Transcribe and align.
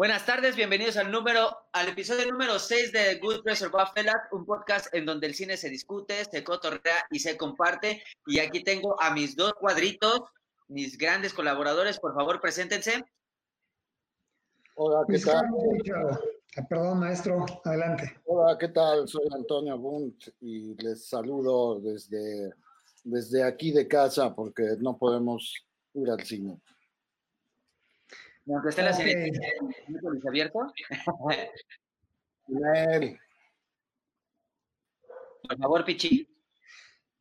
Buenas 0.00 0.24
tardes, 0.24 0.56
bienvenidos 0.56 0.96
al 0.96 1.12
número, 1.12 1.54
al 1.74 1.88
episodio 1.90 2.32
número 2.32 2.58
6 2.58 2.90
de 2.90 3.18
Good 3.18 3.42
Pressure 3.42 3.68
Buffalo, 3.68 4.12
un 4.32 4.46
podcast 4.46 4.86
en 4.94 5.04
donde 5.04 5.26
el 5.26 5.34
cine 5.34 5.58
se 5.58 5.68
discute, 5.68 6.24
se 6.24 6.42
cotorrea 6.42 7.04
y 7.10 7.18
se 7.18 7.36
comparte. 7.36 8.02
Y 8.24 8.38
aquí 8.38 8.64
tengo 8.64 8.98
a 8.98 9.12
mis 9.12 9.36
dos 9.36 9.52
cuadritos, 9.52 10.22
mis 10.68 10.96
grandes 10.96 11.34
colaboradores, 11.34 12.00
por 12.00 12.14
favor, 12.14 12.40
preséntense. 12.40 13.04
Hola, 14.76 15.04
¿qué 15.06 15.18
tal? 15.18 15.44
Ah, 16.56 16.66
perdón, 16.66 17.00
maestro, 17.00 17.44
adelante. 17.62 18.22
Hola, 18.24 18.56
¿qué 18.56 18.68
tal? 18.68 19.06
Soy 19.06 19.28
Antonio 19.34 19.76
Bunt 19.76 20.28
y 20.40 20.82
les 20.82 21.10
saludo 21.10 21.78
desde, 21.78 22.54
desde 23.04 23.42
aquí 23.42 23.70
de 23.70 23.86
casa 23.86 24.34
porque 24.34 24.62
no 24.78 24.96
podemos 24.96 25.62
ir 25.92 26.08
al 26.08 26.24
cine. 26.24 26.58
Aunque 28.52 28.70
esté 28.70 28.82
la 28.82 28.92
serie 28.92 29.30
abierto. 30.26 30.58
Por 35.48 35.58
favor, 35.58 35.84
Pichi. 35.84 36.28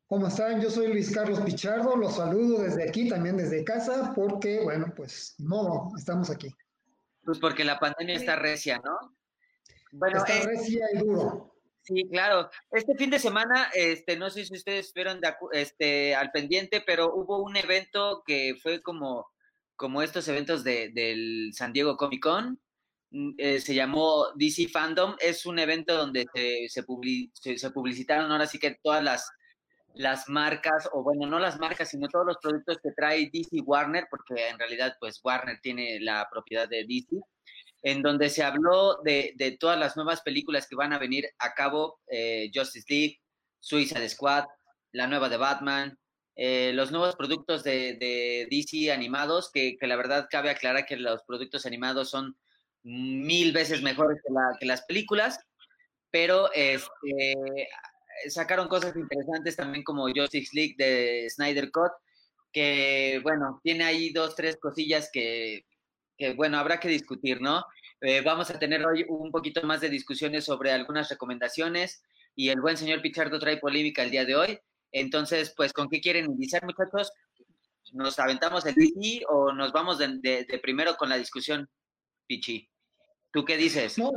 ¿Cómo 0.07 0.27
están? 0.27 0.59
Yo 0.59 0.71
soy 0.71 0.87
Luis 0.87 1.13
Carlos 1.13 1.39
Pichardo, 1.41 1.95
los 1.95 2.15
saludo 2.15 2.63
desde 2.63 2.89
aquí, 2.89 3.07
también 3.07 3.37
desde 3.37 3.63
casa, 3.63 4.11
porque, 4.15 4.61
bueno, 4.63 4.91
pues, 4.95 5.35
no, 5.37 5.91
estamos 5.95 6.31
aquí. 6.31 6.51
Pues 7.23 7.37
porque 7.37 7.63
la 7.63 7.79
pandemia 7.79 8.15
está 8.15 8.35
recia, 8.35 8.81
¿no? 8.83 8.97
Bueno, 9.91 10.17
está 10.17 10.35
eh, 10.35 10.47
recia 10.47 10.87
y 10.93 10.97
duro. 10.97 11.53
Sí, 11.83 12.07
claro. 12.11 12.49
Este 12.71 12.95
fin 12.95 13.11
de 13.11 13.19
semana, 13.19 13.69
este, 13.75 14.17
no 14.17 14.31
sé 14.31 14.45
si 14.45 14.55
ustedes 14.55 14.87
estuvieron 14.87 15.21
este, 15.51 16.15
al 16.15 16.31
pendiente, 16.31 16.81
pero 16.85 17.13
hubo 17.13 17.43
un 17.43 17.55
evento 17.55 18.23
que 18.25 18.55
fue 18.61 18.81
como 18.81 19.27
como 19.79 20.01
estos 20.01 20.27
eventos 20.27 20.63
de, 20.65 20.89
del 20.89 21.51
San 21.53 21.71
Diego 21.71 21.95
Comic 21.95 22.21
Con. 22.21 22.59
Mm, 23.11 23.31
eh, 23.37 23.59
se 23.61 23.73
llamó 23.73 24.27
DC 24.35 24.67
Fandom. 24.67 25.15
Es 25.19 25.45
un 25.45 25.57
evento 25.57 25.95
donde 25.95 26.25
se, 26.67 26.83
publicitaron 26.83 28.29
ahora 28.29 28.45
sí 28.45 28.59
que 28.59 28.77
todas 28.83 29.01
las, 29.01 29.31
las 29.93 30.27
marcas, 30.27 30.89
o 30.91 31.01
bueno, 31.01 31.25
no 31.27 31.39
las 31.39 31.59
marcas, 31.59 31.89
sino 31.89 32.09
todos 32.09 32.25
los 32.25 32.37
productos 32.41 32.77
que 32.83 32.91
trae 32.91 33.29
DC 33.31 33.61
Warner, 33.65 34.07
porque 34.11 34.49
en 34.49 34.59
realidad 34.59 34.97
pues 34.99 35.21
Warner 35.23 35.59
tiene 35.61 36.01
la 36.01 36.27
propiedad 36.29 36.67
de 36.67 36.85
DC, 36.85 37.15
en 37.83 38.01
donde 38.01 38.29
se 38.29 38.43
habló 38.43 38.97
de, 39.05 39.31
de 39.37 39.57
todas 39.57 39.79
las 39.79 39.95
nuevas 39.95 40.19
películas 40.21 40.67
que 40.67 40.75
van 40.75 40.91
a 40.91 40.99
venir 40.99 41.25
a 41.39 41.53
cabo, 41.53 42.01
eh, 42.11 42.51
Justice 42.53 42.85
League, 42.89 43.21
Suicide 43.61 44.09
Squad, 44.09 44.43
la 44.91 45.07
nueva 45.07 45.29
de 45.29 45.37
Batman, 45.37 45.97
eh, 46.41 46.71
los 46.73 46.89
nuevos 46.89 47.17
productos 47.17 47.65
de, 47.65 48.47
DC 48.49 48.93
animados, 48.93 49.51
que, 49.51 49.77
la 49.81 49.97
verdad 49.97 50.29
cabe 50.31 50.49
aclarar 50.49 50.85
que 50.85 50.95
los 50.95 51.21
productos 51.23 51.65
animados 51.65 52.09
son 52.09 52.37
mil 52.81 53.51
veces 53.51 53.81
mejores 53.81 54.21
que, 54.57 54.65
las 54.65 54.83
películas, 54.83 55.37
pero 56.09 56.49
este, 56.53 57.35
sacaron 58.29 58.69
cosas 58.69 58.95
interesantes 58.95 59.57
también 59.57 59.83
como 59.83 60.07
Justice 60.07 60.51
League 60.53 60.75
de 60.77 61.29
Snyder 61.29 61.71
Cut, 61.71 61.91
que 62.53 63.19
bueno, 63.21 63.59
tiene 63.61 63.83
ahí 63.83 64.13
dos, 64.13 64.33
tres 64.33 64.55
cosillas 64.61 65.09
que, 65.11 65.65
bueno, 66.37 66.57
habrá 66.57 66.79
que 66.79 66.87
discutir, 66.87 67.41
¿no? 67.41 67.65
Eh, 67.99 68.21
vamos 68.21 68.49
a 68.49 68.57
tener 68.57 68.85
hoy 68.85 69.05
un 69.09 69.29
poquito 69.29 69.61
más 69.63 69.81
de 69.81 69.89
discusiones 69.89 70.45
sobre 70.45 70.71
algunas 70.71 71.09
recomendaciones 71.09 72.01
y 72.33 72.47
el 72.47 72.61
buen 72.61 72.77
señor 72.77 73.01
Pichardo 73.01 73.39
trae 73.39 73.57
polémica 73.57 74.03
el 74.03 74.11
día 74.11 74.23
de 74.23 74.37
hoy. 74.37 74.59
Entonces, 74.91 75.53
pues, 75.55 75.73
¿con 75.73 75.89
qué 75.89 76.01
quieren 76.01 76.25
iniciar, 76.25 76.63
muchachos? 76.65 77.11
¿Nos 77.93 78.19
aventamos 78.19 78.65
el 78.65 78.75
DC 78.75 79.23
o 79.27 79.51
nos 79.51 79.71
vamos 79.71 79.97
de, 79.97 80.59
primero 80.61 80.95
con 80.95 81.09
la 81.09 81.17
discusión, 81.17 81.69
Pichi? 82.27 82.69
¿Tú 83.31 83.45
qué 83.45 83.57
dices? 83.57 83.97
No, 83.97 84.11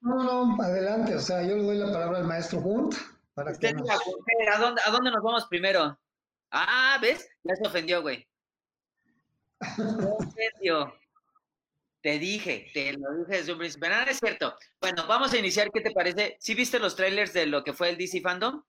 no, 0.00 0.22
no, 0.22 0.62
adelante. 0.62 1.14
O 1.14 1.20
sea, 1.20 1.42
yo 1.42 1.56
le 1.56 1.62
doy 1.62 1.78
la 1.78 1.86
palabra 1.92 2.18
al 2.18 2.24
maestro 2.24 2.58
Hunt. 2.60 2.94
Para 3.34 3.56
que 3.56 3.68
¿A, 3.68 3.72
dónde, 4.58 4.82
¿A 4.84 4.90
dónde 4.90 5.10
nos 5.10 5.22
vamos 5.22 5.46
primero? 5.46 5.98
Ah, 6.50 6.98
¿ves? 7.00 7.28
Ya 7.44 7.54
se 7.56 7.66
ofendió, 7.66 8.02
güey. 8.02 8.26
Ofendió. 10.18 10.94
Te 12.02 12.18
dije, 12.18 12.70
te 12.72 12.92
lo 12.92 13.14
dije 13.18 13.38
desde 13.38 13.52
un 13.52 13.58
principio. 13.58 13.88
Nada, 13.88 14.04
es 14.04 14.18
cierto. 14.18 14.54
Bueno, 14.80 15.06
vamos 15.06 15.32
a 15.32 15.38
iniciar. 15.38 15.70
¿Qué 15.72 15.80
te 15.80 15.90
parece? 15.90 16.36
¿Sí 16.40 16.54
viste 16.54 16.78
los 16.78 16.94
trailers 16.94 17.32
de 17.32 17.46
lo 17.46 17.64
que 17.64 17.72
fue 17.72 17.90
el 17.90 17.98
DC 17.98 18.20
Fandom? 18.20 18.62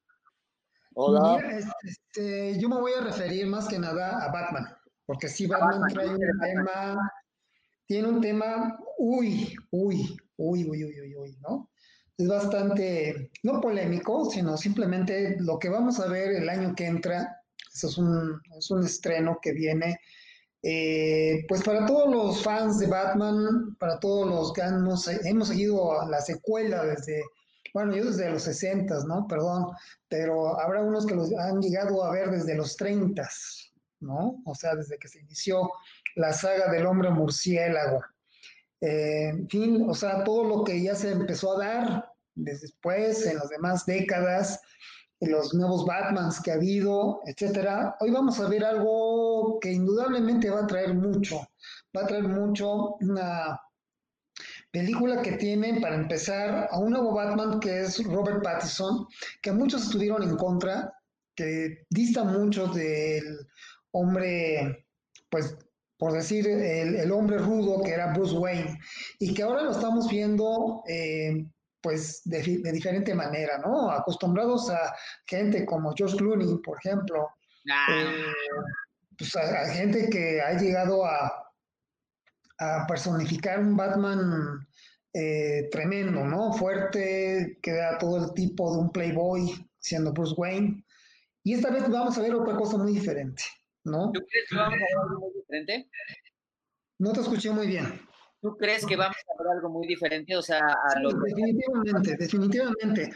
Hola. 1.01 1.41
Este, 1.81 2.59
yo 2.59 2.67
me 2.67 2.75
voy 2.75 2.91
a 2.91 2.99
referir 2.99 3.47
más 3.47 3.69
que 3.69 3.79
nada 3.79 4.21
a 4.21 4.29
Batman, 4.33 4.67
porque 5.05 5.29
si 5.29 5.47
Batman 5.47 5.93
trae 5.93 6.09
un 6.09 6.19
tema, 6.19 7.11
tiene 7.85 8.09
un 8.09 8.19
tema, 8.19 8.77
uy, 8.97 9.55
uy, 9.71 10.17
uy, 10.35 10.65
uy, 10.65 10.83
uy, 10.83 11.15
uy, 11.15 11.37
¿no? 11.39 11.69
Es 12.17 12.27
bastante, 12.27 13.31
no 13.43 13.61
polémico, 13.61 14.29
sino 14.29 14.57
simplemente 14.57 15.37
lo 15.39 15.57
que 15.57 15.69
vamos 15.69 16.01
a 16.01 16.09
ver 16.09 16.31
el 16.33 16.49
año 16.49 16.75
que 16.75 16.87
entra, 16.87 17.43
eso 17.73 17.87
es 17.87 17.97
un, 17.97 18.41
es 18.57 18.69
un 18.69 18.83
estreno 18.83 19.39
que 19.41 19.53
viene, 19.53 20.01
eh, 20.61 21.45
pues 21.47 21.63
para 21.63 21.85
todos 21.85 22.13
los 22.13 22.43
fans 22.43 22.77
de 22.77 22.87
Batman, 22.87 23.73
para 23.79 24.01
todos 24.01 24.27
los 24.27 24.51
que 24.51 24.63
hemos, 24.63 25.07
hemos 25.07 25.47
seguido 25.47 26.05
la 26.09 26.19
secuela 26.19 26.83
desde 26.83 27.23
bueno, 27.73 27.95
yo 27.95 28.05
desde 28.05 28.29
los 28.29 28.43
60, 28.43 29.05
¿no? 29.05 29.27
Perdón, 29.27 29.67
pero 30.07 30.59
habrá 30.59 30.81
unos 30.81 31.05
que 31.05 31.15
los 31.15 31.33
han 31.33 31.61
llegado 31.61 32.03
a 32.03 32.11
ver 32.11 32.31
desde 32.31 32.55
los 32.55 32.75
30, 32.75 33.27
¿no? 34.01 34.41
O 34.45 34.55
sea, 34.55 34.75
desde 34.75 34.97
que 34.97 35.07
se 35.07 35.19
inició 35.19 35.69
la 36.15 36.33
saga 36.33 36.71
del 36.71 36.85
hombre 36.85 37.09
murciélago. 37.09 38.01
Eh, 38.81 39.29
en 39.29 39.49
fin, 39.49 39.85
o 39.89 39.93
sea, 39.93 40.23
todo 40.23 40.43
lo 40.43 40.63
que 40.63 40.81
ya 40.81 40.95
se 40.95 41.11
empezó 41.11 41.57
a 41.57 41.65
dar 41.65 42.11
después, 42.35 43.25
en 43.25 43.37
las 43.37 43.49
demás 43.49 43.85
décadas, 43.85 44.61
en 45.19 45.31
los 45.31 45.53
nuevos 45.53 45.85
Batmans 45.85 46.41
que 46.41 46.51
ha 46.51 46.55
habido, 46.55 47.19
etcétera. 47.25 47.95
Hoy 47.99 48.11
vamos 48.11 48.39
a 48.39 48.47
ver 48.47 48.63
algo 48.63 49.59
que 49.59 49.71
indudablemente 49.71 50.49
va 50.49 50.61
a 50.61 50.67
traer 50.67 50.93
mucho, 50.93 51.41
va 51.95 52.03
a 52.03 52.07
traer 52.07 52.23
mucho 52.23 52.95
una 53.01 53.59
Película 54.71 55.21
que 55.23 55.31
tiene, 55.33 55.79
para 55.81 55.95
empezar, 55.95 56.69
a 56.71 56.77
un 56.77 56.91
nuevo 56.91 57.13
Batman 57.13 57.59
que 57.59 57.81
es 57.81 58.03
Robert 58.03 58.43
Pattinson, 58.43 59.07
que 59.41 59.51
muchos 59.51 59.83
estuvieron 59.83 60.21
en 60.21 60.35
contra, 60.37 60.93
que 61.35 61.85
dista 61.89 62.23
mucho 62.23 62.67
del 62.67 63.47
hombre, 63.91 64.85
pues, 65.29 65.55
por 65.97 66.13
decir, 66.13 66.47
el, 66.47 67.11
hombre 67.11 67.39
rudo 67.39 67.81
que 67.81 67.91
era 67.91 68.13
Bruce 68.13 68.35
Wayne, 68.35 68.77
y 69.19 69.33
que 69.33 69.41
ahora 69.41 69.63
lo 69.63 69.71
estamos 69.71 70.07
viendo, 70.07 70.83
eh, 70.87 71.45
pues, 71.81 72.21
de, 72.25 72.41
diferente 72.71 73.15
manera, 73.15 73.57
¿no? 73.57 73.89
Acostumbrados 73.89 74.69
a 74.69 74.93
gente 75.25 75.65
como 75.65 75.95
George 75.97 76.17
Clooney, 76.17 76.59
por 76.63 76.77
ejemplo, 76.77 77.27
eh, 77.65 78.33
pues 79.17 79.35
a 79.35 79.67
gente 79.73 80.09
que 80.09 80.41
ha 80.41 80.53
llegado 80.57 81.05
a 81.05 81.48
a 82.59 82.85
personificar 82.87 83.59
un 83.59 83.75
Batman 83.75 84.67
eh, 85.13 85.69
tremendo, 85.71 86.23
¿no? 86.25 86.53
Fuerte, 86.53 87.57
que 87.61 87.73
da 87.73 87.97
todo 87.97 88.25
el 88.25 88.33
tipo 88.33 88.73
de 88.73 88.79
un 88.79 88.91
playboy 88.91 89.49
siendo 89.79 90.13
Bruce 90.13 90.35
Wayne. 90.37 90.83
Y 91.43 91.53
esta 91.53 91.71
vez 91.71 91.89
vamos 91.89 92.17
a 92.17 92.21
ver 92.21 92.35
otra 92.35 92.55
cosa 92.55 92.77
muy 92.77 92.93
diferente, 92.93 93.43
¿no? 93.85 94.11
¿Tú 94.11 94.19
crees 94.19 94.49
que 94.49 94.55
vamos 94.55 94.73
a 94.73 94.77
ver 94.77 94.97
algo 95.01 95.19
muy 95.19 95.33
diferente? 95.33 95.89
No 96.99 97.13
te 97.13 97.21
escuché 97.21 97.51
muy 97.51 97.67
bien. 97.67 98.01
¿Tú 98.41 98.55
crees 98.55 98.85
que 98.85 98.95
vamos 98.95 99.17
a 99.17 99.43
ver 99.43 99.51
algo 99.51 99.69
muy 99.69 99.87
diferente? 99.87 100.35
O 100.35 100.41
sea, 100.41 100.59
a 100.59 100.99
definitivamente, 100.99 102.15
definitivamente. 102.17 103.13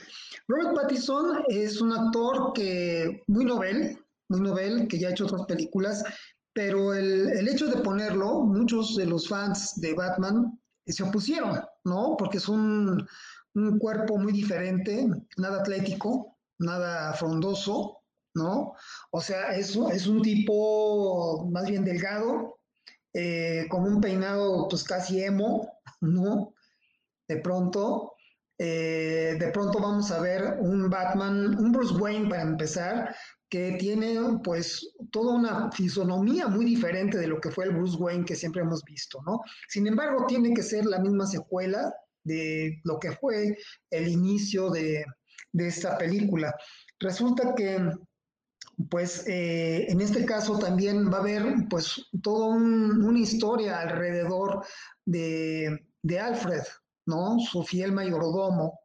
Robert 0.48 0.76
Pattinson 0.76 1.44
es 1.48 1.80
un 1.80 1.94
actor 1.94 2.52
que 2.54 3.24
muy 3.28 3.46
novel, 3.46 3.98
muy 4.30 4.42
novel, 4.42 4.88
que 4.88 5.00
ya 5.00 5.10
ha 5.10 5.12
hecho 5.12 5.26
otras 5.26 5.46
películas, 5.46 6.04
pero 6.54 6.94
el, 6.94 7.48
hecho 7.48 7.68
de 7.68 7.82
ponerlo, 7.82 8.42
muchos 8.42 8.96
de 8.96 9.06
los 9.06 9.28
fans 9.28 9.80
de 9.82 9.94
Batman 9.94 10.60
se 10.86 11.04
opusieron, 11.04 11.62
¿no? 11.84 12.16
Porque 12.18 12.38
es 12.38 12.48
un, 12.48 13.08
cuerpo 13.80 14.18
muy 14.18 14.34
diferente, 14.34 15.08
nada 15.38 15.62
atlético, 15.62 16.38
nada 16.60 17.14
frondoso, 17.14 18.02
¿no? 18.36 18.74
O 19.12 19.22
sea, 19.22 19.56
es, 19.56 19.76
es 19.76 20.08
un 20.08 20.22
tipo 20.22 21.48
más 21.52 21.68
bien 21.68 21.84
delgado, 21.84 22.60
eh, 23.14 23.68
con 23.70 23.84
un 23.84 24.02
peinado 24.02 24.68
pues 24.68 24.84
casi 24.84 25.24
emo, 25.24 25.72
¿no? 26.02 26.54
De 27.28 27.38
pronto, 27.38 28.14
eh, 28.58 29.38
de 29.40 29.48
pronto 29.52 29.80
vamos 29.80 30.12
a 30.12 30.20
ver 30.20 30.58
un 30.60 30.90
Batman, 30.90 31.58
un 31.60 31.72
Bruce 31.72 31.94
Wayne 31.96 32.30
para 32.30 32.42
empezar, 32.42 33.16
que 33.54 33.74
tiene 33.74 34.18
pues 34.44 34.96
toda 35.12 35.36
una 35.36 35.72
fisonomía 35.72 36.48
muy 36.48 36.66
diferente 36.66 37.20
de 37.20 37.28
lo 37.28 37.40
que 37.40 37.52
fue 37.52 37.66
el 37.66 37.76
Bruce 37.76 37.98
Wayne 37.98 38.26
que 38.26 38.36
siempre 38.36 38.64
hemos 38.64 38.84
visto, 38.84 39.22
¿no? 39.28 39.42
Sin 39.70 39.86
embargo, 39.86 40.26
tiene 40.28 40.56
que 40.56 40.64
ser 40.64 40.88
la 40.88 40.98
misma 40.98 41.28
secuela 41.28 41.94
de 42.24 42.82
lo 42.84 42.98
que 42.98 43.12
fue 43.12 43.56
el 43.92 44.08
inicio 44.08 44.72
de, 44.72 45.06
esta 45.54 46.00
película. 46.00 46.56
Resulta 47.00 47.54
que 47.54 47.92
pues 48.90 49.28
eh, 49.28 49.86
en 49.88 50.02
este 50.02 50.26
caso 50.26 50.58
también 50.58 51.14
va 51.14 51.18
a 51.18 51.22
haber 51.22 51.54
pues 51.70 52.08
toda 52.24 52.56
una 52.56 53.20
historia 53.20 53.82
alrededor 53.82 54.66
de, 55.06 55.80
de, 56.02 56.20
Alfred, 56.20 56.64
¿no? 57.06 57.38
Su 57.38 57.62
fiel 57.62 57.92
mayordomo, 57.92 58.80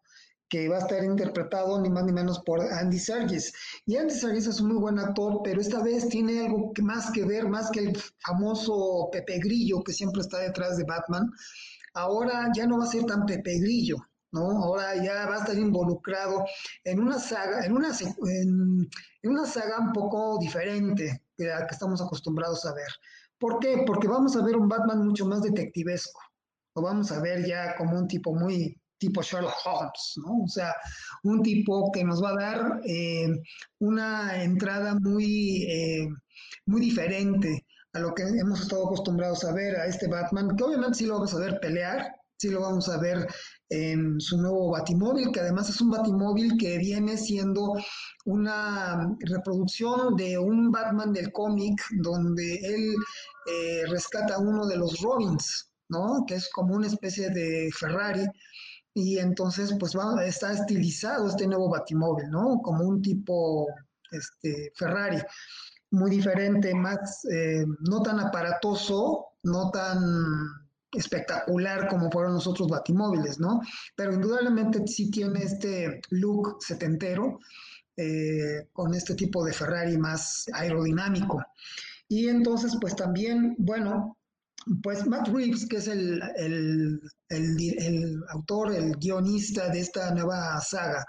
que 0.49 0.69
va 0.69 0.77
a 0.77 0.81
estar 0.81 1.05
interpretado 1.05 1.81
ni 1.81 1.91
más 1.91 2.05
ni 2.05 2.13
menos 2.13 2.41
por 2.41 2.61
Andy 2.61 2.99
Serkis. 2.99 3.53
Y 3.87 3.97
Andy 3.97 4.15
Serkis 4.15 4.47
es 4.47 4.61
un 4.61 4.69
muy 4.69 4.79
buen 4.79 4.99
actor, 4.99 5.41
pero 5.45 5.61
esta 5.61 5.83
vez 5.83 6.09
tiene 6.09 6.47
algo 6.47 6.73
más 6.83 7.11
que 7.11 7.25
ver, 7.25 7.49
más 7.49 7.71
que 7.71 7.81
el 7.81 7.99
famoso 8.19 9.09
Pepe 9.13 9.39
Grillo 9.39 9.83
que 9.83 9.93
siempre 9.93 10.23
está 10.23 10.39
detrás 10.39 10.77
de 10.79 10.85
Batman. 10.85 11.31
Ahora 11.95 12.51
ya 12.55 12.67
no 12.67 12.79
va 12.79 12.85
a 12.85 12.89
ser 12.89 13.05
tan 13.05 13.27
Pepe 13.27 13.59
Grillo, 13.59 13.97
¿no? 14.33 14.63
Ahora 14.63 14.97
ya 15.03 15.27
va 15.27 15.37
a 15.37 15.39
estar 15.39 15.57
involucrado 15.57 16.45
en 16.85 17.01
una 17.01 17.19
saga, 17.19 17.65
en 17.65 17.73
una, 17.73 17.91
en, 17.99 18.89
una 19.25 19.47
saga 19.47 19.79
un 19.81 19.93
poco 19.93 20.39
diferente 20.39 21.25
de 21.37 21.47
la 21.47 21.67
que 21.67 21.75
estamos 21.75 22.01
acostumbrados 22.01 22.65
a 22.65 22.75
ver. 22.75 22.89
¿Por 23.39 23.59
qué? 23.59 23.85
Porque 23.87 24.09
vamos 24.09 24.37
a 24.37 24.43
ver 24.43 24.57
un 24.57 24.69
Batman 24.69 25.07
mucho 25.07 25.27
más 25.27 25.43
detectivesco. 25.43 26.21
Lo 26.75 26.83
vamos 26.83 27.13
a 27.13 27.21
ver 27.21 27.47
ya 27.47 27.77
como 27.77 27.99
un 27.99 28.09
tipo 28.09 28.35
muy 28.35 28.81
tipo 28.99 29.23
Sherlock 29.23 29.55
Holmes, 29.65 30.15
¿no? 30.25 30.45
O 30.45 30.49
sea, 30.49 30.75
un 31.23 31.43
tipo 31.43 31.91
que 31.93 32.05
nos 32.05 32.23
va 32.23 32.31
a 32.31 32.35
dar 32.35 32.81
eh, 32.87 33.29
una 33.79 34.43
entrada 34.43 34.95
muy, 35.01 35.65
eh, 35.65 36.09
muy 36.67 36.81
diferente 36.81 37.67
a 37.93 38.01
lo 38.01 38.15
que 38.15 38.23
hemos 38.23 38.61
estado 38.61 38.87
acostumbrados 38.87 39.45
a 39.45 39.53
ver 39.53 39.77
a 39.77 39.87
este 39.87 40.09
Batman, 40.09 40.57
que 40.57 40.65
obviamente 40.65 40.99
sí 40.99 41.07
lo 41.07 41.15
vamos 41.15 41.35
a 41.35 41.39
ver 41.39 41.59
pelear, 41.61 42.13
sí 42.37 42.51
lo 42.51 42.61
vamos 42.61 42.89
a 42.89 42.99
ver 42.99 43.27
en 43.71 44.21
su 44.21 44.39
nuevo 44.39 44.71
Batimóvil, 44.71 45.33
que 45.33 45.41
además 45.41 45.69
es 45.69 45.81
un 45.81 45.91
Batimóvil 45.91 46.57
que 46.59 46.79
viene 46.79 47.17
siendo 47.17 47.75
una 48.25 49.17
reproducción 49.21 50.17
de 50.17 50.39
un 50.39 50.71
Batman 50.71 51.13
del 51.13 51.33
cómic 51.33 51.83
donde 51.99 52.57
él 52.57 52.95
eh, 53.47 53.83
rescata 53.89 54.35
a 54.35 54.39
uno 54.39 54.67
de 54.67 54.77
los 54.77 55.01
Robins, 55.01 55.71
¿no? 55.89 56.25
Que 56.27 56.35
es 56.35 56.49
como 56.51 56.75
una 56.75 56.87
especie 56.87 57.31
de 57.31 57.71
Ferrari. 57.73 58.25
Y 58.99 59.17
entonces, 59.21 59.77
pues 59.79 59.95
está 60.27 60.53
estilizado 60.53 61.29
este 61.29 61.47
nuevo 61.47 61.71
Batimóvil, 61.71 62.29
¿no? 62.31 62.61
Como 62.61 62.83
un 62.83 63.01
tipo 63.01 63.69
este, 64.11 64.73
Ferrari, 64.75 65.19
muy 65.93 66.11
diferente, 66.11 66.75
más, 66.75 67.25
eh, 67.31 67.65
no 67.89 68.03
tan 68.03 68.19
aparatoso, 68.19 69.27
no 69.45 69.71
tan 69.71 70.01
espectacular 70.91 71.87
como 71.87 72.11
fueron 72.11 72.35
los 72.35 72.49
otros 72.49 72.67
batimóviles, 72.67 73.39
¿no? 73.39 73.61
Pero 73.95 74.15
indudablemente 74.15 74.85
sí 74.89 75.13
tiene 75.13 75.45
este 75.45 76.01
look 76.11 76.57
setentero, 76.59 77.39
eh, 77.97 78.67
con 78.73 78.95
este 78.95 79.15
tipo 79.15 79.45
de 79.45 79.53
Ferrari 79.53 79.97
más 79.97 80.47
aerodinámico. 80.55 81.41
Y 82.09 82.27
entonces, 82.27 82.77
pues 82.81 82.97
también, 82.97 83.55
bueno, 83.59 84.19
pues 84.83 85.07
Matt 85.07 85.29
Reeves, 85.29 85.67
que 85.69 85.77
es 85.77 85.87
el, 85.87 87.01
el, 87.29 88.23
autor, 88.31 88.75
el 88.75 88.97
guionista 88.97 89.69
de 89.69 89.81
esta 89.81 90.15
nueva 90.15 90.61
saga, 90.61 91.05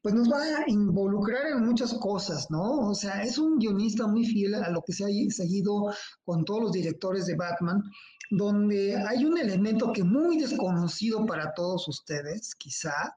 pues 0.00 0.14
nos 0.14 0.30
va 0.30 0.42
a 0.42 0.64
involucrar 0.68 1.46
en 1.48 1.66
muchas 1.66 1.94
cosas, 1.94 2.46
¿no? 2.50 2.88
O 2.88 2.94
sea, 2.94 3.22
es 3.22 3.38
un 3.38 3.58
guionista 3.58 4.06
muy 4.06 4.24
fiel 4.24 4.54
a 4.54 4.70
lo 4.70 4.82
que 4.82 4.92
se 4.92 5.04
ha 5.04 5.08
seguido 5.30 5.92
con 6.24 6.44
todos 6.44 6.62
los 6.62 6.72
directores 6.72 7.26
de 7.26 7.36
Batman, 7.36 7.82
donde 8.30 8.96
hay 8.96 9.24
un 9.24 9.38
elemento 9.38 9.92
que 9.92 10.04
muy 10.04 10.38
desconocido 10.38 11.26
para 11.26 11.52
todos 11.54 11.88
ustedes, 11.88 12.54
quizá. 12.54 13.16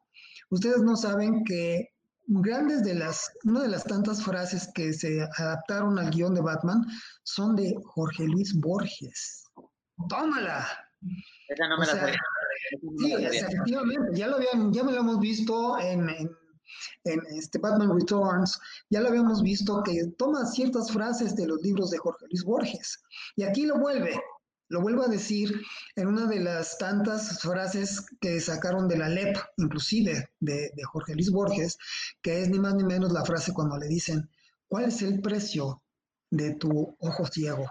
Ustedes 0.49 0.81
no 0.81 0.95
saben 0.95 1.43
que 1.43 1.89
grandes 2.27 2.83
de 2.83 2.95
las, 2.95 3.31
una 3.43 3.61
de 3.61 3.67
las 3.67 3.83
tantas 3.83 4.23
frases 4.23 4.69
que 4.73 4.93
se 4.93 5.21
adaptaron 5.37 5.99
al 5.99 6.11
guion 6.11 6.33
de 6.33 6.41
Batman 6.41 6.85
son 7.23 7.55
de 7.55 7.75
Jorge 7.83 8.23
Luis 8.23 8.57
Borges. 8.59 9.43
¡Tómala! 10.09 10.65
Esa 11.51 11.67
no 11.67 11.77
me 11.77 11.85
la 11.85 11.95
sabía. 11.97 12.17
Sí, 12.97 13.13
efectivamente, 13.13 14.17
ya 14.17 14.27
lo 14.27 14.37
habían, 14.37 14.71
ya 14.71 14.83
me 14.83 14.93
lo 14.93 14.99
hemos 14.99 15.19
visto 15.19 15.77
en, 15.79 16.09
en, 17.03 17.19
este 17.35 17.59
Batman 17.59 17.93
Returns, 17.93 18.57
ya 18.89 19.01
lo 19.01 19.09
habíamos 19.09 19.41
visto 19.41 19.83
que 19.83 20.05
toma 20.17 20.45
ciertas 20.45 20.91
frases 20.91 21.35
de 21.35 21.47
los 21.47 21.61
libros 21.61 21.89
de 21.89 21.97
Jorge 21.97 22.25
Luis 22.29 22.45
Borges. 22.45 23.03
Y 23.35 23.43
aquí 23.43 23.65
lo 23.65 23.79
vuelve, 23.79 24.17
lo 24.69 24.79
vuelvo 24.79 25.03
a 25.03 25.09
decir 25.09 25.61
en 25.97 26.07
una 26.07 26.25
de 26.25 26.39
las 26.39 26.77
tantas 26.77 27.41
frases 27.41 28.05
que 28.21 28.39
sacaron 28.39 28.87
de 28.87 28.97
la 28.97 29.09
LEP, 29.09 29.35
inclusive 29.57 30.29
de, 30.39 30.71
Jorge 30.85 31.15
Luis 31.15 31.31
Borges, 31.31 31.77
que 32.21 32.41
es 32.41 32.49
ni 32.49 32.59
más 32.59 32.75
ni 32.75 32.85
menos 32.85 33.11
la 33.11 33.25
frase 33.25 33.51
cuando 33.51 33.77
le 33.77 33.87
dicen, 33.87 34.29
¿cuál 34.69 34.85
es 34.85 35.01
el 35.01 35.19
precio 35.19 35.81
de 36.29 36.53
tu 36.53 36.95
ojo 36.99 37.25
ciego? 37.25 37.69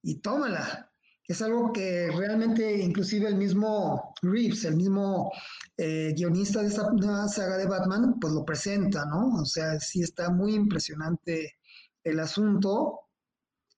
Y 0.00 0.20
tómala. 0.20 0.87
Es 1.28 1.42
algo 1.42 1.72
que 1.74 2.10
realmente 2.10 2.78
inclusive 2.78 3.28
el 3.28 3.36
mismo 3.36 4.14
Reeves, 4.22 4.64
el 4.64 4.76
mismo 4.76 5.30
eh, 5.76 6.14
guionista 6.16 6.62
de 6.62 6.68
esta 6.68 6.90
nueva 6.90 7.28
saga 7.28 7.58
de 7.58 7.66
Batman, 7.66 8.18
pues 8.18 8.32
lo 8.32 8.46
presenta, 8.46 9.04
¿no? 9.04 9.34
O 9.42 9.44
sea, 9.44 9.78
sí 9.78 10.00
está 10.00 10.30
muy 10.30 10.54
impresionante 10.54 11.56
el 12.02 12.18
asunto 12.20 13.00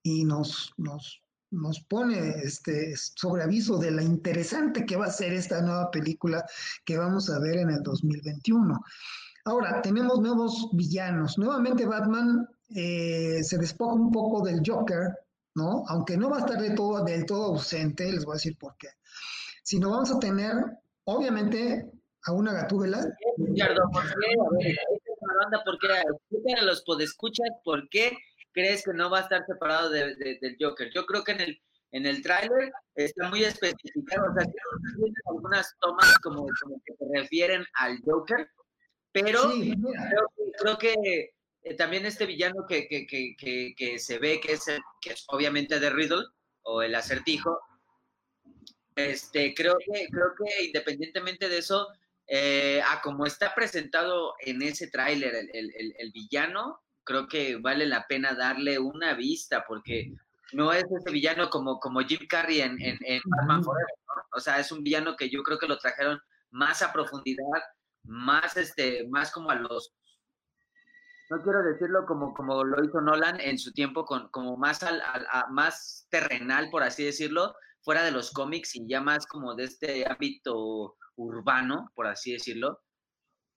y 0.04 0.24
nos, 0.24 0.72
nos, 0.76 1.22
nos 1.50 1.80
pone 1.88 2.30
este 2.44 2.94
sobre 2.96 3.42
aviso 3.42 3.78
de 3.78 3.90
la 3.90 4.04
interesante 4.04 4.86
que 4.86 4.96
va 4.96 5.06
a 5.06 5.10
ser 5.10 5.32
esta 5.32 5.60
nueva 5.60 5.90
película 5.90 6.44
que 6.84 6.96
vamos 6.96 7.30
a 7.30 7.40
ver 7.40 7.56
en 7.58 7.70
el 7.70 7.82
2021. 7.82 8.80
Ahora, 9.44 9.82
tenemos 9.82 10.20
nuevos 10.20 10.68
villanos. 10.72 11.36
Nuevamente 11.36 11.84
Batman 11.84 12.46
eh, 12.68 13.42
se 13.42 13.58
despoja 13.58 13.94
un 13.94 14.12
poco 14.12 14.42
del 14.42 14.62
Joker, 14.64 15.08
¿no? 15.54 15.84
Aunque 15.88 16.16
no 16.16 16.30
va 16.30 16.38
a 16.38 16.40
estar 16.40 16.60
de 16.60 16.70
todo, 16.70 17.04
del 17.04 17.26
todo 17.26 17.46
ausente, 17.46 18.10
les 18.10 18.24
voy 18.24 18.34
a 18.34 18.36
decir 18.36 18.56
por 18.58 18.76
qué. 18.76 18.88
Sino 19.62 19.90
vamos 19.90 20.10
a 20.10 20.18
tener, 20.18 20.52
obviamente, 21.04 21.90
a 22.24 22.32
una 22.32 22.52
gatúbela. 22.52 23.06
Ricardo, 23.38 23.82
¿por 23.92 24.02
qué? 24.02 24.36
¿por 25.64 26.42
qué? 26.44 26.62
los 26.62 26.82
podescuchas, 26.82 27.48
¿por 27.64 27.88
qué? 27.88 28.16
crees 28.52 28.84
que 28.84 28.92
no 28.92 29.10
va 29.10 29.18
a 29.18 29.22
estar 29.22 29.44
separado 29.46 29.90
de, 29.90 30.14
del 30.16 30.56
Joker. 30.60 30.90
Yo 30.94 31.06
creo 31.06 31.24
que 31.24 31.32
en 31.32 31.40
el, 31.40 31.62
en 31.92 32.06
el 32.06 32.22
tráiler 32.22 32.72
está 32.94 33.28
muy 33.28 33.44
especificado, 33.44 34.30
o 34.30 34.34
sea, 34.34 34.44
tiene 34.44 35.14
algunas 35.26 35.74
tomas 35.80 36.18
como, 36.18 36.46
que 36.46 36.94
se 36.94 37.04
refieren 37.12 37.64
al 37.74 37.98
Joker, 38.04 38.48
pero 39.12 39.40
creo, 40.58 40.78
que 40.78 41.30
eh, 41.62 41.74
también 41.74 42.06
este 42.06 42.26
villano 42.26 42.66
que, 42.66 42.88
que, 42.88 43.06
que, 43.06 43.74
que, 43.76 43.98
se 43.98 44.18
ve 44.18 44.40
que 44.40 44.52
es, 44.52 44.64
que 45.00 45.12
es 45.12 45.24
obviamente 45.28 45.78
de 45.78 45.90
Riddle 45.90 46.24
o 46.62 46.82
el 46.82 46.94
acertijo, 46.94 47.58
este, 48.96 49.54
creo 49.54 49.76
que, 49.78 50.08
creo 50.08 50.32
que 50.38 50.64
independientemente 50.64 51.48
de 51.48 51.58
eso, 51.58 51.88
eh, 52.26 52.82
a 52.88 53.00
como 53.00 53.26
está 53.26 53.54
presentado 53.54 54.34
en 54.40 54.62
ese 54.62 54.88
tráiler 54.88 55.34
el, 55.34 55.50
el, 55.52 55.94
el, 55.98 56.12
villano, 56.12 56.80
creo 57.04 57.26
que 57.28 57.56
vale 57.56 57.86
la 57.86 58.06
pena 58.06 58.34
darle 58.34 58.78
una 58.78 59.14
vista 59.14 59.64
porque 59.66 60.12
no 60.52 60.72
es 60.72 60.84
ese 60.84 61.10
villano 61.10 61.50
como, 61.50 61.78
como 61.78 62.00
Jim 62.00 62.26
Carrey 62.28 62.60
en, 62.60 62.76
en, 62.80 63.20
Batman 63.24 63.64
Forever, 63.64 63.94
O 64.34 64.40
sea, 64.40 64.58
es 64.58 64.72
un 64.72 64.82
villano 64.82 65.16
que 65.16 65.28
yo 65.28 65.42
creo 65.42 65.58
que 65.58 65.68
lo 65.68 65.78
trajeron 65.78 66.20
más 66.50 66.82
a 66.82 66.92
profundidad, 66.92 67.62
más 68.04 68.56
este, 68.56 69.06
más 69.08 69.30
como 69.30 69.50
a 69.50 69.54
los 69.54 69.92
no 71.30 71.40
quiero 71.42 71.62
decirlo 71.62 72.04
como, 72.06 72.34
como 72.34 72.64
lo 72.64 72.84
hizo 72.84 73.00
Nolan 73.00 73.40
en 73.40 73.56
su 73.56 73.72
tiempo, 73.72 74.04
con, 74.04 74.28
como 74.30 74.56
más, 74.56 74.82
al, 74.82 75.00
más 75.50 76.08
terrenal, 76.10 76.68
por 76.70 76.82
así 76.82 77.04
decirlo, 77.04 77.54
fuera 77.82 78.02
de 78.02 78.10
los 78.10 78.32
cómics 78.32 78.74
y 78.74 78.86
ya 78.88 79.00
más 79.00 79.26
como 79.26 79.54
de 79.54 79.64
este 79.64 80.10
ámbito 80.10 80.96
urbano, 81.14 81.92
por 81.94 82.08
así 82.08 82.32
decirlo. 82.32 82.80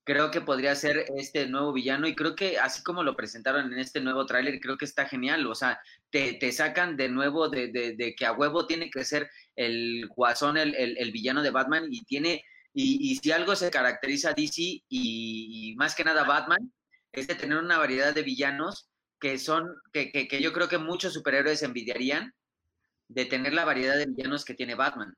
Creo 0.06 0.30
que 0.32 0.42
podría 0.42 0.76
ser 0.76 1.06
este 1.16 1.48
nuevo 1.48 1.74
villano 1.74 2.08
y 2.08 2.14
creo 2.14 2.36
que 2.36 2.60
así 2.60 2.84
como 2.84 3.04
lo 3.04 3.16
presentaron 3.16 3.72
en 3.74 3.80
este 3.80 4.02
nuevo 4.02 4.26
tráiler, 4.26 4.60
creo 4.60 4.78
que 4.78 4.86
está 4.86 5.08
genial, 5.08 5.48
o 5.48 5.56
sea, 5.56 5.80
te, 6.12 6.34
te 6.34 6.52
sacan 6.52 6.98
de 6.98 7.10
nuevo 7.10 7.50
de, 7.50 7.70
de, 7.72 8.16
que 8.16 8.26
a 8.26 8.34
huevo 8.34 8.68
tiene 8.68 8.92
que 8.92 9.06
ser 9.06 9.30
el 9.56 10.08
guasón, 10.10 10.58
el, 10.58 10.76
el, 10.76 11.12
villano 11.12 11.42
de 11.42 11.52
Batman 11.52 11.86
y 11.90 12.04
tiene, 12.04 12.44
y, 12.74 13.12
y, 13.12 13.16
si 13.16 13.32
algo 13.32 13.56
se 13.56 13.72
caracteriza 13.72 14.32
a 14.32 14.34
DC 14.34 14.84
y, 14.90 15.74
más 15.78 15.96
que 15.96 16.04
nada 16.04 16.26
Batman, 16.26 16.72
es 17.14 17.28
de 17.28 17.36
tener 17.36 17.58
una 17.58 17.78
variedad 17.78 18.14
de 18.14 18.24
villanos 18.24 18.90
que 19.20 19.38
son, 19.38 19.70
que, 19.94 20.12
que, 20.12 20.28
que 20.28 20.42
yo 20.42 20.52
creo 20.52 20.68
que 20.68 20.78
muchos 20.78 21.14
superhéroes 21.14 21.64
envidiarían 21.64 22.34
de 23.08 23.26
tener 23.26 23.54
la 23.54 23.66
variedad 23.66 23.96
de 23.96 24.08
villanos 24.08 24.44
que 24.44 24.54
tiene 24.54 24.76
Batman 24.76 25.16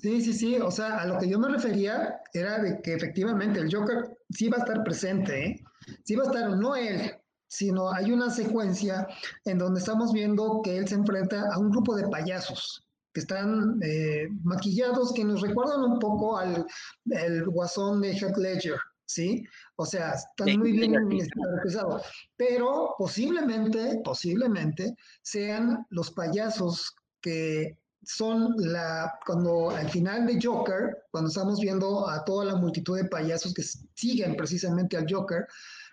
sí, 0.00 0.20
sí, 0.20 0.32
sí, 0.32 0.56
o 0.56 0.70
sea, 0.70 0.98
a 0.98 1.06
lo 1.06 1.18
que 1.18 1.28
yo 1.28 1.38
me 1.38 1.48
refería 1.48 2.20
era 2.32 2.58
de 2.58 2.80
que 2.82 2.94
efectivamente 2.94 3.60
el 3.60 3.74
Joker 3.74 4.16
sí 4.30 4.48
va 4.48 4.58
a 4.58 4.60
estar 4.60 4.82
presente, 4.82 5.46
¿eh? 5.46 5.64
sí 6.04 6.16
va 6.16 6.24
a 6.24 6.26
estar, 6.26 6.50
no 6.50 6.74
él, 6.74 7.12
sino 7.46 7.92
hay 7.92 8.12
una 8.12 8.30
secuencia 8.30 9.06
en 9.44 9.58
donde 9.58 9.80
estamos 9.80 10.12
viendo 10.12 10.60
que 10.62 10.78
él 10.78 10.88
se 10.88 10.96
enfrenta 10.96 11.44
a 11.52 11.58
un 11.58 11.70
grupo 11.70 11.94
de 11.94 12.08
payasos 12.08 12.84
que 13.12 13.20
están 13.20 13.78
eh, 13.82 14.28
maquillados, 14.42 15.12
que 15.12 15.24
nos 15.24 15.42
recuerdan 15.42 15.82
un 15.82 15.98
poco 15.98 16.38
al 16.38 16.66
el 17.10 17.44
guasón 17.44 18.00
de 18.00 18.12
Heath 18.12 18.38
Ledger, 18.38 18.78
¿sí? 19.12 19.44
O 19.76 19.86
sea, 19.86 20.12
están 20.12 20.58
muy 20.58 20.72
bien 20.72 20.92
caracterizados. 20.94 22.02
Pero 22.36 22.94
posiblemente, 22.98 24.00
posiblemente 24.04 24.96
sean 25.22 25.86
los 25.90 26.10
payasos 26.10 26.94
que 27.20 27.78
son 28.04 28.54
la, 28.58 29.12
cuando 29.24 29.70
al 29.70 29.88
final 29.88 30.26
de 30.26 30.40
Joker, 30.42 31.04
cuando 31.10 31.28
estamos 31.28 31.60
viendo 31.60 32.08
a 32.08 32.24
toda 32.24 32.44
la 32.44 32.56
multitud 32.56 32.96
de 32.96 33.04
payasos 33.04 33.54
que 33.54 33.62
siguen 33.94 34.36
precisamente 34.36 34.96
al 34.96 35.06
Joker, 35.08 35.46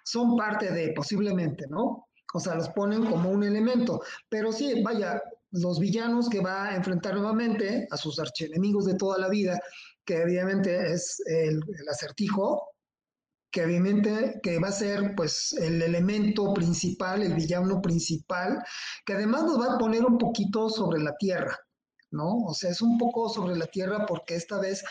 son 0.03 0.35
parte 0.35 0.71
de, 0.71 0.91
posiblemente, 0.93 1.67
¿no? 1.67 2.07
O 2.33 2.39
sea, 2.39 2.55
los 2.55 2.69
ponen 2.69 3.05
como 3.05 3.29
un 3.29 3.43
elemento. 3.43 4.01
Pero 4.27 4.51
sí, 4.51 4.81
vaya, 4.83 5.21
los 5.51 5.79
villanos 5.79 6.29
que 6.29 6.41
va 6.41 6.69
a 6.69 6.75
enfrentar 6.75 7.15
nuevamente 7.15 7.87
a 7.91 7.97
sus 7.97 8.19
archienemigos 8.19 8.85
de 8.85 8.95
toda 8.95 9.17
la 9.17 9.29
vida, 9.29 9.59
que 10.05 10.17
evidentemente 10.21 10.93
es 10.93 11.21
el, 11.25 11.61
acertijo, 11.89 12.69
que 13.51 13.65
obviamente 13.65 14.39
que 14.43 14.59
va 14.59 14.69
a 14.69 14.71
ser 14.71 15.15
pues 15.15 15.53
el 15.53 15.81
elemento 15.81 16.53
principal, 16.53 17.21
el 17.21 17.33
villano 17.33 17.81
principal, 17.81 18.63
que 19.05 19.13
además 19.13 19.43
nos 19.43 19.59
va 19.59 19.73
a 19.73 19.77
poner 19.77 20.05
un 20.05 20.17
poquito 20.17 20.69
sobre 20.69 21.01
la 21.01 21.15
tierra, 21.17 21.57
¿no? 22.11 22.37
O 22.45 22.53
sea, 22.53 22.69
es 22.71 22.81
un 22.81 22.97
poco 22.97 23.29
sobre 23.29 23.55
la 23.55 23.65
tierra 23.65 24.05
porque 24.05 24.35
esta 24.35 24.59
vez 24.59 24.83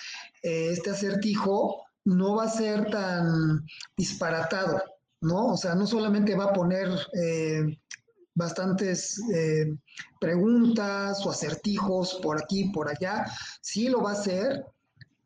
eh, 0.43 0.71
este 0.73 0.91
acertijo 0.91 1.83
no 2.05 2.37
va 2.37 2.45
a 2.45 2.51
ser 2.51 2.91
tan 2.91 3.65
disparatado, 3.97 4.83
¿no? 5.21 5.53
O 5.53 5.57
sea, 5.57 5.75
no 5.75 5.87
solamente 5.87 6.35
va 6.35 6.47
a 6.47 6.53
poner 6.53 6.89
eh, 7.15 7.79
bastantes 8.35 9.21
eh, 9.33 9.77
preguntas 10.21 11.25
o 11.25 11.31
acertijos 11.31 12.19
por 12.23 12.43
aquí, 12.43 12.71
por 12.71 12.89
allá, 12.89 13.27
sí 13.61 13.89
lo 13.89 14.03
va 14.03 14.11
a 14.11 14.15
hacer, 14.15 14.65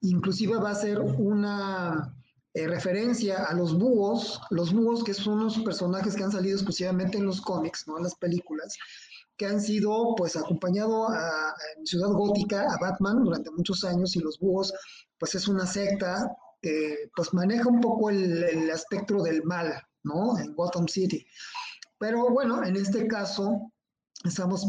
inclusive 0.01 0.57
va 0.57 0.71
a 0.71 0.75
ser 0.75 0.99
una 0.99 2.15
eh, 2.55 2.67
referencia 2.67 3.45
a 3.45 3.55
los 3.55 3.79
búhos, 3.79 4.41
los 4.51 4.73
búhos 4.73 5.03
que 5.05 5.15
son 5.15 5.35
unos 5.41 5.59
personajes 5.61 6.15
que 6.15 6.25
han 6.25 6.33
salido 6.33 6.57
exclusivamente 6.57 7.19
en 7.19 7.27
los 7.27 7.41
cómics, 7.41 7.87
no 7.87 7.97
en 7.97 8.05
las 8.05 8.15
películas, 8.15 8.77
que 9.37 9.47
han 9.47 9.61
sido 9.61 10.15
pues 10.17 10.37
acompañado 10.37 11.09
a, 11.09 11.55
en 11.77 11.87
Ciudad 11.87 12.11
Gótica 12.11 12.63
a 12.63 12.79
Batman 12.79 13.25
durante 13.25 13.51
muchos 13.51 13.85
años 13.85 14.15
y 14.17 14.21
los 14.21 14.39
búhos 14.39 14.73
pues 15.19 15.35
es 15.35 15.49
una 15.49 15.67
secta 15.67 16.31
que 16.61 17.11
pues 17.17 17.33
maneja 17.33 17.69
un 17.69 17.81
poco 17.81 18.11
el, 18.11 18.45
el 18.45 18.71
espectro 18.71 19.23
del 19.23 19.43
mal, 19.45 19.73
¿no? 20.05 20.39
En 20.39 20.55
Gotham 20.55 20.87
City. 20.87 21.27
Pero 21.99 22.31
bueno, 22.31 22.65
en 22.65 22.77
este 22.77 23.07
caso 23.07 23.73
estamos 24.25 24.67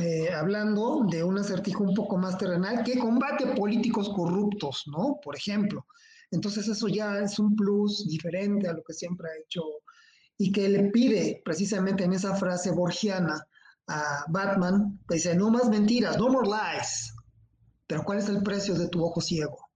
eh, 0.00 0.32
hablando 0.32 1.04
de 1.10 1.24
un 1.24 1.38
acertijo 1.38 1.84
un 1.84 1.94
poco 1.94 2.18
más 2.18 2.36
terrenal 2.38 2.82
que 2.84 2.98
combate 2.98 3.46
políticos 3.54 4.10
corruptos, 4.14 4.84
¿no? 4.86 5.18
Por 5.22 5.36
ejemplo. 5.36 5.86
Entonces 6.32 6.66
eso 6.66 6.88
ya 6.88 7.20
es 7.20 7.38
un 7.38 7.54
plus 7.54 8.08
diferente 8.08 8.66
a 8.68 8.72
lo 8.72 8.82
que 8.82 8.92
siempre 8.92 9.28
ha 9.28 9.40
hecho 9.40 9.62
y 10.36 10.50
que 10.50 10.68
le 10.68 10.90
pide 10.90 11.40
precisamente 11.44 12.02
en 12.02 12.14
esa 12.14 12.34
frase 12.34 12.72
borgiana 12.72 13.46
a 13.86 14.24
Batman, 14.28 14.98
que 15.08 15.14
dice, 15.16 15.36
no 15.36 15.50
más 15.50 15.68
mentiras, 15.68 16.18
no 16.18 16.28
more 16.28 16.48
lies. 16.48 17.14
Pero 17.86 18.02
¿cuál 18.02 18.18
es 18.18 18.28
el 18.28 18.42
precio 18.42 18.74
de 18.74 18.88
tu 18.88 19.04
ojo 19.04 19.20
ciego? 19.20 19.70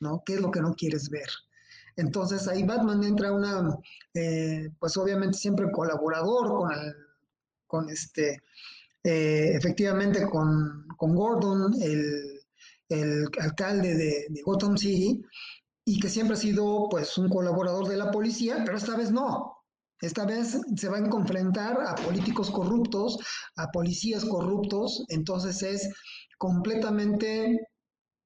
¿No? 0.00 0.22
¿Qué 0.24 0.34
es 0.34 0.40
lo 0.40 0.50
que 0.50 0.60
no 0.60 0.74
quieres 0.74 1.10
ver? 1.10 1.28
Entonces 1.96 2.46
ahí 2.46 2.62
Batman 2.62 3.02
entra 3.02 3.32
una, 3.32 3.76
eh, 4.14 4.70
pues 4.78 4.96
obviamente 4.96 5.36
siempre 5.36 5.70
colaborador 5.72 6.48
con, 6.48 6.70
con 7.66 7.90
este, 7.90 8.40
eh, 9.02 9.52
efectivamente 9.54 10.26
con, 10.26 10.86
Gordon, 10.96 11.74
el, 11.80 12.40
alcalde 13.40 13.94
de, 13.94 14.42
Gotham 14.44 14.76
City, 14.76 15.22
y 15.88 15.98
que 15.98 16.10
siempre 16.10 16.36
ha 16.36 16.38
sido 16.38 16.86
pues 16.90 17.16
un 17.16 17.30
colaborador 17.30 17.88
de 17.88 17.96
la 17.96 18.10
policía, 18.10 18.62
pero 18.62 18.76
esta 18.76 18.94
vez 18.94 19.10
no. 19.10 19.54
Esta 20.02 20.26
vez 20.26 20.60
se 20.76 20.88
va 20.88 20.98
a 20.98 21.08
confrontar 21.08 21.80
a 21.80 21.94
políticos 21.94 22.50
corruptos, 22.50 23.18
a 23.56 23.70
policías 23.70 24.24
corruptos, 24.26 25.02
entonces 25.08 25.62
es 25.62 25.88
completamente 26.36 27.68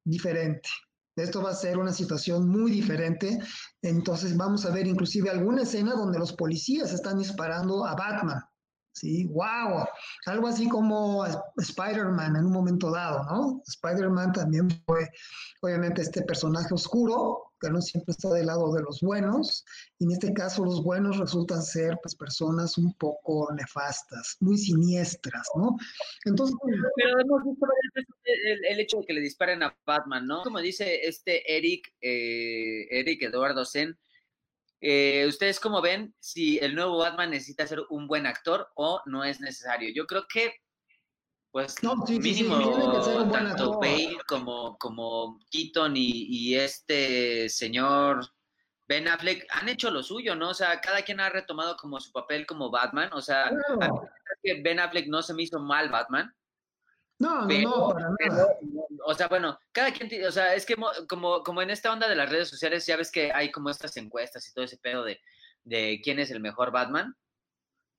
diferente. 0.05 0.69
Esto 1.15 1.41
va 1.41 1.51
a 1.51 1.55
ser 1.55 1.79
una 1.79 1.93
situación 1.93 2.49
muy 2.49 2.73
diferente. 2.73 3.39
Entonces 3.81 4.37
vamos 4.37 4.67
a 4.67 4.71
ver 4.71 4.89
inclusive 4.89 5.31
alguna 5.31 5.63
escena 5.63 5.95
donde 5.95 6.19
los 6.19 6.33
policías 6.33 6.93
están 6.93 7.19
disparando 7.19 7.87
a 7.87 7.95
Batman. 7.95 8.43
Sí, 8.95 9.27
wow. 9.29 9.87
Algo 10.27 10.49
así 10.49 10.69
como 10.69 11.25
Spider-Man 11.57 12.37
en 12.37 12.45
un 12.45 12.53
momento 12.53 12.91
dado, 12.91 13.25
¿no? 13.25 13.63
Spider-Man 13.67 14.33
también 14.33 14.69
fue, 14.87 15.09
obviamente, 15.63 16.03
este 16.03 16.23
personaje 16.23 16.75
oscuro, 16.75 17.52
que 17.63 17.71
no 17.71 17.81
siempre 17.81 18.13
está 18.13 18.31
del 18.31 18.47
lado 18.47 18.73
de 18.75 18.83
los 18.83 19.01
buenos, 19.01 19.65
y 19.99 20.05
en 20.05 20.13
este 20.13 20.35
caso 20.35 20.65
los 20.65 20.83
buenos 20.83 21.19
resultan 21.19 21.63
ser, 21.63 21.97
pues, 22.03 22.15
personas 22.15 22.77
un 22.77 22.93
poco 22.95 23.49
nefastas, 23.55 24.37
muy 24.41 24.59
siniestras, 24.59 25.49
¿no? 25.57 25.77
Entonces... 26.25 26.57
Pero 26.97 27.21
hemos 27.21 27.45
visto 27.45 27.67
el, 28.25 28.81
hecho 28.81 28.99
de 28.99 29.07
que 29.07 29.13
le 29.15 29.21
disparen 29.21 29.63
a 29.63 29.77
Batman, 29.87 30.27
¿no? 30.27 30.43
Como 30.43 30.59
dice 30.59 31.07
este 31.07 31.57
Eric, 31.57 31.95
eh, 32.01 32.87
Eric 32.91 33.23
Eduardo 33.23 33.65
Sen, 33.65 33.97
eh, 34.85 35.27
¿Ustedes 35.29 35.61
cómo 35.61 35.81
ven 35.81 36.13
si 36.19 36.59
el 36.59 36.75
nuevo 36.75 36.99
Batman 36.99 37.31
necesita 37.31 37.65
ser 37.69 37.83
un 37.89 38.09
buen 38.09 38.27
actor 38.27 38.69
o 38.75 39.01
no 39.07 39.23
es 39.23 39.41
necesario? 39.41 39.91
Yo 39.95 40.07
creo 40.07 40.27
que, 40.27 40.55
pues, 41.53 41.77
mínimo 42.09 43.31
tanto 43.31 43.79
Bale 43.79 44.17
como, 44.27 44.79
como 44.79 45.39
Keaton 45.51 45.93
y, 45.95 46.55
este 46.57 47.49
señor 47.51 48.27
Ben 48.89 49.07
Affleck 49.07 49.47
han 49.51 49.69
hecho 49.69 49.91
lo 49.91 50.03
suyo, 50.03 50.35
¿no? 50.35 50.49
O 50.51 50.55
sea, 50.55 50.81
cada 50.81 51.03
quien 51.03 51.21
ha 51.21 51.29
retomado 51.29 51.77
como 51.77 52.01
su 52.01 52.11
papel 52.11 52.47
como 52.47 52.71
Batman. 52.71 53.11
O 53.13 53.21
sea, 53.21 53.51
que 54.43 54.63
Ben 54.63 54.81
Affleck 54.81 55.09
no 55.09 55.23
se 55.23 55.35
me 55.35 55.43
hizo 55.43 55.61
mal 55.61 55.91
Batman. 55.91 56.35
No, 57.19 57.47
no, 57.47 57.61
no, 57.61 57.89
para 57.91 58.09
nada. 58.19 58.49
o 59.05 59.15
sea, 59.15 59.29
bueno, 59.29 59.59
cada 59.73 59.93
quien, 59.93 60.27
o 60.27 60.33
sea, 60.33 60.55
es 60.55 60.67
que 60.67 60.75
como, 61.07 61.43
como 61.45 61.63
en 61.63 61.71
esta 61.71 61.93
onda 61.93 62.09
de 62.09 62.17
las 62.17 62.31
redes 62.31 62.49
sociales, 62.49 62.87
ya 62.87 62.97
ves 62.97 63.13
que 63.13 63.31
hay 63.33 63.53
como 63.53 63.69
estas 63.71 63.97
encuestas 63.99 64.49
y 64.49 64.55
todo 64.55 64.65
ese 64.65 64.79
pedo 64.79 65.05
de, 65.05 65.21
de 65.65 66.01
quién 66.03 66.19
es 66.19 66.31
el 66.31 66.41
mejor 66.41 66.73
Batman. 66.73 67.15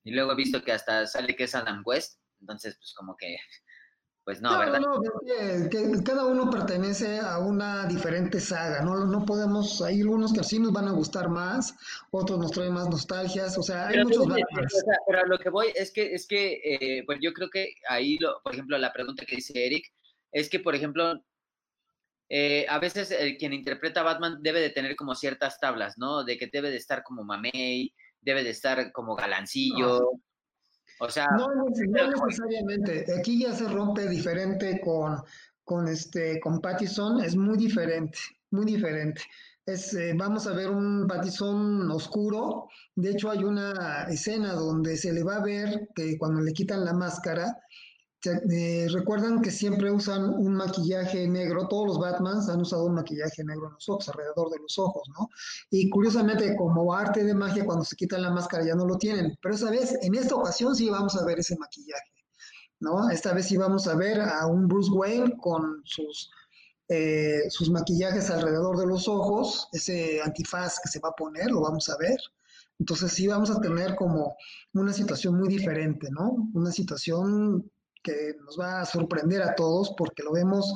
Y 0.04 0.12
luego 0.12 0.32
he 0.32 0.36
visto 0.36 0.64
que 0.64 0.74
hasta 0.74 1.06
sale 1.06 1.36
que 1.36 1.46
es 1.46 1.56
Adam 1.56 1.84
West. 1.86 2.20
Entonces, 2.44 2.76
pues 2.76 2.94
como 2.94 3.16
que 3.16 3.38
pues 4.24 4.42
no, 4.42 4.58
¿verdad? 4.58 4.80
No, 4.80 5.02
que, 5.26 6.04
cada 6.06 6.26
uno 6.26 6.50
pertenece 6.50 7.20
a 7.20 7.40
una 7.40 7.86
diferente 7.88 8.40
saga, 8.40 8.82
¿no? 8.82 9.06
No 9.06 9.26
podemos, 9.26 9.82
hay 9.82 10.00
algunos 10.00 10.32
que 10.32 10.44
sí 10.46 10.60
nos 10.60 10.72
van 10.72 10.88
a 10.88 10.92
gustar 10.92 11.28
más, 11.28 11.76
otros 12.10 12.40
nos 12.40 12.52
traen 12.52 12.74
más 12.74 12.88
nostalgias, 12.90 13.58
o 13.58 13.64
sea, 13.64 13.88
hay 13.88 14.02
muchos 14.02 14.26
pero 15.08 15.26
lo 15.26 15.38
que 15.38 15.50
voy 15.50 15.74
es 15.76 15.92
que, 15.92 16.14
es 16.14 16.26
que, 16.26 16.62
eh, 16.64 17.04
pues 17.06 17.20
yo 17.22 17.34
creo 17.34 17.50
que 17.50 17.76
ahí, 17.90 18.18
lo, 18.18 18.42
por 18.42 18.54
ejemplo, 18.54 18.78
la 18.78 18.94
pregunta 18.94 19.26
que 19.26 19.36
dice 19.36 19.66
Eric, 19.66 19.92
es 20.32 20.50
que, 20.50 20.62
por 20.62 20.74
ejemplo, 20.74 21.22
eh, 22.30 22.66
a 22.70 22.80
veces 22.80 23.12
el, 23.12 23.36
quien 23.36 23.52
interpreta 23.52 24.00
a 24.00 24.04
Batman 24.04 24.38
debe 24.42 24.62
de 24.62 24.70
tener 24.70 24.96
como 24.96 25.16
ciertas 25.16 25.60
tablas, 25.60 25.98
¿no? 25.98 26.24
De 26.24 26.38
que 26.38 26.48
debe 26.48 26.72
de 26.72 26.78
estar 26.78 27.04
como 27.04 27.26
mamey, 27.26 27.94
debe 28.22 28.44
de 28.44 28.52
estar 28.52 28.94
como 28.94 29.16
galancillo, 29.16 30.12
o 31.04 31.10
sea, 31.10 31.28
no, 31.38 31.50
necesariamente. 31.54 33.06
Aquí 33.18 33.42
ya 33.42 33.54
se 33.54 33.68
rompe 33.68 34.08
diferente 34.08 34.80
con, 34.80 35.22
con 35.64 35.88
este, 35.88 36.40
con 36.40 36.62
Pattison, 36.62 37.22
es 37.22 37.36
muy 37.36 37.58
diferente, 37.58 38.18
muy 38.52 38.66
diferente. 38.66 39.22
Es, 39.66 39.94
eh, 39.94 40.14
vamos 40.16 40.48
a 40.48 40.54
ver 40.54 40.70
un 40.70 41.06
Pattison 41.08 41.92
oscuro. 41.92 42.70
De 42.96 43.12
hecho, 43.12 43.30
hay 43.30 43.44
una 43.44 44.08
escena 44.10 44.54
donde 44.54 44.96
se 44.96 45.12
le 45.12 45.24
va 45.24 45.36
a 45.38 45.44
ver 45.44 45.90
que 45.94 46.18
cuando 46.18 46.40
le 46.42 46.54
quitan 46.54 46.86
la 46.86 46.94
máscara, 46.94 47.60
eh, 48.26 48.88
recuerdan 48.90 49.42
que 49.42 49.52
siempre 49.52 49.92
usan 49.92 50.30
un 50.30 50.56
maquillaje 50.56 51.28
negro, 51.28 51.68
todos 51.68 51.88
los 51.88 52.00
Batmans 52.00 52.48
han 52.50 52.62
usado 52.62 52.86
un 52.86 52.96
maquillaje 52.96 53.44
negro 53.44 53.68
en 53.68 53.74
los 53.74 53.90
ojos, 53.90 54.08
alrededor 54.10 54.50
de 54.50 54.60
los 54.60 54.80
ojos, 54.80 55.04
¿no? 55.10 55.28
Y 55.70 55.90
curiosamente, 55.90 56.56
como 56.56 56.94
arte 56.94 57.24
de 57.24 57.34
magia, 57.34 57.66
cuando 57.66 57.84
se 57.84 57.96
quitan 57.96 58.22
la 58.22 58.32
máscara 58.32 58.66
ya 58.66 58.76
no 58.76 58.86
lo 58.86 58.98
tienen, 58.98 59.38
pero 59.42 59.56
esa 59.56 59.70
vez, 59.70 59.98
en 60.02 60.16
esta 60.16 60.36
ocasión 60.36 60.76
sí 60.76 60.90
vamos 60.90 61.16
a 61.16 61.26
ver 61.26 61.40
ese 61.40 61.58
maquillaje, 61.58 62.12
¿no? 62.80 63.10
Esta 63.10 63.34
vez 63.34 63.48
sí 63.48 63.58
vamos 63.58 63.88
a 63.88 63.96
ver 63.96 64.22
a 64.22 64.48
un 64.48 64.68
Bruce 64.68 64.92
Wayne 64.92 65.36
con 65.42 65.82
sus, 65.84 66.32
eh, 66.88 67.44
sus 67.50 67.70
maquillajes 67.70 68.30
alrededor 68.30 68.78
de 68.78 68.88
los 68.88 69.08
ojos, 69.08 69.68
ese 69.74 70.22
antifaz 70.22 70.80
que 70.82 70.90
se 70.90 71.00
va 71.00 71.10
a 71.10 71.16
poner, 71.16 71.52
lo 71.52 71.62
vamos 71.62 71.90
a 71.90 71.98
ver. 71.98 72.18
Entonces 72.80 73.12
sí 73.12 73.28
vamos 73.28 73.50
a 73.50 73.62
tener 73.62 73.96
como 73.96 74.36
una 74.74 74.94
situación 74.94 75.38
muy 75.38 75.48
diferente, 75.48 76.10
¿no? 76.12 76.50
Una 76.54 76.72
situación 76.72 77.72
que 78.04 78.36
nos 78.44 78.60
va 78.60 78.82
a 78.82 78.86
sorprender 78.86 79.42
a 79.42 79.56
todos 79.56 79.94
porque 79.98 80.24
lo 80.24 80.34
vemos 80.34 80.74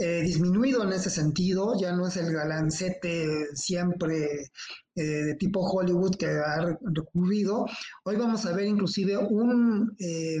eh, 0.00 0.22
disminuido 0.22 0.84
en 0.84 0.92
ese 0.92 1.10
sentido, 1.10 1.74
ya 1.76 1.90
no 1.90 2.06
es 2.06 2.16
el 2.16 2.32
galancete 2.32 3.48
siempre 3.54 4.52
eh, 4.94 5.02
de 5.02 5.34
tipo 5.34 5.60
Hollywood 5.60 6.14
que 6.14 6.26
ha 6.26 6.76
recurrido. 6.82 7.66
Hoy 8.04 8.14
vamos 8.14 8.46
a 8.46 8.52
ver 8.52 8.66
inclusive 8.66 9.16
un, 9.18 9.96
eh, 9.98 10.40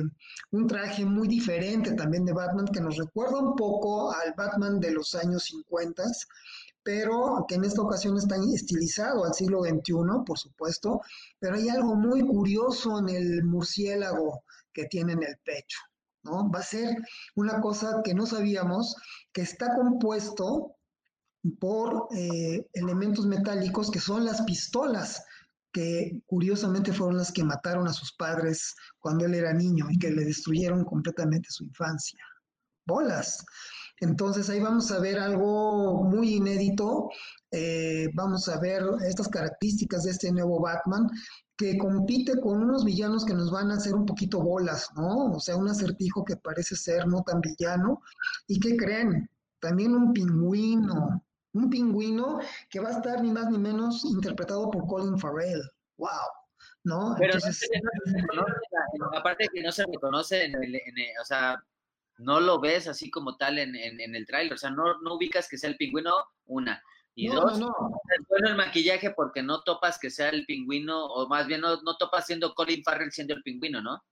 un 0.52 0.66
traje 0.68 1.04
muy 1.04 1.26
diferente 1.26 1.94
también 1.94 2.24
de 2.24 2.34
Batman 2.34 2.66
que 2.66 2.80
nos 2.80 2.96
recuerda 2.96 3.38
un 3.40 3.56
poco 3.56 4.12
al 4.12 4.32
Batman 4.36 4.78
de 4.78 4.92
los 4.92 5.16
años 5.16 5.42
50 5.44 6.04
pero 6.84 7.44
que 7.46 7.56
en 7.56 7.64
esta 7.64 7.82
ocasión 7.82 8.16
está 8.16 8.36
estilizado 8.36 9.24
al 9.24 9.34
siglo 9.34 9.62
XXI, 9.62 10.24
por 10.24 10.38
supuesto, 10.38 11.02
pero 11.38 11.56
hay 11.56 11.68
algo 11.68 11.96
muy 11.96 12.26
curioso 12.26 12.98
en 13.00 13.10
el 13.10 13.44
murciélago 13.44 14.44
que 14.72 14.86
tiene 14.86 15.12
en 15.12 15.22
el 15.24 15.36
pecho. 15.44 15.78
Va 16.30 16.60
a 16.60 16.62
ser 16.62 16.96
una 17.34 17.60
cosa 17.60 18.00
que 18.04 18.14
no 18.14 18.26
sabíamos, 18.26 18.96
que 19.32 19.42
está 19.42 19.74
compuesto 19.74 20.76
por 21.58 22.08
eh, 22.14 22.66
elementos 22.72 23.26
metálicos 23.26 23.90
que 23.90 24.00
son 24.00 24.24
las 24.24 24.42
pistolas, 24.42 25.22
que 25.72 26.20
curiosamente 26.26 26.92
fueron 26.92 27.18
las 27.18 27.32
que 27.32 27.44
mataron 27.44 27.86
a 27.86 27.92
sus 27.92 28.12
padres 28.14 28.74
cuando 28.98 29.24
él 29.24 29.34
era 29.34 29.52
niño 29.52 29.86
y 29.90 29.98
que 29.98 30.10
le 30.10 30.24
destruyeron 30.24 30.84
completamente 30.84 31.48
su 31.50 31.64
infancia. 31.64 32.18
Bolas. 32.86 33.44
Entonces 34.00 34.48
ahí 34.48 34.60
vamos 34.60 34.90
a 34.92 35.00
ver 35.00 35.18
algo 35.18 36.04
muy 36.04 36.36
inédito, 36.36 37.10
eh, 37.50 38.08
vamos 38.14 38.48
a 38.48 38.58
ver 38.60 38.82
estas 39.06 39.28
características 39.28 40.04
de 40.04 40.12
este 40.12 40.32
nuevo 40.32 40.60
Batman 40.60 41.08
que 41.58 41.76
compite 41.76 42.40
con 42.40 42.62
unos 42.62 42.84
villanos 42.84 43.24
que 43.24 43.34
nos 43.34 43.50
van 43.50 43.72
a 43.72 43.74
hacer 43.74 43.92
un 43.92 44.06
poquito 44.06 44.40
bolas, 44.40 44.90
¿no? 44.94 45.32
O 45.32 45.40
sea, 45.40 45.56
un 45.56 45.68
acertijo 45.68 46.24
que 46.24 46.36
parece 46.36 46.76
ser 46.76 47.06
no 47.08 47.24
tan 47.24 47.40
villano. 47.40 48.00
¿Y 48.46 48.60
qué 48.60 48.76
creen? 48.76 49.28
También 49.58 49.92
un 49.92 50.12
pingüino, 50.12 51.20
un 51.52 51.68
pingüino 51.68 52.38
que 52.70 52.78
va 52.78 52.90
a 52.90 52.92
estar 52.92 53.20
ni 53.20 53.32
más 53.32 53.50
ni 53.50 53.58
menos 53.58 54.04
interpretado 54.04 54.70
por 54.70 54.86
Colin 54.86 55.18
Farrell. 55.18 55.60
¡Wow! 55.96 56.08
¿No? 56.84 57.16
Pero 57.18 57.34
Entonces, 57.34 57.68
aparte 59.16 59.48
que 59.52 59.60
no 59.60 59.72
se 59.72 59.84
reconoce 59.84 60.44
en 60.44 60.54
el, 60.62 60.80
o 61.20 61.24
sea, 61.24 61.60
no 62.18 62.38
lo 62.38 62.60
ves 62.60 62.86
así 62.86 63.10
como 63.10 63.36
tal 63.36 63.58
en, 63.58 63.74
en, 63.74 64.14
el 64.14 64.26
tráiler, 64.26 64.52
o 64.52 64.56
sea, 64.56 64.70
no, 64.70 65.00
no 65.02 65.16
ubicas 65.16 65.48
que 65.48 65.58
sea 65.58 65.70
el 65.70 65.76
pingüino, 65.76 66.14
una. 66.46 66.80
Y 67.20 67.26
dos, 67.26 67.58
no, 67.58 67.74
bueno 68.28 68.48
el 68.48 68.56
maquillaje 68.56 69.10
porque 69.10 69.42
no 69.42 69.62
topas 69.62 69.98
que 69.98 70.08
sea 70.08 70.28
el 70.28 70.46
pingüino, 70.46 71.04
o 71.04 71.26
más 71.26 71.48
bien 71.48 71.60
no, 71.60 71.82
no 71.82 71.96
topas 71.96 72.26
siendo 72.26 72.54
Colin 72.54 72.84
Farrell 72.84 73.10
siendo 73.10 73.34
el 73.34 73.42
pingüino, 73.42 73.82
¿no? 73.82 74.04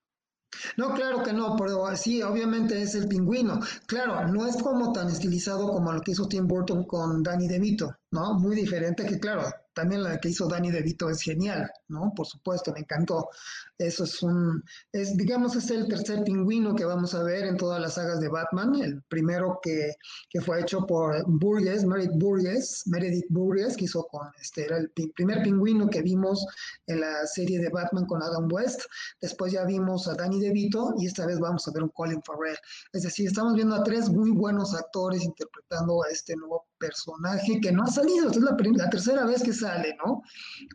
No, 0.77 0.93
claro 0.93 1.23
que 1.23 1.33
no, 1.33 1.55
pero 1.57 1.95
sí, 1.95 2.21
obviamente 2.21 2.83
es 2.83 2.97
el 2.97 3.07
pingüino. 3.07 3.61
Claro, 3.87 4.27
no 4.27 4.45
es 4.45 4.61
como 4.61 4.93
tan 4.93 5.07
estilizado 5.07 5.69
como 5.69 5.93
lo 5.93 6.01
que 6.01 6.11
hizo 6.13 6.27
Tim 6.27 6.49
Burton 6.49 6.85
con 6.85 7.23
Danny 7.23 7.47
DeVito, 7.47 7.95
¿no? 8.11 8.35
Muy 8.35 8.57
diferente 8.57 9.07
que, 9.07 9.21
claro, 9.21 9.45
también 9.77 10.03
la 10.03 10.19
que 10.19 10.31
hizo 10.31 10.49
Danny 10.49 10.71
DeVito 10.71 11.11
es 11.11 11.21
genial, 11.21 11.71
¿no? 11.89 12.11
Por 12.17 12.27
supuesto, 12.27 12.73
me 12.73 12.81
encantó. 12.81 13.29
Eso 13.77 14.05
es 14.05 14.23
un, 14.23 14.65
es, 14.91 15.19
digamos, 15.19 15.55
es 15.55 15.71
el 15.71 15.87
tercer 15.87 16.25
pingüino 16.25 16.75
que 16.75 16.87
vamos 16.87 17.15
a 17.15 17.23
ver 17.23 17.45
en 17.45 17.59
todas 17.59 17.79
las 17.79 17.95
sagas 17.95 18.19
de 18.19 18.29
Batman. 18.29 18.75
El 18.77 19.03
primero 19.03 19.61
que, 19.63 19.93
que 20.31 20.41
fue 20.41 20.63
hecho 20.63 20.87
por 20.87 21.23
Burgess, 21.27 21.85
Meredith 21.85 22.19
Burgess, 22.19 22.85
Meredith 22.87 23.27
Burgess, 23.29 23.77
que 23.77 23.85
hizo 23.85 24.05
con, 24.05 24.27
este, 24.41 24.65
era 24.65 24.79
el 24.79 24.91
primer 25.15 25.43
pingüino 25.43 25.91
que 25.91 26.01
vimos 26.01 26.47
en 26.87 27.01
la 27.01 27.27
serie 27.27 27.59
de 27.59 27.69
Batman 27.69 28.07
con 28.07 28.23
Adam 28.23 28.49
West. 28.51 28.81
Después 29.21 29.53
ya 29.53 29.67
vimos 29.67 30.09
a 30.09 30.15
Danny 30.15 30.41
DeVito 30.41 30.95
y 30.99 31.05
esta 31.05 31.27
vez 31.27 31.39
vamos 31.39 31.69
a 31.69 31.73
ver 31.73 31.83
un 31.83 31.91
Colin 31.91 32.23
Farrell. 32.23 32.57
Es 32.95 33.03
decir, 33.03 33.27
estamos 33.27 33.53
viendo 33.53 33.75
a 33.75 33.83
tres 33.83 34.09
muy 34.09 34.31
buenos 34.31 34.75
actores 34.75 35.23
interpretando 35.23 36.03
a 36.03 36.09
este 36.09 36.35
nuevo 36.35 36.65
personaje 36.79 37.61
que 37.61 37.73
no 37.73 37.85
ha 37.85 37.87
salido. 37.87 38.27
Esta 38.27 38.39
es 38.39 38.45
la, 38.45 38.57
la 38.85 38.91
tercera 38.91 39.25
vez 39.25 39.43
que 39.43 39.53
sale, 39.53 39.97
¿no? 40.05 40.23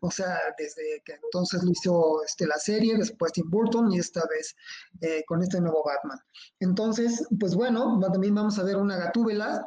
O 0.01 0.11
sea, 0.11 0.37
desde 0.57 1.01
que 1.05 1.13
entonces 1.23 1.63
lo 1.63 1.71
hizo 1.71 2.23
este, 2.23 2.47
la 2.47 2.57
serie, 2.57 2.97
después 2.97 3.31
Tim 3.33 3.49
Burton 3.49 3.91
y 3.91 3.99
esta 3.99 4.21
vez 4.27 4.55
eh, 5.01 5.23
con 5.27 5.41
este 5.41 5.59
nuevo 5.61 5.83
Batman. 5.85 6.19
Entonces, 6.59 7.25
pues 7.39 7.55
bueno, 7.55 7.99
también 8.11 8.35
vamos 8.35 8.57
a 8.59 8.63
ver 8.63 8.77
una 8.77 8.97
gatúbela. 8.97 9.65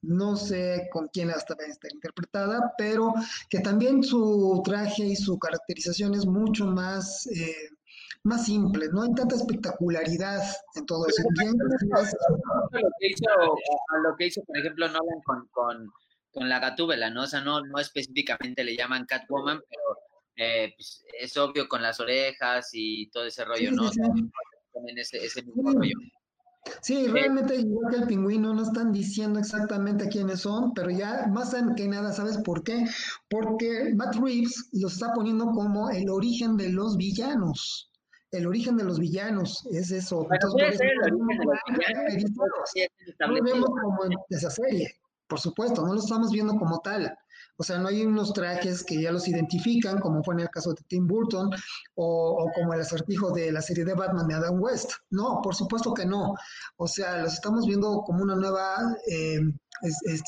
No 0.00 0.36
sé 0.36 0.88
con 0.92 1.08
quién 1.08 1.28
hasta 1.30 1.54
está 1.54 1.88
interpretada, 1.92 2.72
pero 2.78 3.12
que 3.50 3.58
también 3.58 4.04
su 4.04 4.62
traje 4.64 5.04
y 5.04 5.16
su 5.16 5.36
caracterización 5.40 6.14
es 6.14 6.24
mucho 6.24 6.66
más 6.66 7.26
eh, 7.26 7.70
más 8.24 8.46
simple, 8.46 8.88
no 8.92 9.02
hay 9.02 9.14
tanta 9.14 9.36
espectacularidad 9.36 10.42
en 10.74 10.86
todo 10.86 11.06
eso. 11.06 11.22
lo, 11.22 12.90
que 13.00 13.08
hizo, 13.08 13.30
lo 14.02 14.16
que 14.16 14.26
hizo, 14.26 14.42
por 14.44 14.58
ejemplo, 14.58 14.88
Nolan 14.88 15.20
con, 15.24 15.48
con, 15.48 15.92
con 16.30 16.48
la 16.48 16.58
Gatúbela, 16.58 17.10
¿no? 17.10 17.22
O 17.22 17.26
sea, 17.26 17.40
no, 17.40 17.60
no 17.62 17.78
específicamente 17.78 18.64
le 18.64 18.76
llaman 18.76 19.06
Catwoman, 19.06 19.60
pero 19.68 19.98
eh, 20.36 20.74
pues, 20.76 21.04
es 21.18 21.36
obvio 21.36 21.68
con 21.68 21.82
las 21.82 22.00
orejas 22.00 22.70
y 22.72 23.08
todo 23.10 23.24
ese 23.24 23.44
rollo, 23.44 23.72
¿no? 23.72 23.90
Sí, 23.90 24.00
ese, 24.96 25.24
ese 25.24 25.42
mismo 25.42 25.72
rollo. 25.72 25.94
Sí, 26.82 27.06
eh, 27.06 27.08
realmente 27.08 27.56
igual 27.56 27.92
que 27.92 28.00
el 28.00 28.06
pingüino 28.06 28.52
no 28.52 28.62
están 28.62 28.92
diciendo 28.92 29.38
exactamente 29.38 30.08
quiénes 30.08 30.40
son, 30.40 30.74
pero 30.74 30.90
ya 30.90 31.26
más 31.28 31.54
que 31.76 31.88
nada, 31.88 32.12
¿sabes 32.12 32.38
por 32.38 32.62
qué? 32.62 32.84
Porque 33.30 33.92
Matt 33.94 34.16
Reeves 34.16 34.68
los 34.72 34.94
está 34.94 35.12
poniendo 35.14 35.46
como 35.46 35.90
el 35.90 36.10
origen 36.10 36.56
de 36.56 36.70
los 36.70 36.96
villanos 36.96 37.90
el 38.30 38.46
origen 38.46 38.76
de 38.76 38.84
los 38.84 38.98
villanos, 38.98 39.66
es 39.72 39.90
eso. 39.90 40.26
Entonces, 40.30 40.80
No 43.20 43.28
lo 43.28 43.42
vemos 43.42 43.70
como 43.82 44.04
en 44.04 44.12
esa 44.30 44.50
serie, 44.50 44.94
por 45.28 45.40
supuesto, 45.40 45.86
no 45.86 45.94
lo 45.94 46.00
estamos 46.00 46.32
viendo 46.32 46.56
como 46.56 46.80
tal. 46.80 47.14
O 47.60 47.64
sea, 47.64 47.78
no 47.78 47.88
hay 47.88 48.06
unos 48.06 48.32
trajes 48.32 48.84
que 48.84 49.02
ya 49.02 49.10
los 49.10 49.26
identifican, 49.26 49.98
como 49.98 50.22
fue 50.22 50.34
en 50.34 50.40
el 50.40 50.48
caso 50.48 50.70
de 50.70 50.82
Tim 50.86 51.06
Burton, 51.06 51.50
o, 51.96 52.50
como 52.54 52.72
el 52.72 52.80
acertijo 52.80 53.32
de 53.32 53.50
la 53.50 53.60
serie 53.60 53.84
de 53.84 53.94
Batman 53.94 54.28
de 54.28 54.34
Adam 54.36 54.60
West. 54.62 54.92
No, 55.10 55.40
por 55.42 55.56
supuesto 55.56 55.92
que 55.92 56.06
no. 56.06 56.34
O 56.76 56.86
sea, 56.86 57.18
los 57.22 57.34
estamos 57.34 57.66
viendo 57.66 58.02
como 58.06 58.22
una 58.22 58.36
nueva 58.36 58.76
eh, 59.10 59.40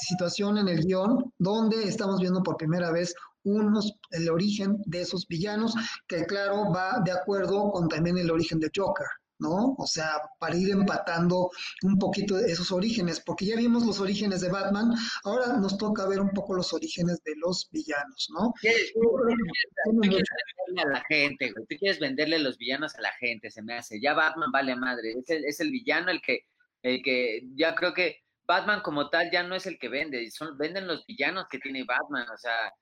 situación 0.09 0.59
en 0.59 0.69
el 0.69 0.85
guion, 0.85 1.33
donde 1.39 1.85
estamos 1.85 2.21
viendo 2.21 2.43
por 2.43 2.57
primera 2.57 2.91
vez 2.91 3.15
unos, 3.45 3.95
el 4.11 4.29
origen 4.29 4.83
de 4.87 5.03
esos 5.03 5.27
villanos, 5.27 5.75
que 6.07 6.25
claro 6.27 6.73
va 6.73 7.01
de 7.05 7.13
acuerdo 7.13 7.71
con 7.71 7.89
también 7.89 8.19
el 8.19 8.31
origen 8.31 8.61
de 8.61 8.71
Joker. 8.75 9.07
¿no? 9.41 9.75
O 9.79 9.87
sea, 9.87 10.21
para 10.39 10.57
ir 10.57 10.71
empatando 10.71 11.51
un 11.83 11.99
poquito 11.99 12.37
de 12.37 12.53
esos 12.53 12.71
orígenes, 12.71 13.21
porque 13.21 13.47
ya 13.47 13.57
vimos 13.57 13.85
los 13.85 13.99
orígenes 13.99 14.43
de 14.43 14.51
Batman, 14.51 14.93
ahora 15.25 15.57
nos 15.59 15.79
toca 15.79 16.07
ver 16.07 16.21
un 16.21 16.31
poco 16.31 16.55
los 16.55 16.73
orígenes 16.73 17.23
de 17.25 17.33
los 17.37 17.69
villanos, 17.73 18.29
¿no? 18.35 18.53
Tú 18.61 20.01
quieres 20.03 20.29
venderle 20.69 20.83
a 20.83 20.93
la 20.93 21.05
gente, 21.09 21.53
Tú 21.55 21.77
quieres 21.79 21.99
venderle 21.99 22.39
los 22.39 22.59
villanos 22.59 22.95
a 22.97 23.01
la 23.01 23.13
gente, 23.19 23.51
se 23.51 23.63
me 23.63 23.75
hace. 23.75 24.01
Ya 24.01 24.15
Batman 24.15 24.53
vale 24.53 24.77
madre, 24.77 25.15
es 25.19 25.31
el, 25.31 25.45
es 25.47 25.61
el 25.61 25.71
villano 25.71 26.11
el 26.11 26.21
que, 26.21 26.41
el 26.83 27.03
que, 27.03 27.41
ya 27.55 27.75
creo 27.75 27.95
que 27.95 28.19
Batman 28.47 28.83
como 28.83 29.09
tal 29.09 29.31
ya 29.31 29.43
no 29.43 29.55
es 29.55 29.67
el 29.67 29.79
que 29.79 29.89
vende, 29.89 30.31
son, 30.31 30.59
venden 30.59 30.87
los 30.87 31.07
villanos 31.07 31.47
que 31.51 31.59
tiene 31.59 31.85
Batman, 31.85 32.27
o 32.29 32.37
sea, 32.37 32.73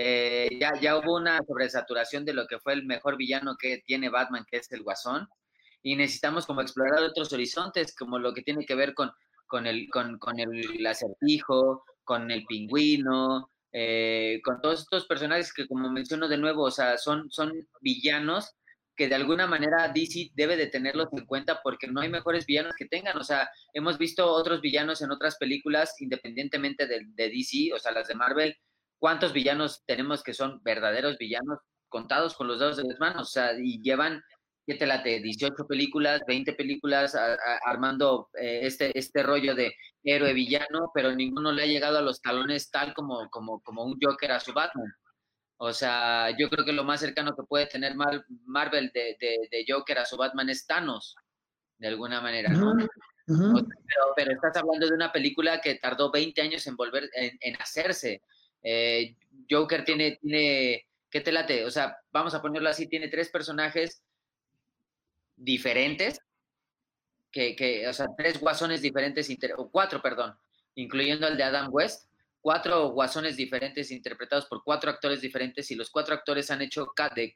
eh, 0.00 0.48
ya, 0.60 0.70
ya 0.80 0.96
hubo 0.96 1.16
una 1.16 1.40
sobresaturación 1.44 2.24
de 2.24 2.32
lo 2.32 2.46
que 2.46 2.60
fue 2.60 2.72
el 2.72 2.86
mejor 2.86 3.16
villano 3.16 3.56
que 3.58 3.82
tiene 3.84 4.10
Batman, 4.10 4.46
que 4.48 4.58
es 4.58 4.70
el 4.70 4.84
Guasón, 4.84 5.28
y 5.82 5.96
necesitamos 5.96 6.46
como 6.46 6.60
explorar 6.60 7.02
otros 7.02 7.32
horizontes, 7.32 7.96
como 7.96 8.20
lo 8.20 8.32
que 8.32 8.42
tiene 8.42 8.64
que 8.64 8.76
ver 8.76 8.94
con, 8.94 9.10
con, 9.48 9.66
el, 9.66 9.88
con, 9.90 10.20
con 10.20 10.38
el 10.38 10.86
acertijo, 10.86 11.84
con 12.04 12.30
el 12.30 12.44
pingüino, 12.46 13.50
eh, 13.72 14.40
con 14.44 14.60
todos 14.60 14.82
estos 14.82 15.04
personajes 15.06 15.52
que, 15.52 15.66
como 15.66 15.90
menciono 15.90 16.28
de 16.28 16.38
nuevo, 16.38 16.62
o 16.62 16.70
sea, 16.70 16.96
son, 16.96 17.28
son 17.32 17.52
villanos 17.80 18.54
que 18.94 19.08
de 19.08 19.16
alguna 19.16 19.48
manera 19.48 19.88
DC 19.92 20.30
debe 20.34 20.56
de 20.56 20.68
tenerlos 20.68 21.08
en 21.10 21.26
cuenta 21.26 21.60
porque 21.62 21.88
no 21.88 22.02
hay 22.02 22.08
mejores 22.08 22.46
villanos 22.46 22.74
que 22.76 22.86
tengan. 22.86 23.16
O 23.18 23.24
sea, 23.24 23.50
hemos 23.72 23.98
visto 23.98 24.30
otros 24.30 24.60
villanos 24.60 25.02
en 25.02 25.10
otras 25.10 25.36
películas 25.38 25.96
independientemente 26.00 26.86
de, 26.86 27.00
de 27.14 27.30
DC, 27.30 27.72
o 27.74 27.78
sea, 27.80 27.90
las 27.90 28.06
de 28.06 28.14
Marvel, 28.14 28.56
cuántos 28.98 29.32
villanos 29.32 29.82
tenemos 29.86 30.22
que 30.22 30.34
son 30.34 30.60
verdaderos 30.62 31.18
villanos 31.18 31.58
contados 31.88 32.34
con 32.34 32.48
los 32.48 32.58
dedos 32.58 32.76
de 32.76 32.84
las 32.84 32.98
manos, 32.98 33.22
o 33.22 33.30
sea, 33.30 33.52
y 33.58 33.80
llevan, 33.82 34.22
¿qué 34.66 34.74
te 34.74 34.86
late? 34.86 35.20
18 35.20 35.66
películas, 35.66 36.20
20 36.26 36.52
películas 36.52 37.16
armando 37.64 38.28
eh, 38.38 38.60
este, 38.62 38.96
este 38.96 39.22
rollo 39.22 39.54
de 39.54 39.72
héroe-villano, 40.04 40.90
pero 40.94 41.14
ninguno 41.14 41.52
le 41.52 41.62
ha 41.62 41.66
llegado 41.66 41.98
a 41.98 42.02
los 42.02 42.20
talones 42.20 42.70
tal 42.70 42.92
como, 42.94 43.28
como, 43.30 43.60
como 43.60 43.84
un 43.84 43.98
Joker 44.00 44.32
a 44.32 44.40
su 44.40 44.52
Batman. 44.52 44.92
O 45.60 45.72
sea, 45.72 46.30
yo 46.38 46.48
creo 46.48 46.64
que 46.64 46.72
lo 46.72 46.84
más 46.84 47.00
cercano 47.00 47.34
que 47.34 47.42
puede 47.42 47.66
tener 47.66 47.94
Marvel 48.44 48.90
de, 48.94 49.16
de, 49.18 49.64
Joker 49.66 49.98
a 49.98 50.04
su 50.04 50.16
Batman 50.16 50.50
es 50.50 50.66
Thanos, 50.66 51.16
de 51.78 51.88
alguna 51.88 52.20
manera, 52.20 52.50
¿no? 52.50 52.74
pero, 54.16 54.32
estás 54.32 54.56
hablando 54.56 54.86
de 54.86 54.94
una 54.94 55.10
película 55.10 55.60
que 55.60 55.74
tardó 55.76 56.12
20 56.12 56.40
años 56.42 56.66
en 56.66 56.76
volver, 56.76 57.10
en 57.14 57.60
hacerse. 57.60 58.22
Eh, 58.62 59.16
Joker 59.50 59.84
tiene, 59.84 60.18
tiene, 60.20 60.86
¿qué 61.10 61.20
te 61.20 61.32
late? 61.32 61.64
O 61.64 61.70
sea, 61.70 61.96
vamos 62.12 62.34
a 62.34 62.42
ponerlo 62.42 62.68
así, 62.68 62.86
tiene 62.86 63.08
tres 63.08 63.30
personajes 63.30 64.02
diferentes, 65.36 66.20
que, 67.30 67.54
que 67.54 67.86
o 67.86 67.92
sea, 67.92 68.06
tres 68.16 68.40
guasones 68.40 68.82
diferentes, 68.82 69.28
o 69.56 69.70
cuatro, 69.70 70.02
perdón, 70.02 70.36
incluyendo 70.74 71.28
el 71.28 71.36
de 71.36 71.44
Adam 71.44 71.68
West, 71.70 72.08
cuatro 72.40 72.90
guasones 72.90 73.36
diferentes 73.36 73.90
interpretados 73.90 74.46
por 74.46 74.62
cuatro 74.64 74.90
actores 74.90 75.20
diferentes 75.20 75.70
y 75.70 75.74
los 75.74 75.90
cuatro 75.90 76.14
actores 76.14 76.50
han 76.50 76.62
hecho 76.62 76.86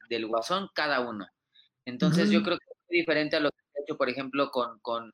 del 0.08 0.26
guasón 0.26 0.68
cada 0.74 1.00
uno. 1.00 1.26
Entonces 1.84 2.30
yo 2.30 2.42
creo 2.42 2.56
que 2.58 2.64
es 2.70 2.78
muy 2.88 2.98
diferente 2.98 3.36
a 3.36 3.40
lo 3.40 3.50
que 3.50 3.56
ha 3.58 3.82
hecho, 3.82 3.96
por 3.96 4.08
ejemplo, 4.08 4.50
con, 4.50 4.78
con, 4.80 5.12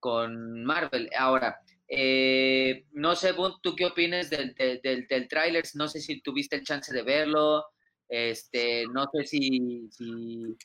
con 0.00 0.64
Marvel. 0.64 1.08
Ahora, 1.16 1.60
eh, 1.88 2.84
no 2.92 3.16
sé, 3.16 3.34
¿tú 3.62 3.74
qué 3.74 3.86
opinas 3.86 4.28
del, 4.28 4.54
del, 4.54 5.06
del, 5.08 5.28
tráiler? 5.28 5.64
No 5.74 5.88
sé 5.88 6.00
si 6.00 6.20
tuviste 6.20 6.56
el 6.56 6.64
chance 6.64 6.92
de 6.92 7.02
verlo. 7.02 7.64
Este, 8.08 8.86
no 8.92 9.08
sé 9.12 9.24
si, 9.24 9.88
si, 9.90 10.56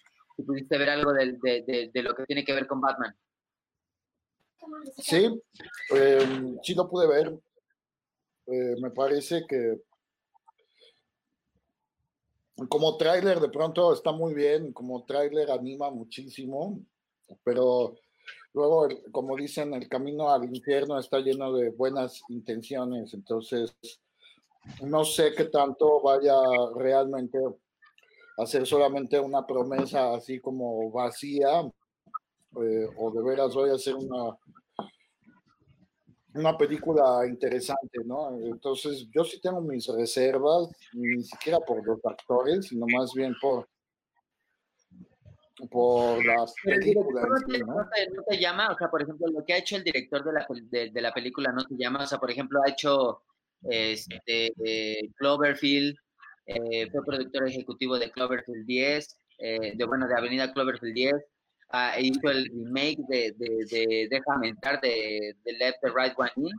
pudiste 0.46 0.78
ver 0.78 0.90
algo 0.90 1.14
de, 1.14 1.92
lo 1.94 2.16
que 2.16 2.26
tiene 2.26 2.44
que 2.44 2.54
ver 2.54 2.68
con 2.68 2.82
Batman. 2.82 3.16
Sí, 4.98 5.30
eh, 5.96 6.56
sí 6.62 6.74
lo 6.74 6.90
pude 6.90 7.08
ver. 7.08 7.34
Eh, 8.48 8.76
me 8.82 8.92
parece 8.92 9.46
que 9.48 9.78
como 12.70 12.98
tráiler 12.98 13.40
de 13.40 13.50
pronto 13.50 13.94
está 13.94 14.12
muy 14.12 14.34
bien, 14.34 14.74
como 14.74 15.06
tráiler 15.06 15.50
anima 15.50 15.90
muchísimo, 15.90 16.80
pero 17.44 17.96
luego, 18.54 18.88
como 19.12 19.36
dicen, 19.36 19.74
el 19.74 19.88
camino 19.88 20.30
al 20.32 20.46
infierno 20.46 21.00
está 21.00 21.20
lleno 21.20 21.54
de 21.54 21.70
buenas 21.70 22.22
intenciones, 22.30 23.14
entonces 23.14 23.76
no 24.82 25.04
sé 25.04 25.34
qué 25.36 25.46
tanto 25.46 26.02
vaya 26.02 26.36
realmente 26.76 27.40
a 28.38 28.46
ser 28.46 28.66
solamente 28.66 29.20
una 29.20 29.46
promesa 29.46 30.14
así 30.14 30.40
como 30.40 30.90
vacía, 30.92 31.62
eh, 32.62 32.88
o 32.98 33.12
de 33.12 33.24
veras 33.24 33.54
voy 33.54 33.72
a 33.72 33.76
hacer 33.76 33.96
una 33.96 34.38
una 36.36 36.58
película 36.58 37.26
interesante, 37.28 38.00
¿no? 38.06 38.36
Entonces, 38.38 39.08
yo 39.14 39.24
sí 39.24 39.40
tengo 39.40 39.62
mis 39.62 39.88
reservas, 39.88 40.70
ni 40.94 41.24
siquiera 41.24 41.60
por 41.60 41.86
los 41.86 42.04
actores, 42.06 42.68
sino 42.68 42.86
más 42.88 43.14
bien 43.14 43.36
por, 43.40 43.68
por 45.70 46.26
las 46.26 46.54
películas. 46.64 47.26
¿no? 47.66 48.24
te, 48.28 48.38
llama? 48.38 48.72
O 48.72 48.78
sea, 48.78 48.90
por 48.90 49.02
ejemplo, 49.02 49.28
lo 49.28 49.46
que 49.46 49.54
ha 49.54 49.58
hecho 49.58 49.76
el 49.76 49.84
director 49.84 50.24
de 50.24 50.34
la, 50.34 50.48
de, 50.92 51.02
la 51.02 51.14
película 51.14 51.52
no 51.52 51.64
te 51.66 51.76
llama. 51.76 52.04
O 52.04 52.08
sea, 52.08 52.20
por 52.20 52.32
ejemplo, 52.32 52.62
ha 52.64 52.70
hecho 52.70 53.22
este, 53.64 54.52
Cloverfield, 55.18 55.96
eh, 56.46 56.90
fue 56.92 57.06
productor 57.06 57.48
ejecutivo 57.48 57.98
de 57.98 58.12
Cloverfield 58.12 58.66
10, 58.66 59.18
eh, 59.40 59.74
de, 59.76 59.86
bueno, 59.86 60.08
de 60.08 60.16
Avenida 60.16 60.52
Cloverfield 60.54 60.94
10, 60.94 61.14
uh, 61.14 62.00
hizo 62.00 62.30
el 62.30 62.46
remake 62.46 63.00
de, 63.08 63.34
de, 63.38 63.66
de 63.70 64.08
Déjame 64.10 64.50
entrar 64.50 64.82
de, 64.82 65.36
de 65.44 65.54
Left 65.54 65.80
the 65.82 65.90
Right 65.90 66.14
One 66.18 66.32
In. 66.36 66.52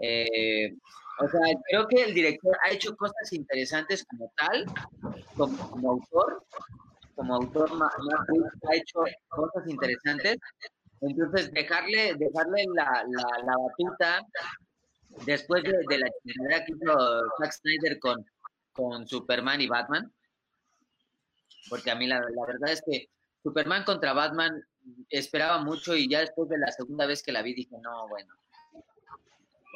Eh, 0.00 0.76
o 1.18 1.28
sea, 1.28 1.40
creo 1.70 1.86
que 1.88 2.02
el 2.02 2.14
director 2.14 2.54
ha 2.64 2.72
hecho 2.72 2.94
cosas 2.96 3.32
interesantes 3.32 4.04
como 4.04 4.30
tal, 4.36 4.66
como, 5.34 5.70
como 5.70 5.90
autor, 5.92 6.44
como 7.16 7.34
autor 7.34 7.70
ha 7.72 8.74
hecho 8.76 9.00
cosas 9.28 9.68
interesantes. 9.68 10.36
Entonces, 11.00 11.50
dejarle, 11.52 12.14
dejarle 12.14 12.64
la, 12.74 13.04
la, 13.08 13.44
la 13.44 13.56
batuta 13.58 14.20
después 15.24 15.64
de, 15.64 15.72
de 15.88 15.98
la 15.98 16.06
actividad 16.06 16.64
que 16.64 16.72
hizo 16.72 17.20
Zack 17.38 17.52
Snyder 17.52 17.98
con, 17.98 18.24
con 18.72 19.06
Superman 19.06 19.60
y 19.60 19.66
Batman, 19.66 20.12
porque 21.68 21.90
a 21.90 21.94
mí 21.96 22.06
la, 22.06 22.20
la 22.20 22.46
verdad 22.46 22.70
es 22.70 22.82
que 22.88 23.08
Superman 23.42 23.84
contra 23.84 24.12
Batman 24.12 24.62
esperaba 25.08 25.58
mucho 25.58 25.94
y 25.96 26.08
ya 26.08 26.20
después 26.20 26.48
de 26.48 26.58
la 26.58 26.70
segunda 26.70 27.06
vez 27.06 27.22
que 27.22 27.32
la 27.32 27.42
vi 27.42 27.54
dije, 27.54 27.76
no, 27.82 28.08
bueno. 28.08 28.34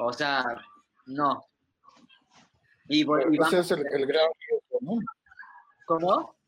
O 0.03 0.12
sea, 0.12 0.44
no. 1.07 1.44
Y, 2.88 3.03
Ese 3.03 3.61
es 3.61 3.70
el, 3.70 4.07
gran 4.07 4.29
riesgo, 4.48 4.79
¿no? 4.81 4.98
¿Cómo? 5.87 6.39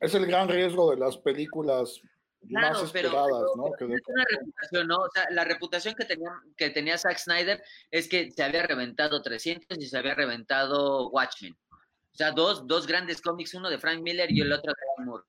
Es 0.00 0.14
el 0.14 0.26
gran 0.26 0.48
riesgo 0.48 0.90
de 0.90 0.96
las 0.96 1.16
películas 1.16 2.00
más 2.42 2.82
esperadas, 2.82 3.42
¿no? 3.56 3.66
es 3.74 4.02
una 4.06 4.24
reputación, 4.30 4.86
¿no? 4.86 4.96
O 4.98 5.10
sea, 5.12 5.26
la 5.30 5.44
reputación 5.44 5.94
que 5.94 6.04
tenía, 6.04 6.30
que 6.56 6.70
tenía 6.70 6.96
Zack 6.96 7.18
Snyder 7.18 7.62
es 7.90 8.08
que 8.08 8.30
se 8.30 8.42
había 8.42 8.62
reventado 8.62 9.20
300 9.20 9.76
y 9.78 9.86
se 9.86 9.98
había 9.98 10.14
reventado 10.14 11.10
Watchmen. 11.10 11.56
O 11.72 12.16
sea, 12.18 12.32
dos, 12.32 12.66
dos 12.66 12.86
grandes 12.86 13.20
cómics, 13.20 13.54
uno 13.54 13.68
de 13.68 13.78
Frank 13.78 14.00
Miller 14.00 14.30
y 14.30 14.40
el 14.40 14.52
otro 14.52 14.72
de 14.72 14.80
Alan 14.96 15.08
Moore. 15.08 15.24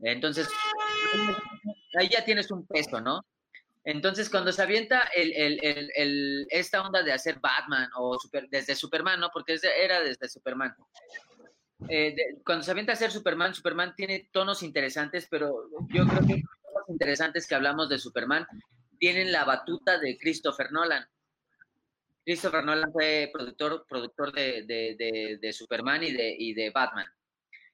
Entonces, 0.00 0.48
ahí 1.98 2.08
ya 2.08 2.24
tienes 2.24 2.50
un 2.50 2.66
peso, 2.66 3.00
¿no? 3.00 3.24
Entonces, 3.84 4.30
cuando 4.30 4.52
se 4.52 4.62
avienta 4.62 5.08
el, 5.14 5.32
el, 5.32 5.90
el, 5.94 6.46
esta 6.50 6.82
onda 6.82 7.02
de 7.02 7.12
hacer 7.12 7.40
Batman 7.40 7.90
o 7.96 8.18
super, 8.18 8.48
desde 8.48 8.76
Superman, 8.76 9.18
¿no? 9.18 9.30
Porque 9.32 9.58
era 9.76 10.00
desde 10.00 10.28
Superman. 10.28 10.74
Eh, 11.88 12.16
cuando 12.44 12.64
se 12.64 12.70
avienta 12.70 12.92
a 12.92 12.94
hacer 12.94 13.10
Superman, 13.10 13.54
Superman 13.54 13.94
tiene 13.96 14.28
tonos 14.32 14.62
interesantes, 14.62 15.26
pero 15.30 15.68
yo 15.88 16.06
creo 16.06 16.26
que 16.26 16.34
los 16.34 16.62
tonos 16.62 16.88
interesantes 16.88 17.46
que 17.46 17.54
hablamos 17.54 17.88
de 17.88 17.98
Superman 17.98 18.46
tienen 18.98 19.32
la 19.32 19.44
batuta 19.44 19.98
de 19.98 20.16
Christopher 20.18 20.72
Nolan. 20.72 21.06
Christopher 22.24 22.64
Nolan 22.64 22.92
fue 22.92 23.30
productor, 23.32 23.84
productor 23.88 24.32
de, 24.32 25.50
Superman 25.52 26.04
y 26.04 26.12
de, 26.12 26.36
y 26.38 26.54
de 26.54 26.70
Batman. 26.70 27.06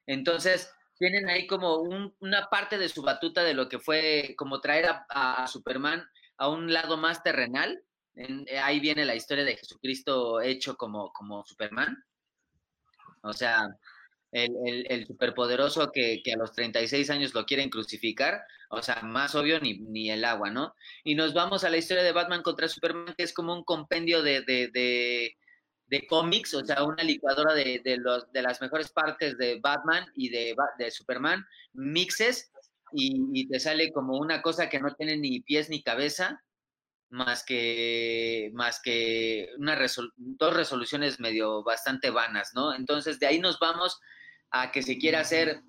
Entonces, 0.07 0.73
tienen 0.99 1.29
ahí 1.29 1.47
como 1.47 1.77
una 2.21 2.49
parte 2.51 2.77
de 2.77 2.89
su 2.89 3.03
batuta 3.03 3.45
de 3.45 3.55
lo 3.55 3.69
que 3.69 3.79
fue 3.79 4.35
como 4.37 4.61
traer 4.61 4.87
a, 5.09 5.47
Superman 5.47 6.05
a 6.37 6.49
un 6.49 6.73
lado 6.73 6.97
más 6.97 7.23
terrenal. 7.23 7.83
ahí 8.63 8.81
viene 8.81 9.05
la 9.05 9.15
historia 9.15 9.45
de 9.45 9.57
Jesucristo 9.57 10.41
hecho 10.41 10.77
como, 10.77 11.13
como 11.13 11.45
Superman. 11.45 12.03
O 13.23 13.33
sea, 13.33 13.69
el, 14.33 14.87
el, 14.89 15.07
superpoderoso 15.07 15.91
que, 15.91 16.21
que, 16.23 16.33
a 16.33 16.37
los 16.37 16.53
36 16.53 17.09
años 17.11 17.35
lo 17.35 17.47
quieren 17.47 17.71
crucificar, 17.71 18.43
o 18.71 18.83
sea, 18.83 19.01
más 19.03 19.35
obvio 19.35 19.59
ni, 19.61 19.79
ni, 19.79 20.11
el 20.11 20.25
agua, 20.25 20.51
¿no? 20.51 20.75
Y 21.05 21.15
nos 21.15 21.33
vamos 21.33 21.65
a 21.65 21.71
la 21.71 21.79
historia 21.79 22.03
de 22.03 22.13
Batman 22.13 22.43
contra 22.43 22.69
Superman, 22.69 23.15
que 23.17 23.25
es 23.25 23.33
como 23.33 23.55
un 23.55 23.65
compendio 23.65 24.23
de, 24.23 24.43
de, 24.43 25.35
de, 25.87 26.07
cómics, 26.07 26.55
o 26.55 26.65
sea, 26.65 26.85
una 26.85 27.03
licuadora 27.03 27.55
de, 27.55 27.81
de, 27.83 27.97
los, 27.97 28.31
de 28.33 28.43
las 28.43 28.61
mejores 28.61 28.91
partes 28.91 29.39
de 29.39 29.59
Batman 29.61 30.07
y 30.15 30.29
de, 30.29 30.55
de 30.79 30.91
Superman, 30.91 31.45
mixes, 31.73 32.51
y, 32.93 33.23
y, 33.33 33.49
te 33.49 33.61
sale 33.61 33.93
como 33.93 34.19
una 34.19 34.43
cosa 34.43 34.69
que 34.69 34.81
no 34.81 34.95
tiene 34.95 35.17
ni 35.17 35.41
pies 35.41 35.71
ni 35.71 35.83
cabeza, 35.83 36.43
más 37.11 37.45
que, 37.45 38.51
más 38.53 38.81
que 38.83 39.49
una 39.59 39.75
resol 39.75 40.13
dos 40.17 40.55
resoluciones 40.55 41.21
medio 41.21 41.63
bastante 41.63 42.11
vanas, 42.11 42.51
¿no? 42.55 42.75
Entonces, 42.75 43.19
de 43.19 43.27
ahí 43.27 43.39
nos 43.41 43.59
vamos 43.59 43.99
a 44.51 44.71
que 44.73 44.83
se 44.83 44.99
quiera 44.99 45.21
hacer 45.21 45.63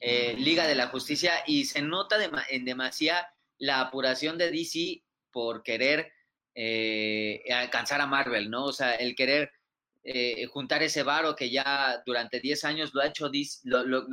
eh, 0.00 0.34
Liga 0.36 0.66
de 0.66 0.74
la 0.74 0.88
Justicia 0.88 1.32
y 1.46 1.64
se 1.64 1.82
nota 1.82 2.16
en 2.48 2.64
demasía 2.64 3.28
la 3.58 3.80
apuración 3.80 4.36
de 4.36 4.50
DC 4.50 5.02
por 5.30 5.62
querer 5.62 6.12
eh, 6.54 7.42
alcanzar 7.52 8.00
a 8.00 8.06
Marvel, 8.06 8.50
¿no? 8.50 8.64
O 8.66 8.72
sea, 8.72 8.94
el 8.94 9.14
querer 9.14 9.50
eh, 10.04 10.46
juntar 10.46 10.82
ese 10.82 11.04
varo 11.04 11.36
que 11.36 11.48
ya 11.48 12.02
durante 12.04 12.40
10 12.40 12.64
años 12.64 12.92
lo 12.92 13.02
ha 13.02 13.06
hecho 13.06 13.28
DC, 13.28 13.60
lo, 13.62 14.04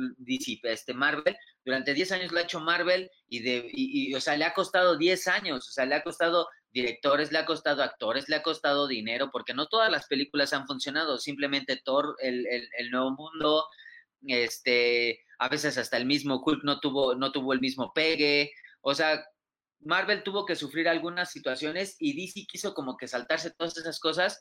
este 0.62 0.94
Marvel, 0.94 1.36
durante 1.64 1.92
10 1.92 2.12
años 2.12 2.32
lo 2.32 2.38
ha 2.38 2.42
hecho 2.42 2.60
Marvel 2.60 3.10
y, 3.28 3.40
de, 3.40 3.68
y, 3.72 4.14
o 4.14 4.20
sea, 4.20 4.36
le 4.36 4.44
ha 4.44 4.54
costado 4.54 4.96
10 4.96 5.26
años, 5.26 5.68
o 5.68 5.72
sea, 5.72 5.86
le 5.86 5.96
ha 5.96 6.04
costado 6.04 6.46
directores, 6.72 7.32
le 7.32 7.38
ha 7.38 7.46
costado 7.46 7.82
actores, 7.82 8.28
le 8.28 8.36
ha 8.36 8.42
costado 8.42 8.86
dinero, 8.86 9.30
porque 9.30 9.54
no 9.54 9.66
todas 9.66 9.90
las 9.90 10.06
películas 10.06 10.52
han 10.52 10.66
funcionado, 10.66 11.18
simplemente 11.18 11.80
Thor, 11.84 12.16
el, 12.20 12.46
el, 12.46 12.90
Nuevo 12.90 13.10
Mundo, 13.12 13.66
este, 14.26 15.20
a 15.38 15.48
veces 15.48 15.78
hasta 15.78 15.96
el 15.96 16.06
mismo 16.06 16.42
Hulk 16.44 16.62
no 16.64 16.80
tuvo, 16.80 17.14
no 17.14 17.32
tuvo 17.32 17.52
el 17.52 17.60
mismo 17.60 17.92
pegue, 17.92 18.52
o 18.82 18.94
sea, 18.94 19.24
Marvel 19.80 20.22
tuvo 20.22 20.44
que 20.44 20.56
sufrir 20.56 20.88
algunas 20.88 21.30
situaciones 21.32 21.96
y 21.98 22.12
DC 22.14 22.46
quiso 22.46 22.74
como 22.74 22.96
que 22.96 23.08
saltarse 23.08 23.50
todas 23.50 23.76
esas 23.76 23.98
cosas 23.98 24.40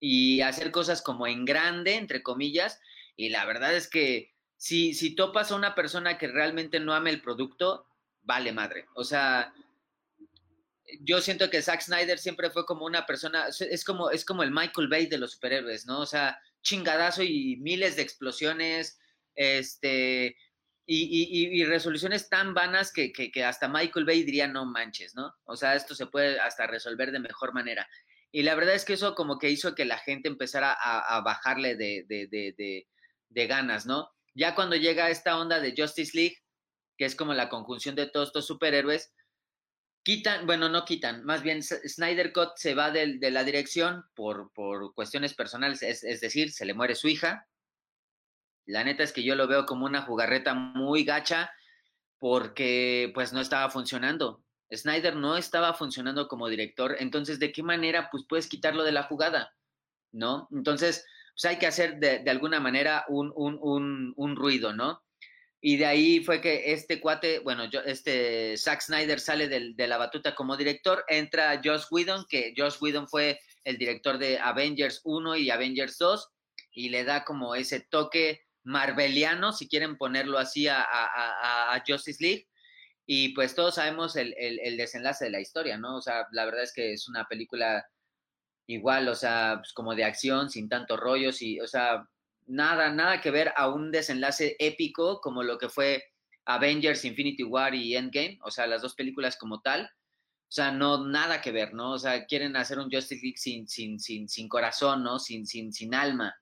y 0.00 0.40
hacer 0.40 0.70
cosas 0.70 1.02
como 1.02 1.26
en 1.26 1.44
grande, 1.44 1.94
entre 1.94 2.22
comillas, 2.22 2.80
y 3.16 3.28
la 3.28 3.44
verdad 3.44 3.74
es 3.74 3.88
que 3.88 4.32
si, 4.56 4.94
si 4.94 5.14
topas 5.14 5.52
a 5.52 5.56
una 5.56 5.74
persona 5.74 6.18
que 6.18 6.28
realmente 6.28 6.80
no 6.80 6.94
ame 6.94 7.10
el 7.10 7.22
producto, 7.22 7.86
vale 8.22 8.52
madre, 8.52 8.86
o 8.94 9.04
sea, 9.04 9.52
yo 11.00 11.20
siento 11.20 11.50
que 11.50 11.62
Zack 11.62 11.82
Snyder 11.82 12.18
siempre 12.18 12.50
fue 12.50 12.66
como 12.66 12.84
una 12.84 13.06
persona, 13.06 13.46
es 13.48 13.84
como, 13.84 14.10
es 14.10 14.24
como 14.24 14.42
el 14.42 14.50
Michael 14.50 14.88
Bay 14.88 15.06
de 15.06 15.18
los 15.18 15.32
superhéroes, 15.32 15.86
¿no? 15.86 16.00
O 16.00 16.06
sea, 16.06 16.38
chingadazo 16.62 17.22
y 17.22 17.56
miles 17.56 17.96
de 17.96 18.02
explosiones, 18.02 18.98
este, 19.34 20.36
y, 20.86 21.64
resoluciones 21.64 22.28
tan 22.28 22.52
vanas 22.52 22.92
que, 22.92 23.12
hasta 23.44 23.68
Michael 23.68 24.04
Bay 24.04 24.24
diría 24.24 24.48
no 24.48 24.66
manches, 24.66 25.14
¿no? 25.14 25.34
O 25.44 25.56
sea, 25.56 25.76
esto 25.76 25.94
se 25.94 26.06
puede 26.06 26.40
hasta 26.40 26.66
resolver 26.66 27.12
de 27.12 27.20
mejor 27.20 27.54
manera. 27.54 27.88
Y 28.32 28.42
la 28.42 28.54
verdad 28.54 28.74
es 28.74 28.84
que 28.84 28.94
eso 28.94 29.14
como 29.14 29.38
que 29.38 29.50
hizo 29.50 29.74
que 29.74 29.84
la 29.84 29.98
gente 29.98 30.28
empezara 30.28 30.72
a, 30.72 31.20
bajarle 31.20 31.76
de, 31.76 32.04
de, 32.08 32.86
de 33.28 33.46
ganas, 33.46 33.86
¿no? 33.86 34.10
Ya 34.34 34.54
cuando 34.54 34.76
llega 34.76 35.10
esta 35.10 35.38
onda 35.38 35.60
de 35.60 35.74
Justice 35.76 36.16
League, 36.16 36.36
que 36.96 37.04
es 37.04 37.14
como 37.14 37.34
la 37.34 37.48
conjunción 37.48 37.94
de 37.94 38.06
todos 38.06 38.28
estos 38.28 38.46
superhéroes, 38.46 39.12
quitan, 40.10 40.44
bueno, 40.44 40.68
no 40.68 40.84
quitan, 40.84 41.24
más 41.24 41.40
bien 41.40 41.62
Snyder 41.62 42.32
Cut 42.32 42.56
se 42.56 42.74
va 42.74 42.90
de, 42.90 43.16
la 43.30 43.44
dirección 43.44 44.04
por, 44.16 44.52
por 44.52 44.92
cuestiones 44.92 45.34
personales, 45.34 45.84
es, 45.84 46.20
decir, 46.20 46.50
se 46.50 46.64
le 46.64 46.74
muere 46.74 46.96
su 46.96 47.06
hija. 47.06 47.46
La 48.66 48.82
neta 48.82 49.04
es 49.04 49.12
que 49.12 49.22
yo 49.22 49.36
lo 49.36 49.46
veo 49.46 49.66
como 49.66 49.86
una 49.86 50.02
jugarreta 50.02 50.52
muy 50.52 51.04
gacha 51.04 51.52
porque 52.18 53.12
pues 53.14 53.32
no 53.32 53.40
estaba 53.40 53.70
funcionando. 53.70 54.42
Snyder 54.74 55.14
no 55.14 55.36
estaba 55.36 55.74
funcionando 55.74 56.26
como 56.26 56.48
director, 56.48 56.96
entonces, 56.98 57.38
¿de 57.38 57.52
qué 57.52 57.62
manera 57.62 58.08
pues 58.10 58.24
puedes 58.28 58.48
quitarlo 58.48 58.82
de 58.82 58.90
la 58.90 59.04
jugada? 59.04 59.54
¿No? 60.10 60.48
Entonces, 60.50 61.06
pues 61.34 61.44
hay 61.44 61.58
que 61.60 61.68
hacer 61.68 62.00
de, 62.00 62.28
alguna 62.28 62.58
manera 62.58 63.04
un, 63.06 63.32
un, 63.36 64.12
un, 64.16 64.36
ruido, 64.36 64.72
¿no? 64.72 65.04
Y 65.62 65.76
de 65.76 65.86
ahí 65.86 66.24
fue 66.24 66.40
que 66.40 66.72
este 66.72 67.00
cuate, 67.00 67.40
bueno, 67.40 67.66
yo, 67.66 67.80
este 67.80 68.56
Zack 68.56 68.80
Snyder 68.80 69.20
sale 69.20 69.48
de 69.48 69.86
la 69.86 69.98
batuta 69.98 70.34
como 70.34 70.56
director, 70.56 71.04
entra 71.06 71.60
Josh 71.62 71.84
Whedon, 71.90 72.24
que 72.28 72.54
Josh 72.56 72.76
Whedon 72.80 73.06
fue 73.06 73.38
el 73.64 73.76
director 73.76 74.16
de 74.16 74.38
Avengers 74.38 75.02
1 75.04 75.36
y 75.36 75.50
Avengers 75.50 75.98
2, 75.98 76.28
y 76.72 76.88
le 76.88 77.04
da 77.04 77.24
como 77.24 77.54
ese 77.54 77.80
toque 77.80 78.42
marveliano, 78.62 79.52
si 79.52 79.68
quieren 79.68 79.96
ponerlo 79.98 80.38
así, 80.38 80.66
a, 80.68 81.82
Justice 81.86 82.22
League 82.22 82.46
y 83.06 83.30
pues 83.30 83.54
todos 83.54 83.76
sabemos 83.76 84.16
el, 84.16 84.34
el, 84.38 84.76
desenlace 84.76 85.24
de 85.24 85.30
la 85.30 85.40
historia, 85.40 85.76
¿no? 85.76 85.96
O 85.96 86.02
sea, 86.02 86.26
la 86.32 86.44
verdad 86.44 86.62
es 86.62 86.72
que 86.72 86.92
es 86.92 87.08
una 87.08 87.26
película 87.26 87.84
igual, 88.68 89.08
o 89.08 89.14
sea, 89.14 89.56
pues 89.58 89.72
como 89.72 89.94
de 89.94 90.04
acción, 90.04 90.48
sin 90.48 90.68
tantos 90.68 91.00
rollos 91.00 91.42
y, 91.42 91.58
o 91.60 91.66
sea, 91.66 92.06
nada, 92.50 92.90
nada 92.90 93.20
que 93.20 93.30
ver 93.30 93.52
a 93.56 93.68
un 93.68 93.90
desenlace 93.90 94.56
épico 94.58 95.20
como 95.20 95.42
lo 95.42 95.58
que 95.58 95.68
fue 95.68 96.04
Avengers, 96.46 97.04
Infinity 97.04 97.44
War 97.44 97.74
y 97.74 97.96
Endgame, 97.96 98.38
o 98.42 98.50
sea, 98.50 98.66
las 98.66 98.82
dos 98.82 98.94
películas 98.94 99.36
como 99.36 99.60
tal. 99.60 99.84
O 99.84 100.52
sea, 100.52 100.72
no, 100.72 101.06
nada 101.06 101.40
que 101.40 101.52
ver, 101.52 101.74
¿no? 101.74 101.92
O 101.92 101.98
sea, 101.98 102.26
quieren 102.26 102.56
hacer 102.56 102.78
un 102.78 102.90
Justice 102.90 103.22
League 103.22 103.38
sin, 103.38 103.68
sin, 103.68 104.00
sin, 104.00 104.28
sin 104.28 104.48
corazón, 104.48 105.04
¿no? 105.04 105.20
Sin, 105.20 105.46
sin, 105.46 105.72
sin 105.72 105.94
alma. 105.94 106.34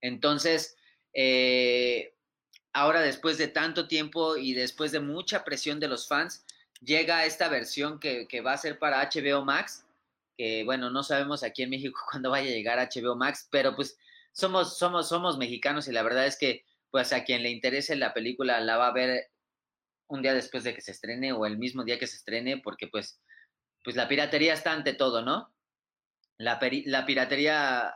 Entonces, 0.00 0.76
eh, 1.14 2.14
ahora 2.72 3.00
después 3.00 3.38
de 3.38 3.48
tanto 3.48 3.86
tiempo 3.86 4.36
y 4.36 4.54
después 4.54 4.90
de 4.90 5.00
mucha 5.00 5.44
presión 5.44 5.78
de 5.78 5.88
los 5.88 6.08
fans, 6.08 6.44
llega 6.80 7.24
esta 7.26 7.48
versión 7.48 8.00
que, 8.00 8.40
va 8.40 8.52
a 8.52 8.58
ser 8.58 8.78
para 8.78 9.08
HBO 9.08 9.44
Max, 9.44 9.84
que 10.36 10.64
bueno, 10.64 10.90
no 10.90 11.02
sabemos 11.02 11.42
aquí 11.42 11.62
en 11.62 11.70
México 11.70 12.00
cuándo 12.10 12.30
vaya 12.30 12.50
a 12.50 12.54
llegar 12.54 12.78
HBO 12.78 13.14
Max, 13.16 13.48
pero 13.50 13.76
pues 13.76 13.98
somos, 14.38 14.78
somos, 14.78 15.08
somos 15.08 15.36
mexicanos 15.36 15.88
y 15.88 15.92
la 15.92 16.02
verdad 16.04 16.26
es 16.26 16.38
que 16.38 16.64
pues 16.90 17.12
a 17.12 17.24
quien 17.24 17.42
le 17.42 17.50
interese 17.50 17.96
la 17.96 18.14
película 18.14 18.60
la 18.60 18.76
va 18.76 18.86
a 18.86 18.92
ver 18.92 19.30
un 20.06 20.22
día 20.22 20.32
después 20.32 20.62
de 20.62 20.74
que 20.74 20.80
se 20.80 20.92
estrene 20.92 21.32
o 21.32 21.44
el 21.44 21.58
mismo 21.58 21.82
día 21.82 21.98
que 21.98 22.06
se 22.06 22.16
estrene, 22.16 22.58
porque 22.58 22.86
pues, 22.86 23.20
pues 23.82 23.96
la 23.96 24.06
piratería 24.06 24.54
está 24.54 24.72
ante 24.72 24.94
todo, 24.94 25.22
¿no? 25.22 25.52
La, 26.38 26.60
la 26.86 27.04
piratería 27.04 27.94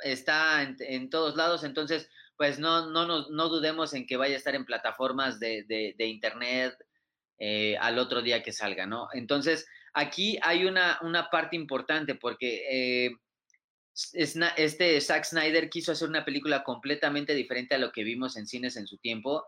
está 0.00 0.62
en, 0.62 1.08
todos 1.08 1.36
lados, 1.36 1.64
entonces 1.64 2.10
pues 2.36 2.58
no, 2.58 2.90
no, 2.90 3.06
no, 3.06 3.28
no 3.30 3.48
dudemos 3.48 3.94
en 3.94 4.06
que 4.06 4.18
vaya 4.18 4.34
a 4.34 4.38
estar 4.38 4.54
en 4.54 4.66
plataformas 4.66 5.40
de, 5.40 5.64
de, 5.66 6.06
internet 6.06 6.76
eh, 7.38 7.76
al 7.78 7.98
otro 7.98 8.20
día 8.20 8.42
que 8.42 8.52
salga, 8.52 8.86
¿no? 8.86 9.08
Entonces, 9.14 9.66
aquí 9.94 10.38
hay 10.42 10.66
una, 10.66 10.98
una 11.02 11.30
parte 11.30 11.56
importante 11.56 12.14
porque 12.14 13.06
eh, 13.06 13.10
este 14.14 15.00
Zack 15.00 15.24
Snyder 15.24 15.68
quiso 15.68 15.92
hacer 15.92 16.08
una 16.08 16.24
película 16.24 16.62
completamente 16.62 17.34
diferente 17.34 17.74
a 17.74 17.78
lo 17.78 17.90
que 17.90 18.04
vimos 18.04 18.36
en 18.36 18.46
cines 18.46 18.76
en 18.76 18.86
su 18.86 18.98
tiempo. 18.98 19.46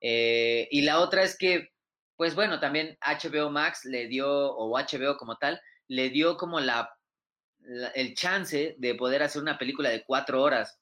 Eh, 0.00 0.68
y 0.70 0.82
la 0.82 1.00
otra 1.00 1.22
es 1.22 1.36
que, 1.36 1.70
pues 2.16 2.34
bueno, 2.34 2.60
también 2.60 2.96
HBO 3.00 3.50
Max 3.50 3.84
le 3.84 4.06
dio, 4.06 4.28
o 4.28 4.78
HBO 4.78 5.16
como 5.16 5.36
tal, 5.36 5.60
le 5.88 6.10
dio 6.10 6.36
como 6.36 6.60
la, 6.60 6.90
el 7.94 8.14
chance 8.14 8.76
de 8.78 8.94
poder 8.94 9.22
hacer 9.22 9.42
una 9.42 9.58
película 9.58 9.88
de 9.90 10.04
cuatro 10.04 10.42
horas. 10.42 10.78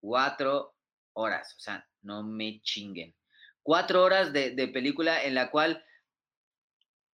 Cuatro 0.00 0.74
horas, 1.14 1.54
o 1.56 1.60
sea, 1.60 1.86
no 2.02 2.22
me 2.22 2.60
chinguen. 2.62 3.14
Cuatro 3.62 4.02
horas 4.04 4.32
de, 4.32 4.70
película 4.72 5.24
en 5.24 5.34
la 5.34 5.50
cual, 5.50 5.84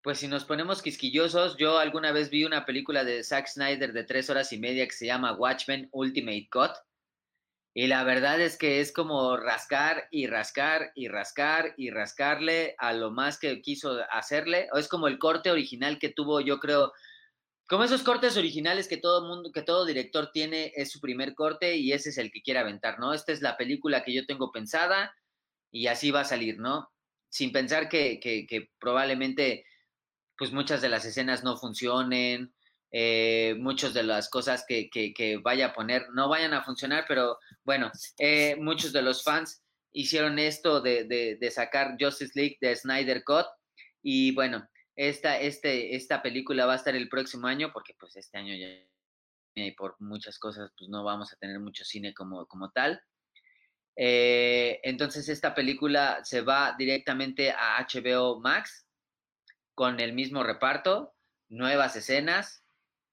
pues 0.02 0.18
si 0.18 0.28
nos 0.28 0.44
ponemos 0.44 0.82
quisquillosos, 0.82 1.56
yo 1.56 1.78
alguna 1.78 2.12
vez 2.12 2.28
vi 2.28 2.44
una 2.44 2.66
película 2.66 3.04
de 3.04 3.22
Zack 3.22 3.46
Snyder 3.46 3.92
de 3.92 4.04
tres 4.04 4.28
horas 4.30 4.52
y 4.52 4.58
media 4.58 4.86
que 4.86 4.92
se 4.92 5.06
llama 5.06 5.34
Watchmen 5.34 5.88
Ultimate 5.92 6.48
Cut. 6.50 6.72
Y 7.74 7.86
la 7.86 8.04
verdad 8.04 8.40
es 8.40 8.58
que 8.58 8.80
es 8.80 8.92
como 8.92 9.36
rascar 9.36 10.08
y 10.10 10.26
rascar 10.26 10.92
y 10.94 11.08
rascar 11.08 11.72
y 11.78 11.90
rascarle 11.90 12.74
a 12.78 12.92
lo 12.92 13.10
más 13.10 13.38
que 13.38 13.62
quiso 13.62 13.98
hacerle. 14.10 14.68
O 14.72 14.78
es 14.78 14.88
como 14.88 15.08
el 15.08 15.18
corte 15.18 15.50
original 15.50 15.98
que 15.98 16.10
tuvo, 16.10 16.40
yo 16.40 16.58
creo, 16.58 16.92
como 17.68 17.84
esos 17.84 18.02
cortes 18.02 18.36
originales 18.36 18.88
que 18.88 18.98
todo 18.98 19.26
mundo, 19.26 19.52
que 19.52 19.62
todo 19.62 19.86
director 19.86 20.30
tiene, 20.32 20.72
es 20.76 20.90
su 20.90 21.00
primer 21.00 21.34
corte 21.34 21.76
y 21.76 21.92
ese 21.92 22.10
es 22.10 22.18
el 22.18 22.30
que 22.30 22.42
quiere 22.42 22.60
aventar, 22.60 22.98
¿no? 22.98 23.14
Esta 23.14 23.32
es 23.32 23.40
la 23.40 23.56
película 23.56 24.04
que 24.04 24.12
yo 24.12 24.26
tengo 24.26 24.52
pensada 24.52 25.14
y 25.70 25.86
así 25.86 26.10
va 26.10 26.20
a 26.20 26.24
salir, 26.24 26.58
¿no? 26.58 26.90
Sin 27.30 27.52
pensar 27.52 27.88
que, 27.88 28.20
que, 28.20 28.70
probablemente, 28.78 29.64
pues 30.36 30.52
muchas 30.52 30.82
de 30.82 30.88
las 30.88 31.04
escenas 31.04 31.44
no 31.44 31.56
funcionen, 31.56 32.54
eh, 32.90 33.54
muchas 33.58 33.94
de 33.94 34.02
las 34.02 34.28
cosas 34.28 34.64
que, 34.66 34.90
que, 34.90 35.36
vaya 35.42 35.66
a 35.66 35.72
poner 35.72 36.06
no 36.12 36.28
vayan 36.28 36.52
a 36.54 36.62
funcionar, 36.62 37.04
pero 37.08 37.38
bueno, 37.64 37.90
eh, 38.18 38.56
muchos 38.56 38.92
de 38.92 39.02
los 39.02 39.22
fans 39.22 39.62
hicieron 39.92 40.38
esto 40.38 40.80
de, 40.80 41.04
de, 41.04 41.36
de 41.40 41.50
sacar 41.50 41.96
Justice 41.98 42.32
League 42.34 42.58
de 42.60 42.76
Snyder 42.76 43.24
Cut 43.24 43.46
y 44.02 44.34
bueno, 44.34 44.68
esta, 44.96 45.38
este, 45.38 45.96
esta 45.96 46.22
película 46.22 46.66
va 46.66 46.74
a 46.74 46.76
estar 46.76 46.94
el 46.94 47.08
próximo 47.08 47.46
año, 47.46 47.72
porque 47.72 47.94
pues 47.98 48.16
este 48.16 48.38
año 48.38 48.54
ya 48.54 48.68
y 49.54 49.72
por 49.72 49.96
muchas 50.00 50.38
cosas 50.38 50.70
pues 50.78 50.88
no 50.88 51.04
vamos 51.04 51.32
a 51.32 51.36
tener 51.36 51.60
mucho 51.60 51.84
cine 51.84 52.14
como, 52.14 52.46
como 52.46 52.70
tal. 52.70 53.00
Eh, 53.96 54.80
entonces 54.82 55.28
esta 55.28 55.54
película 55.54 56.20
se 56.24 56.40
va 56.40 56.74
directamente 56.78 57.50
a 57.50 57.86
HBO 57.86 58.40
Max 58.40 58.86
con 59.74 60.00
el 60.00 60.12
mismo 60.12 60.42
reparto, 60.42 61.14
nuevas 61.48 61.96
escenas 61.96 62.64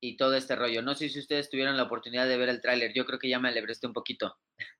y 0.01 0.17
todo 0.17 0.35
este 0.35 0.55
rollo. 0.55 0.81
No 0.81 0.95
sé 0.95 1.09
si 1.09 1.19
ustedes 1.19 1.49
tuvieron 1.49 1.77
la 1.77 1.83
oportunidad 1.83 2.27
de 2.27 2.37
ver 2.37 2.49
el 2.49 2.61
tráiler, 2.61 2.93
yo 2.93 3.05
creo 3.05 3.19
que 3.19 3.29
ya 3.29 3.39
me 3.39 3.49
alebresté 3.49 3.87
un 3.87 3.93
poquito. 3.93 4.35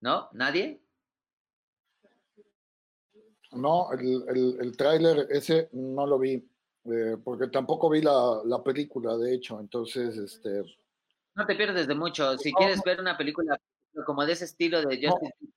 ¿No? 0.00 0.28
¿Nadie? 0.32 0.82
No, 3.52 3.92
el, 3.92 4.24
el, 4.28 4.58
el 4.60 4.76
tráiler 4.76 5.26
ese 5.30 5.70
no 5.72 6.06
lo 6.06 6.18
vi, 6.18 6.46
eh, 6.84 7.16
porque 7.22 7.48
tampoco 7.48 7.88
vi 7.88 8.02
la, 8.02 8.42
la, 8.44 8.62
película, 8.62 9.16
de 9.16 9.34
hecho, 9.34 9.60
entonces, 9.60 10.16
este... 10.16 10.62
No 11.36 11.46
te 11.46 11.54
pierdes 11.54 11.86
de 11.86 11.94
mucho, 11.94 12.36
si 12.36 12.52
quieres 12.52 12.82
ver 12.84 13.00
una 13.00 13.16
película 13.16 13.58
como 14.04 14.26
de 14.26 14.32
ese 14.32 14.44
estilo 14.44 14.82
de 14.82 14.96
Justice 14.96 15.53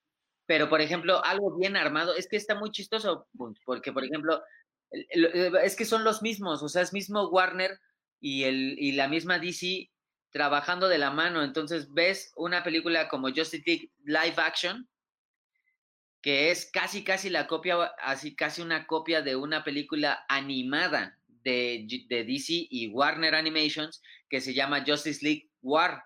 pero 0.48 0.70
por 0.70 0.82
ejemplo, 0.82 1.24
algo 1.24 1.56
bien 1.58 1.76
armado, 1.76 2.16
es 2.16 2.28
que 2.28 2.38
está 2.38 2.56
muy 2.56 2.72
chistoso, 2.72 3.28
porque 3.66 3.92
por 3.92 4.04
ejemplo, 4.04 4.42
es 4.90 5.76
que 5.76 5.86
son 5.86 6.04
los 6.04 6.22
mismos, 6.22 6.64
o 6.64 6.70
sea, 6.70 6.82
es 6.82 6.94
mismo 6.94 7.28
Warner 7.28 7.80
y, 8.20 8.44
el, 8.44 8.76
y 8.80 8.94
la 8.94 9.10
misma 9.10 9.38
DC 9.38 9.92
trabajando 10.32 10.88
de 10.88 10.98
la 10.98 11.12
mano, 11.12 11.44
entonces 11.44 11.94
ves 11.94 12.32
una 12.38 12.64
película 12.64 13.10
como 13.10 13.28
Justice 13.28 13.64
League 13.66 13.92
Live 14.06 14.36
Action, 14.38 14.88
que 16.22 16.50
es 16.50 16.70
casi, 16.72 17.04
casi 17.04 17.30
la 17.30 17.46
copia, 17.46 17.84
así 18.00 18.36
casi 18.36 18.62
una 18.62 18.88
copia 18.88 19.22
de 19.22 19.36
una 19.36 19.64
película 19.64 20.26
animada 20.30 21.18
de, 21.28 21.86
de 22.08 22.24
DC 22.24 22.68
y 22.70 22.88
Warner 22.88 23.36
Animations 23.36 24.02
que 24.30 24.42
se 24.42 24.54
llama 24.54 24.84
Justice 24.86 25.24
League 25.24 25.50
War. 25.62 26.04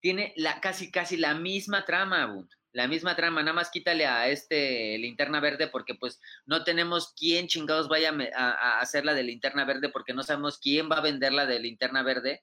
Tiene 0.00 0.32
la, 0.36 0.60
casi, 0.60 0.90
casi 0.90 1.16
la 1.16 1.34
misma 1.34 1.84
trama, 1.84 2.26
la 2.72 2.88
misma 2.88 3.16
trama, 3.16 3.42
nada 3.42 3.52
más 3.52 3.70
quítale 3.70 4.06
a 4.06 4.28
este 4.28 4.98
linterna 4.98 5.40
verde 5.40 5.68
porque 5.68 5.94
pues 5.94 6.20
no 6.46 6.64
tenemos 6.64 7.14
quién 7.14 7.46
chingados 7.46 7.88
vaya 7.88 8.12
a, 8.34 8.80
hacer 8.80 9.04
la 9.04 9.14
de 9.14 9.22
linterna 9.22 9.64
verde 9.64 9.90
porque 9.90 10.14
no 10.14 10.22
sabemos 10.22 10.58
quién 10.58 10.90
va 10.90 10.96
a 10.96 11.02
vender 11.02 11.32
la 11.32 11.46
de 11.46 11.60
linterna 11.60 12.02
verde. 12.02 12.42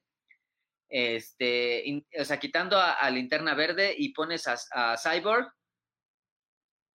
Este, 0.90 2.04
o 2.20 2.26
sea, 2.26 2.40
quitando 2.40 2.80
a, 2.80 3.10
linterna 3.10 3.54
verde 3.56 3.94
y 3.98 4.14
pones 4.14 4.48
a 4.48 4.98
Cyborg 4.98 5.52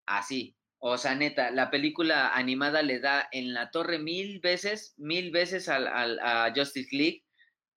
así. 0.06 0.56
O 0.86 0.98
sea, 0.98 1.14
neta, 1.14 1.50
la 1.50 1.70
película 1.70 2.34
animada 2.34 2.82
le 2.82 3.00
da 3.00 3.26
en 3.32 3.54
la 3.54 3.70
torre 3.70 3.98
mil 3.98 4.40
veces, 4.40 4.92
mil 4.98 5.30
veces 5.30 5.68
al, 5.70 5.86
a 6.20 6.52
Justice 6.54 6.94
League 6.94 7.24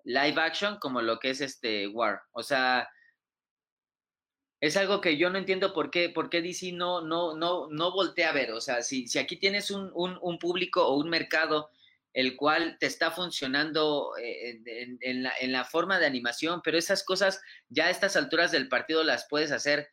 live 0.04 0.42
action 0.42 0.78
como 0.80 1.02
lo 1.02 1.18
que 1.18 1.30
es 1.30 1.40
este 1.40 1.88
War. 1.88 2.22
O 2.32 2.44
sea, 2.44 2.90
es 4.60 4.76
algo 4.76 5.02
que 5.02 5.18
yo 5.18 5.30
no 5.30 5.38
entiendo 5.38 5.74
por 5.74 5.92
qué, 5.92 6.10
por 6.10 6.30
qué 6.30 6.42
DC 6.42 6.72
no, 6.72 7.02
no, 7.02 7.36
no, 7.36 7.68
no 7.70 7.92
voltea 7.92 8.30
a 8.30 8.34
ver. 8.34 8.52
O 8.52 8.62
sea, 8.62 8.82
si, 8.82 9.08
si 9.08 9.20
aquí 9.20 9.38
tienes 9.38 9.70
un, 9.72 9.92
un, 9.94 10.40
público 10.40 10.86
o 10.86 10.98
un 10.98 11.10
mercado 11.10 11.70
el 12.14 12.36
cual 12.36 12.78
te 12.80 12.88
está 12.88 13.12
funcionando 13.12 14.14
eh, 14.18 14.60
en, 15.02 15.24
la, 15.24 15.34
en, 15.40 15.52
la, 15.52 15.66
forma 15.66 16.00
de 16.00 16.08
animación, 16.08 16.62
pero 16.64 16.78
esas 16.78 17.04
cosas 17.04 17.40
ya 17.70 17.86
a 17.86 17.90
estas 17.92 18.16
alturas 18.16 18.52
del 18.52 18.68
partido 18.70 19.04
las 19.04 19.28
puedes 19.30 19.52
hacer 19.52 19.90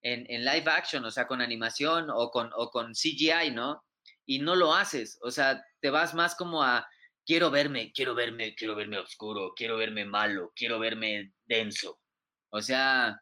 en, 0.00 0.24
en, 0.30 0.44
live 0.46 0.70
action, 0.70 1.04
o 1.04 1.10
sea, 1.10 1.26
con 1.26 1.42
animación 1.42 2.08
o 2.10 2.30
con, 2.30 2.50
o 2.56 2.70
con 2.70 2.92
CGI, 2.94 3.50
¿no? 3.52 3.84
Y 4.24 4.38
no 4.38 4.56
lo 4.56 4.74
haces, 4.74 5.18
o 5.20 5.30
sea, 5.30 5.62
te 5.80 5.90
vas 5.90 6.14
más 6.14 6.34
como 6.34 6.62
a, 6.62 6.88
quiero 7.26 7.50
verme, 7.50 7.92
quiero 7.92 8.14
verme, 8.14 8.54
quiero 8.54 8.74
verme 8.74 8.98
oscuro, 8.98 9.52
quiero 9.54 9.76
verme 9.76 10.06
malo, 10.06 10.52
quiero 10.56 10.78
verme 10.78 11.34
denso. 11.44 12.00
O 12.50 12.60
sea, 12.62 13.21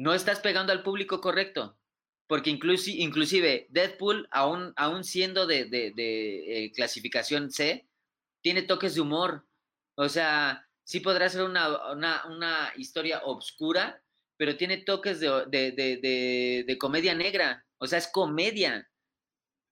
no 0.00 0.14
estás 0.14 0.40
pegando 0.40 0.72
al 0.72 0.82
público 0.82 1.20
correcto. 1.20 1.76
Porque 2.26 2.48
inclusive 2.48 3.66
Deadpool, 3.70 4.28
aún, 4.30 4.72
aún 4.76 5.04
siendo 5.04 5.46
de, 5.46 5.66
de, 5.66 5.92
eh, 5.96 6.72
clasificación 6.72 7.50
C, 7.50 7.86
tiene 8.40 8.62
toques 8.62 8.94
de 8.94 9.02
humor. 9.02 9.46
O 9.96 10.08
sea, 10.08 10.66
sí 10.84 11.00
podrá 11.00 11.28
ser 11.28 11.42
una, 11.42 11.92
una, 11.92 12.24
una 12.28 12.72
historia 12.76 13.20
obscura, 13.24 14.02
pero 14.38 14.56
tiene 14.56 14.78
toques 14.78 15.20
de, 15.20 15.44
de, 15.50 16.78
comedia 16.78 17.14
negra. 17.14 17.66
O 17.76 17.86
sea, 17.86 17.98
es 17.98 18.08
comedia. 18.08 18.88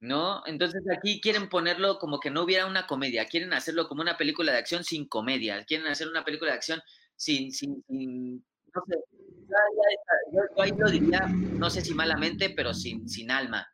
¿no? 0.00 0.42
Entonces 0.46 0.82
aquí 0.94 1.20
quieren 1.22 1.48
ponerlo 1.48 1.98
como 1.98 2.20
que 2.20 2.30
no 2.30 2.42
hubiera 2.42 2.66
una 2.66 2.86
comedia, 2.86 3.26
quieren 3.26 3.52
hacerlo 3.52 3.88
como 3.88 4.02
una 4.02 4.16
película 4.16 4.52
de 4.52 4.58
acción 4.58 4.84
sin 4.84 5.08
comedia, 5.08 5.64
quieren 5.64 5.88
hacer 5.88 6.06
una 6.08 6.24
película 6.24 6.52
de 6.52 6.56
acción 6.56 6.80
sin, 7.16 7.50
sin, 7.50 7.82
no 7.88 8.82
sé, 8.86 9.17
yo, 10.32 10.62
ahí 10.62 10.72
lo 10.76 10.90
diría, 10.90 11.26
no 11.26 11.70
sé 11.70 11.80
si 11.82 11.94
malamente, 11.94 12.50
pero 12.50 12.74
sin, 12.74 13.08
sin 13.08 13.30
alma. 13.30 13.66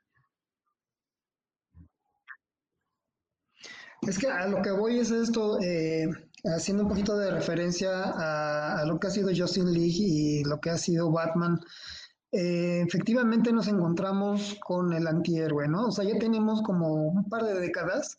Es 4.03 4.19
que 4.19 4.27
a 4.27 4.47
lo 4.49 4.61
que 4.63 4.71
voy 4.71 4.99
es 4.99 5.11
esto, 5.11 5.59
eh, 5.61 6.07
haciendo 6.45 6.83
un 6.83 6.91
poquito 6.91 7.17
de 7.17 7.31
referencia 7.31 7.91
a, 8.05 8.85
lo 8.85 9.01
que 9.01 9.07
ha 9.07 9.11
sido 9.11 9.31
Justin 9.35 9.73
League 9.73 9.97
y 9.97 10.45
lo 10.45 10.61
que 10.61 10.71
ha 10.71 10.77
sido 10.77 11.11
Batman. 11.11 11.59
Eh, 12.31 12.83
efectivamente 12.87 13.53
nos 13.53 13.69
encontramos 13.69 14.57
con 14.61 14.93
el 14.93 15.07
antihéroe, 15.07 15.69
¿no? 15.69 15.87
O 15.87 15.91
sea, 15.91 16.05
ya 16.05 16.19
tenemos 16.19 16.63
como 16.63 16.93
un 16.93 17.29
par 17.29 17.45
de 17.45 17.59
décadas 17.61 18.19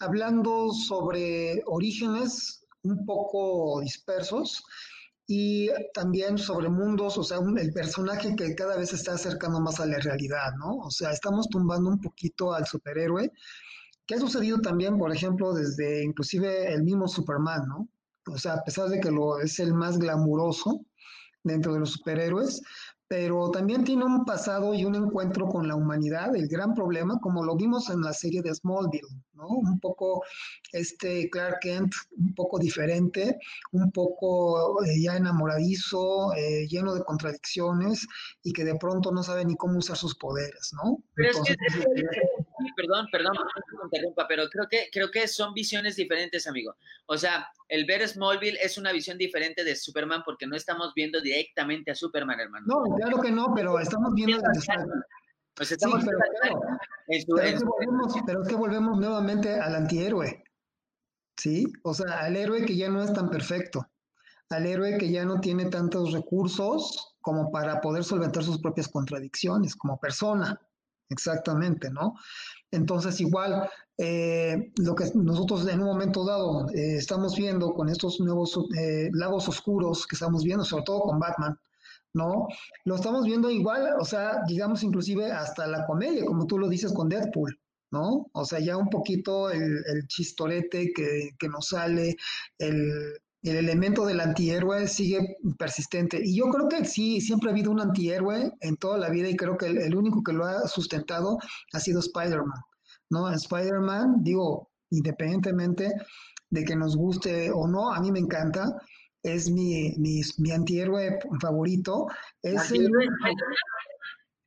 hablando 0.00 0.72
sobre 0.72 1.62
orígenes 1.66 2.64
un 2.82 3.04
poco 3.04 3.80
dispersos 3.82 4.64
y 5.32 5.70
también 5.94 6.38
sobre 6.38 6.68
mundos, 6.68 7.16
o 7.16 7.22
sea, 7.22 7.38
el 7.38 7.72
personaje 7.72 8.34
que 8.34 8.52
cada 8.56 8.76
vez 8.76 8.88
se 8.88 8.96
está 8.96 9.12
acercando 9.12 9.60
más 9.60 9.78
a 9.78 9.86
la 9.86 10.00
realidad, 10.00 10.54
¿no? 10.58 10.78
O 10.78 10.90
sea, 10.90 11.12
estamos 11.12 11.48
tumbando 11.48 11.88
un 11.88 12.00
poquito 12.00 12.52
al 12.52 12.66
superhéroe, 12.66 13.30
que 14.06 14.16
ha 14.16 14.18
sucedido 14.18 14.58
también, 14.60 14.98
por 14.98 15.14
ejemplo, 15.14 15.54
desde 15.54 16.02
inclusive 16.02 16.74
el 16.74 16.82
mismo 16.82 17.06
Superman, 17.06 17.62
¿no? 17.68 17.88
O 18.26 18.38
sea, 18.38 18.54
a 18.54 18.64
pesar 18.64 18.88
de 18.88 18.98
que 18.98 19.12
lo 19.12 19.38
es 19.38 19.60
el 19.60 19.72
más 19.72 20.00
glamuroso 20.00 20.84
dentro 21.44 21.74
de 21.74 21.78
los 21.78 21.92
superhéroes, 21.92 22.60
pero 23.10 23.50
también 23.50 23.82
tiene 23.82 24.04
un 24.04 24.24
pasado 24.24 24.72
y 24.72 24.84
un 24.84 24.94
encuentro 24.94 25.48
con 25.48 25.66
la 25.66 25.74
humanidad, 25.74 26.36
el 26.36 26.46
gran 26.46 26.74
problema, 26.74 27.18
como 27.20 27.44
lo 27.44 27.56
vimos 27.56 27.90
en 27.90 28.02
la 28.02 28.12
serie 28.12 28.40
de 28.40 28.54
Smallville, 28.54 29.08
¿no? 29.32 29.48
Un 29.48 29.80
poco 29.80 30.22
este 30.70 31.28
Clark 31.28 31.58
Kent, 31.60 31.92
un 32.16 32.32
poco 32.36 32.60
diferente, 32.60 33.36
un 33.72 33.90
poco 33.90 34.84
eh, 34.84 35.02
ya 35.02 35.16
enamoradizo, 35.16 36.32
eh, 36.34 36.68
lleno 36.68 36.94
de 36.94 37.02
contradicciones 37.02 38.06
y 38.44 38.52
que 38.52 38.64
de 38.64 38.76
pronto 38.76 39.10
no 39.10 39.24
sabe 39.24 39.44
ni 39.44 39.56
cómo 39.56 39.78
usar 39.78 39.96
sus 39.96 40.14
poderes, 40.14 40.70
¿no? 40.80 41.02
Pero 41.16 41.30
es 41.30 41.40
que, 41.40 41.56
perdón, 42.76 43.08
perdón, 43.10 43.32
interrumpa, 43.86 44.28
pero 44.28 44.48
creo 44.48 44.68
que, 44.70 44.88
creo 44.92 45.10
que 45.10 45.26
son 45.26 45.52
visiones 45.52 45.96
diferentes, 45.96 46.46
amigo. 46.46 46.76
O 47.06 47.18
sea, 47.18 47.48
el 47.70 47.86
ver 47.86 48.06
Smallville 48.06 48.58
es 48.60 48.76
una 48.76 48.92
visión 48.92 49.16
diferente 49.16 49.64
de 49.64 49.76
Superman 49.76 50.22
porque 50.24 50.46
no 50.46 50.56
estamos 50.56 50.92
viendo 50.94 51.20
directamente 51.20 51.92
a 51.92 51.94
Superman, 51.94 52.40
hermano. 52.40 52.66
No, 52.66 52.82
claro 52.96 53.20
que 53.20 53.30
no, 53.30 53.52
pero 53.54 53.78
estamos 53.78 54.12
viendo 54.14 54.40
pues 55.54 55.72
estamos 55.72 56.04
pero, 58.26 58.42
es 58.42 58.48
que 58.48 58.54
volvemos, 58.54 58.98
nuevamente 58.98 59.60
al 59.60 59.74
antihéroe. 59.74 60.42
¿Sí? 61.36 61.66
O 61.82 61.94
sea, 61.94 62.20
al 62.20 62.36
héroe 62.36 62.64
que 62.64 62.76
ya 62.76 62.88
no 62.88 63.02
es 63.02 63.12
tan 63.12 63.30
perfecto, 63.30 63.86
al 64.48 64.66
héroe 64.66 64.98
que 64.98 65.10
ya 65.10 65.24
no 65.24 65.40
tiene 65.40 65.66
tantos 65.66 66.12
recursos 66.12 67.16
como 67.20 67.50
para 67.50 67.80
poder 67.80 68.04
solventar 68.04 68.42
sus 68.42 68.60
propias 68.60 68.88
contradicciones 68.88 69.76
como 69.76 69.98
persona. 70.00 70.60
Exactamente, 71.10 71.90
¿no? 71.90 72.14
Entonces, 72.70 73.20
igual, 73.20 73.68
eh, 73.98 74.72
lo 74.78 74.94
que 74.94 75.04
nosotros 75.14 75.66
en 75.68 75.80
un 75.80 75.86
momento 75.86 76.24
dado 76.24 76.68
eh, 76.70 76.96
estamos 76.96 77.36
viendo 77.36 77.74
con 77.74 77.88
estos 77.88 78.20
nuevos 78.20 78.56
eh, 78.78 79.10
lados 79.12 79.48
oscuros 79.48 80.06
que 80.06 80.14
estamos 80.14 80.44
viendo, 80.44 80.64
sobre 80.64 80.84
todo 80.84 81.00
con 81.00 81.18
Batman, 81.18 81.58
¿no? 82.14 82.46
Lo 82.84 82.94
estamos 82.94 83.24
viendo 83.24 83.50
igual, 83.50 83.94
o 84.00 84.04
sea, 84.04 84.42
digamos 84.46 84.84
inclusive 84.84 85.32
hasta 85.32 85.66
la 85.66 85.84
comedia, 85.84 86.24
como 86.24 86.46
tú 86.46 86.58
lo 86.58 86.68
dices 86.68 86.92
con 86.92 87.08
Deadpool, 87.08 87.60
¿no? 87.90 88.28
O 88.32 88.44
sea, 88.44 88.60
ya 88.60 88.76
un 88.76 88.88
poquito 88.88 89.50
el, 89.50 90.06
chistorete 90.06 90.92
que, 90.94 91.30
que, 91.38 91.48
nos 91.48 91.68
sale, 91.68 92.16
el, 92.58 93.18
el 93.42 93.56
elemento 93.56 94.04
del 94.04 94.20
antihéroe 94.20 94.86
sigue 94.86 95.36
persistente. 95.58 96.20
Y 96.22 96.36
yo 96.36 96.48
creo 96.50 96.68
que 96.68 96.84
sí, 96.84 97.20
siempre 97.20 97.48
ha 97.48 97.52
habido 97.52 97.70
un 97.70 97.80
antihéroe 97.80 98.52
en 98.60 98.76
toda 98.76 98.98
la 98.98 99.08
vida 99.08 99.28
y 99.28 99.36
creo 99.36 99.56
que 99.56 99.66
el, 99.66 99.94
único 99.94 100.22
que 100.22 100.32
lo 100.32 100.44
ha 100.44 100.68
sustentado 100.68 101.38
ha 101.72 101.80
sido 101.80 102.00
Spider-Man. 102.00 102.60
¿no? 103.10 103.30
Spider-Man, 103.32 104.22
digo, 104.22 104.70
independientemente 104.90 105.92
de 106.50 106.64
que 106.64 106.76
nos 106.76 106.96
guste 106.96 107.50
o 107.50 107.66
no, 107.66 107.92
a 107.92 108.00
mí 108.00 108.12
me 108.12 108.18
encanta, 108.18 108.76
es 109.22 109.50
mi, 109.50 109.94
mi, 109.98 110.50
antihéroe 110.50 111.18
favorito. 111.40 112.08
Es, 112.42 112.72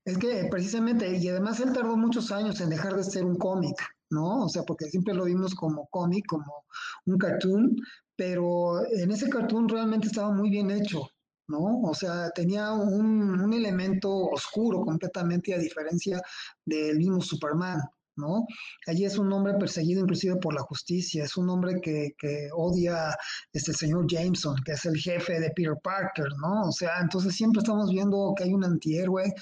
es 0.05 0.17
que 0.17 0.47
precisamente, 0.51 1.17
y 1.17 1.27
además 1.29 1.59
él 1.61 1.71
tardó 1.73 1.95
muchos 1.95 2.31
años 2.31 2.59
en 2.59 2.69
dejar 2.69 2.95
de 2.95 3.03
ser 3.03 3.23
un 3.23 3.37
cómic, 3.37 3.75
¿no? 4.09 4.45
O 4.45 4.49
sea, 4.49 4.63
porque 4.63 4.85
siempre 4.85 5.13
lo 5.13 5.25
vimos 5.25 5.55
como 5.55 5.87
cómic, 5.87 6.25
como 6.27 6.65
un 7.05 7.17
cartoon, 7.17 7.75
pero 8.15 8.85
en 8.85 9.11
ese 9.11 9.29
cartoon 9.29 9.67
realmente 9.69 10.07
estaba 10.07 10.31
muy 10.31 10.49
bien 10.49 10.71
hecho, 10.71 11.09
¿no? 11.47 11.81
O 11.81 11.93
sea, 11.93 12.29
tenía 12.31 12.71
un, 12.71 13.39
un 13.41 13.53
elemento 13.53 14.11
oscuro 14.11 14.81
completamente 14.81 15.53
a 15.53 15.57
diferencia 15.57 16.21
del 16.65 16.97
mismo 16.97 17.21
Superman, 17.21 17.79
¿no? 18.15 18.45
Allí 18.87 19.05
es 19.05 19.17
un 19.17 19.31
hombre 19.33 19.53
perseguido 19.55 20.01
inclusive 20.01 20.35
por 20.37 20.53
la 20.53 20.61
justicia, 20.61 21.23
es 21.23 21.37
un 21.37 21.49
hombre 21.49 21.81
que, 21.81 22.11
que 22.17 22.49
odia 22.53 23.15
este 23.51 23.73
señor 23.73 24.05
Jameson, 24.07 24.55
que 24.63 24.73
es 24.73 24.85
el 24.85 24.97
jefe 24.97 25.39
de 25.39 25.51
Peter 25.51 25.75
Parker, 25.83 26.27
¿no? 26.41 26.69
O 26.69 26.71
sea, 26.71 26.99
entonces 27.01 27.35
siempre 27.35 27.59
estamos 27.59 27.89
viendo 27.89 28.33
que 28.37 28.43
hay 28.43 28.53
un 28.53 28.63
antihéroe 28.63 29.33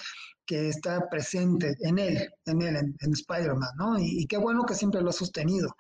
que 0.45 0.69
está 0.69 1.07
presente 1.10 1.75
en 1.79 1.99
él, 1.99 2.29
en 2.45 2.62
él, 2.62 2.75
en, 2.75 3.12
Spider-Man, 3.13 3.69
¿no? 3.77 3.97
Y, 3.99 4.25
qué 4.27 4.38
bueno 4.38 4.65
que 4.65 4.75
siempre 4.75 5.01
lo 5.01 5.10
ha 5.10 5.13
sostenido. 5.13 5.75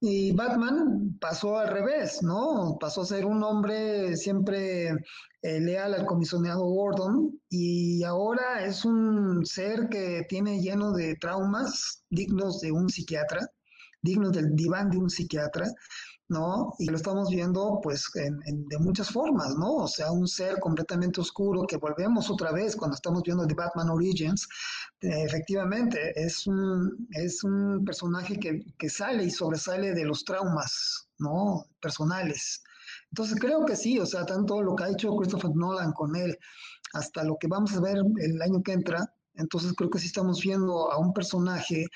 Y 0.00 0.32
Batman 0.32 1.18
pasó 1.20 1.58
al 1.58 1.68
revés, 1.68 2.22
¿no? 2.22 2.76
Pasó 2.78 3.02
a 3.02 3.06
ser 3.06 3.26
un 3.26 3.42
hombre 3.42 4.16
siempre 4.16 4.90
eh, 5.42 5.60
leal 5.60 5.94
al 5.94 6.06
comisionado 6.06 6.64
Gordon 6.64 7.40
y 7.48 8.04
ahora 8.04 8.64
es 8.64 8.84
un 8.84 9.44
ser 9.44 9.88
que 9.88 10.24
tiene 10.28 10.60
lleno 10.60 10.92
de 10.92 11.16
traumas 11.16 12.04
dignos 12.10 12.60
de 12.60 12.70
un 12.70 12.88
psiquiatra, 12.88 13.40
dignos 14.00 14.32
del 14.32 14.54
diván 14.54 14.90
de 14.90 14.98
un 14.98 15.10
psiquiatra, 15.10 15.66
¿no? 16.28 16.74
Y 16.78 16.86
lo 16.86 16.96
estamos 16.96 17.30
viendo 17.30 17.80
pues 17.82 18.10
de 18.12 18.78
muchas 18.78 19.10
formas, 19.10 19.56
¿no? 19.56 19.76
O 19.76 19.88
sea, 19.88 20.12
un 20.12 20.28
ser 20.28 20.60
completamente 20.60 21.20
oscuro 21.20 21.66
que 21.66 21.78
volvemos 21.78 22.30
otra 22.30 22.52
vez 22.52 22.76
cuando 22.76 22.94
estamos 22.94 23.22
viendo 23.22 23.46
The 23.46 23.54
Batman 23.54 23.88
Origins, 23.88 24.46
eh, 25.00 25.22
efectivamente 25.22 26.12
es 26.14 26.46
un, 26.46 27.08
es 27.12 27.42
un 27.44 27.84
personaje 27.84 28.38
que, 28.38 28.62
que, 28.76 28.90
sale 28.90 29.24
y 29.24 29.30
sobresale 29.30 29.94
de 29.94 30.04
los 30.04 30.24
traumas, 30.24 31.08
¿no? 31.18 31.66
Personales. 31.80 32.62
Entonces 33.10 33.38
creo 33.40 33.64
que 33.64 33.76
sí, 33.76 33.98
o 33.98 34.06
sea, 34.06 34.26
tanto 34.26 34.62
lo 34.62 34.76
que 34.76 34.84
ha 34.84 34.90
hecho 34.90 35.16
Christopher 35.16 35.50
Nolan 35.54 35.92
con 35.92 36.14
él, 36.14 36.36
hasta 36.92 37.24
lo 37.24 37.36
que 37.38 37.48
vamos 37.48 37.74
a 37.74 37.80
ver 37.80 37.98
el 38.18 38.42
año 38.42 38.62
que 38.62 38.72
entra, 38.72 39.14
entonces 39.34 39.72
creo 39.74 39.88
que 39.88 39.98
sí 39.98 40.06
estamos 40.06 40.42
viendo 40.42 40.90
a 40.92 40.98
un 40.98 41.12
personaje 41.12 41.86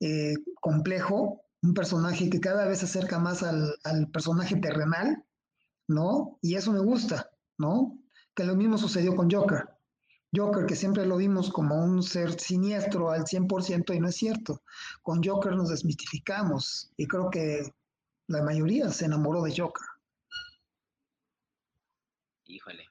eh, 0.00 0.34
complejo, 0.60 1.42
un 1.62 1.74
personaje 1.74 2.30
que 2.30 2.40
cada 2.40 2.66
vez 2.66 2.80
se 2.80 2.86
acerca 2.86 3.18
más 3.18 3.42
al, 3.42 4.10
personaje 4.12 4.56
terrenal, 4.56 5.24
¿no? 5.88 6.38
Y 6.42 6.54
eso 6.54 6.72
me 6.72 6.80
gusta, 6.80 7.30
¿no? 7.58 7.98
Que 8.34 8.44
lo 8.44 8.54
mismo 8.54 8.78
sucedió 8.78 9.16
con 9.16 9.30
Joker. 9.30 9.68
Joker, 10.34 10.66
que 10.66 10.76
siempre 10.76 11.06
lo 11.06 11.16
vimos 11.16 11.50
como 11.50 11.82
un 11.82 12.02
ser 12.02 12.38
siniestro 12.38 13.10
al 13.10 13.24
100% 13.24 13.94
y 13.94 14.00
no 14.00 14.08
es 14.08 14.16
cierto. 14.16 14.62
Con 15.02 15.24
Joker 15.24 15.56
nos 15.56 15.70
desmitificamos 15.70 16.92
y 16.96 17.06
creo 17.06 17.30
que 17.30 17.72
la 18.28 18.42
mayoría 18.42 18.90
se 18.90 19.06
enamoró 19.06 19.42
de 19.42 19.56
Joker. 19.56 19.86
Híjole, 22.44 22.86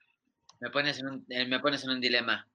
me 0.60 0.70
pones 0.70 1.00
en 1.00 1.08
un, 1.08 1.26
eh, 1.30 1.48
me 1.48 1.60
pones 1.60 1.84
en 1.84 1.92
un 1.92 2.02
dilema, 2.02 2.48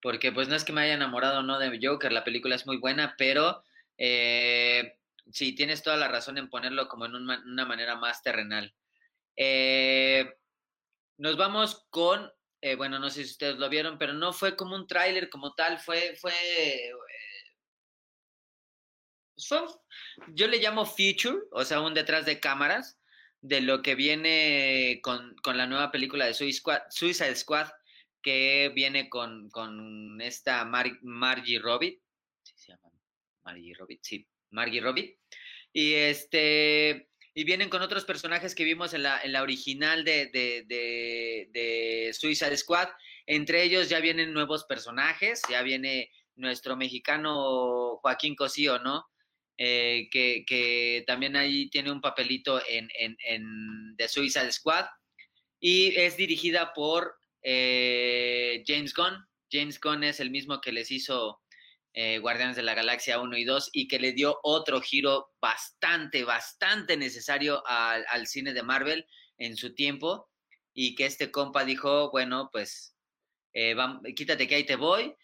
porque 0.00 0.32
pues 0.32 0.48
no 0.48 0.56
es 0.56 0.64
que 0.64 0.72
me 0.72 0.82
haya 0.82 0.94
enamorado 0.94 1.42
no 1.42 1.58
de 1.58 1.78
Joker, 1.82 2.12
la 2.12 2.24
película 2.24 2.56
es 2.56 2.66
muy 2.66 2.78
buena, 2.78 3.14
pero 3.16 3.62
eh, 3.98 4.98
sí, 5.30 5.54
tienes 5.54 5.82
toda 5.82 5.96
la 5.96 6.08
razón 6.08 6.38
en 6.38 6.50
ponerlo 6.50 6.88
como 6.88 7.06
en 7.06 7.14
una 7.14 7.64
manera 7.66 7.96
más 7.96 8.22
terrenal. 8.22 8.74
Eh, 9.36 10.34
nos 11.18 11.36
vamos 11.36 11.86
con 11.90 12.30
Eh, 12.64 12.76
bueno, 12.76 13.00
no 13.00 13.10
sé 13.10 13.24
si 13.24 13.32
ustedes 13.32 13.56
lo 13.56 13.68
vieron, 13.68 13.98
pero 13.98 14.12
no 14.12 14.32
fue 14.32 14.54
como 14.54 14.76
un 14.76 14.86
tráiler 14.86 15.28
como 15.28 15.52
tal, 15.54 15.80
fue, 15.80 16.14
fue, 16.14 16.32
eh, 16.32 16.92
yo 20.28 20.46
le 20.46 20.58
llamo 20.58 20.86
feature, 20.86 21.38
o 21.50 21.64
sea, 21.64 21.80
un 21.80 21.94
detrás 21.94 22.24
de 22.24 22.38
cámaras 22.38 23.00
de 23.40 23.60
lo 23.60 23.82
que 23.82 23.96
viene 23.96 25.00
con, 25.02 25.34
la 25.44 25.66
nueva 25.66 25.90
película 25.90 26.26
de 26.26 26.34
Suicide 26.34 27.34
Squad, 27.34 27.68
que 28.22 28.70
viene 28.74 29.08
con, 29.08 30.20
esta 30.20 30.64
Margie 30.64 31.58
Robbie, 31.58 32.00
¿sí 32.44 32.54
se 32.56 32.72
llama? 32.72 32.90
Margie 33.44 33.74
Robbie, 33.74 33.98
sí, 34.02 34.28
Margie 34.52 34.80
Robbie, 34.80 35.18
y 35.72 35.94
este, 35.94 37.08
y 37.34 37.44
vienen 37.44 37.70
con 37.70 37.82
otros 37.82 38.04
personajes 38.04 38.54
que 38.54 38.64
vimos 38.64 38.92
en 38.94 39.04
la, 39.04 39.20
en 39.22 39.32
la 39.32 39.42
original 39.42 40.04
de, 40.04 40.26
de, 40.32 42.10
Suicide 42.12 42.56
Squad. 42.56 42.88
Entre 43.26 43.62
ellos 43.62 43.88
ya 43.88 44.00
vienen 44.00 44.32
nuevos 44.32 44.64
personajes, 44.64 45.40
ya 45.48 45.62
viene 45.62 46.10
nuestro 46.36 46.76
mexicano 46.76 47.96
Joaquín 48.02 48.34
Cosío, 48.34 48.78
¿no? 48.80 49.06
Eh, 49.56 50.08
que, 50.10 51.04
también 51.06 51.36
ahí 51.36 51.70
tiene 51.70 51.90
un 51.90 52.00
papelito 52.00 52.60
en, 52.68 52.88
en, 52.98 53.16
en 53.26 53.94
The 53.96 54.08
Suicide 54.08 54.52
Squad. 54.52 54.86
Y 55.58 55.94
es 55.96 56.16
dirigida 56.16 56.72
por 56.74 57.14
eh, 57.42 58.62
James 58.66 58.92
Gunn. 58.92 59.26
James 59.50 59.80
Gunn 59.80 60.04
es 60.04 60.20
el 60.20 60.30
mismo 60.30 60.60
que 60.60 60.72
les 60.72 60.90
hizo 60.90 61.41
eh, 61.94 62.18
Guardianes 62.18 62.56
de 62.56 62.62
la 62.62 62.74
Galaxia 62.74 63.20
1 63.20 63.36
y 63.36 63.44
2 63.44 63.70
y 63.72 63.86
que 63.86 63.98
le 63.98 64.12
dio 64.12 64.38
otro 64.42 64.80
giro 64.80 65.30
bastante, 65.40 66.24
bastante 66.24 66.96
necesario 66.96 67.62
al, 67.66 68.26
cine 68.26 68.54
de 68.54 68.62
Marvel 68.62 69.06
en 69.36 69.56
su 69.56 69.74
tiempo 69.74 70.30
y 70.72 70.94
que 70.94 71.04
este 71.04 71.30
compa 71.30 71.64
dijo, 71.64 72.10
bueno, 72.10 72.48
pues 72.50 72.96
eh, 73.52 73.76
quítate 74.16 74.48
que 74.48 74.54
ahí 74.54 74.64
te 74.64 74.76
voy 74.76 75.14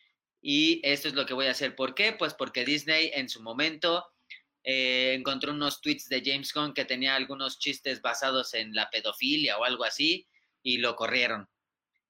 y 0.43 0.81
esto 0.85 1.09
es 1.09 1.15
lo 1.15 1.25
que 1.25 1.35
voy 1.35 1.47
a 1.47 1.53
hacer. 1.53 1.75
¿Por 1.75 1.95
qué? 1.95 2.13
Pues 2.13 2.35
porque 2.35 2.65
Disney 2.65 3.11
en 3.15 3.31
su 3.31 3.43
momento 3.43 4.05
eh, 4.63 5.15
encontró 5.15 5.53
unos 5.53 5.81
tweets 5.81 6.09
de 6.09 6.23
James 6.23 6.53
Gunn 6.53 6.75
que 6.75 6.85
tenía 6.85 7.15
algunos 7.17 7.59
chistes 7.59 8.03
basados 8.03 8.53
en 8.53 8.75
la 8.75 8.91
pedofilia 8.91 9.57
o 9.57 9.65
algo 9.65 9.85
así 9.85 10.29
y 10.63 10.79
lo 10.79 10.97
corrieron 10.97 11.49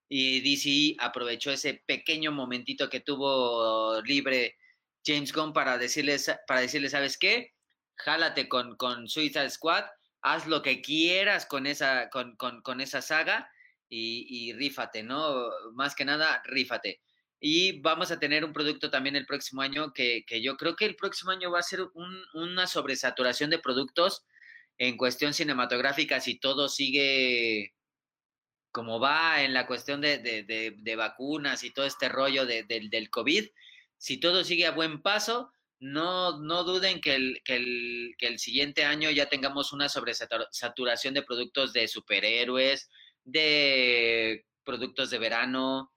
y 0.09 0.41
DC 0.41 0.97
aprovechó 0.99 1.51
ese 1.51 1.83
pequeño 1.87 2.33
momentito 2.33 2.89
que 2.89 3.01
tuvo 3.01 4.01
libre 4.03 4.57
James 5.05 5.33
Gunn 5.33 5.53
para 5.53 5.79
decirles, 5.79 6.31
para 6.47 6.61
decirle, 6.61 6.89
¿sabes 6.89 7.19
qué? 7.19 7.55
Jálate 7.97 8.49
con, 8.49 8.77
con 8.77 9.09
Suicide 9.09 9.51
Squad, 9.51 9.85
haz 10.23 10.47
lo 10.47 10.63
que 10.63 10.81
quieras 10.81 11.47
con 11.47 11.67
esa, 11.67 12.09
con, 12.11 12.37
con, 12.37 12.81
esa 12.81 13.03
saga 13.03 13.51
y, 13.89 14.53
rífate, 14.55 15.03
¿no? 15.03 15.51
Más 15.75 15.95
que 15.95 16.05
nada, 16.05 16.43
rífate. 16.45 17.01
Y 17.41 17.81
vamos 17.81 18.11
a 18.11 18.19
tener 18.19 18.45
un 18.45 18.53
producto 18.53 18.91
también 18.91 19.17
el 19.17 19.27
próximo 19.27 19.63
año 19.63 19.93
que, 19.93 20.25
que 20.27 20.43
yo 20.43 20.57
creo 20.57 20.75
que 20.75 20.87
el 20.87 20.97
próximo 20.97 21.31
año 21.31 21.51
va 21.51 21.61
a 21.61 21.63
ser 21.63 21.83
un, 21.95 22.25
una 22.35 22.67
sobresaturación 22.67 23.51
de 23.51 23.61
productos 23.61 24.25
en 24.77 24.97
cuestión 24.97 25.35
cinematográfica 25.35 26.21
si 26.21 26.39
todo 26.39 26.69
sigue 26.69 27.75
como 28.71 29.01
va 29.01 29.43
en 29.43 29.55
la 29.55 29.67
cuestión 29.67 30.01
de, 30.01 30.95
vacunas 30.97 31.65
y 31.65 31.71
todo 31.71 31.87
este 31.87 32.09
rollo 32.09 32.47
del 32.47 33.11
COVID, 33.11 33.47
si 33.97 34.19
todo 34.19 34.45
sigue 34.45 34.67
a 34.67 34.73
buen 34.73 35.03
paso, 35.03 35.53
no, 35.81 36.39
no 36.41 36.65
duden 36.65 37.01
que 37.01 37.15
el, 37.15 37.41
que, 37.45 37.57
el, 37.57 38.15
que 38.19 38.27
el 38.27 38.39
siguiente 38.39 38.85
año 38.85 39.11
ya 39.11 39.29
tengamos 39.29 39.73
una 39.73 39.89
sobresaturación 39.89 41.15
de 41.15 41.23
productos 41.23 41.73
de 41.73 41.87
superhéroes, 41.87 42.89
de 43.25 44.45
productos 44.65 45.11
de 45.11 45.19
verano, 45.19 45.93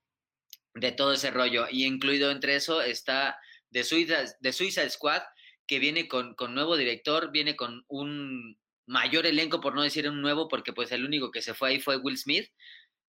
de 0.74 0.92
todo 0.92 1.14
ese 1.14 1.32
rollo. 1.32 1.66
Y 1.70 1.86
incluido 1.86 2.32
entre 2.32 2.56
eso 2.56 2.82
está 2.82 3.40
de 3.70 3.84
Suiza, 3.84 4.24
de 4.40 4.54
Suiza 4.54 4.88
Squad, 4.90 5.24
que 5.66 5.80
viene 5.80 6.08
con, 6.08 6.36
con 6.36 6.54
nuevo 6.54 6.78
director, 6.78 7.32
viene 7.32 7.56
con 7.56 7.84
un 7.88 8.58
mayor 8.86 9.26
elenco, 9.26 9.62
por 9.62 9.76
no 9.76 9.84
decir 9.84 10.08
un 10.10 10.22
nuevo, 10.22 10.48
porque 10.48 10.74
pues 10.74 10.92
el 10.92 11.06
único 11.06 11.32
que 11.32 11.42
se 11.42 11.54
fue 11.54 11.70
ahí 11.70 11.80
fue 11.80 11.98
Will 11.98 12.18
Smith. 12.18 12.50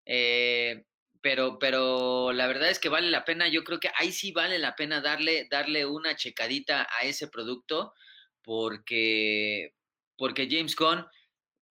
Eh, 0.06 0.84
pero, 1.20 1.58
pero 1.58 2.32
la 2.32 2.46
verdad 2.48 2.68
es 2.70 2.80
que 2.80 2.88
vale 2.88 3.08
la 3.10 3.24
pena, 3.24 3.48
yo 3.48 3.62
creo 3.64 3.78
que 3.78 3.90
ahí 3.96 4.10
sí 4.12 4.32
vale 4.32 4.58
la 4.58 4.74
pena 4.74 5.00
darle, 5.00 5.46
darle 5.50 5.86
una 5.86 6.16
checadita 6.16 6.88
a 6.98 7.04
ese 7.04 7.28
producto, 7.28 7.94
porque, 8.42 9.74
porque 10.16 10.48
James 10.50 10.74
Gunn 10.74 11.06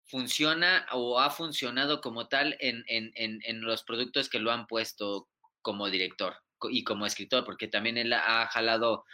funciona 0.05 0.87
o 0.93 1.19
ha 1.21 1.31
funcionado 1.31 2.01
como 2.01 2.29
tal 2.29 2.57
en, 2.61 2.85
en, 2.89 3.13
en, 3.15 3.61
los 3.63 3.85
productos 3.85 4.29
que 4.29 4.39
lo 4.39 4.51
han 4.51 4.67
puesto 4.67 5.29
como 5.63 5.91
director 5.91 6.37
y 6.71 6.85
como 6.85 7.07
escritor, 7.07 7.45
porque 7.45 7.69
también 7.69 7.99
él 7.99 8.13
ha 8.13 8.47
jalado 8.49 9.05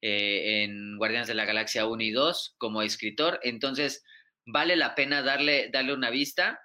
eh, 0.00 0.64
en 0.64 0.96
Guardianes 0.96 1.28
de 1.28 1.34
la 1.34 1.44
Galaxia 1.44 1.86
1 1.86 2.02
y 2.02 2.10
2 2.10 2.54
como 2.58 2.82
escritor. 2.82 3.40
Entonces, 3.42 4.04
vale 4.46 4.76
la 4.76 4.94
pena 4.94 5.22
darle, 5.22 5.70
darle 5.70 5.94
una 5.94 6.10
vista. 6.10 6.60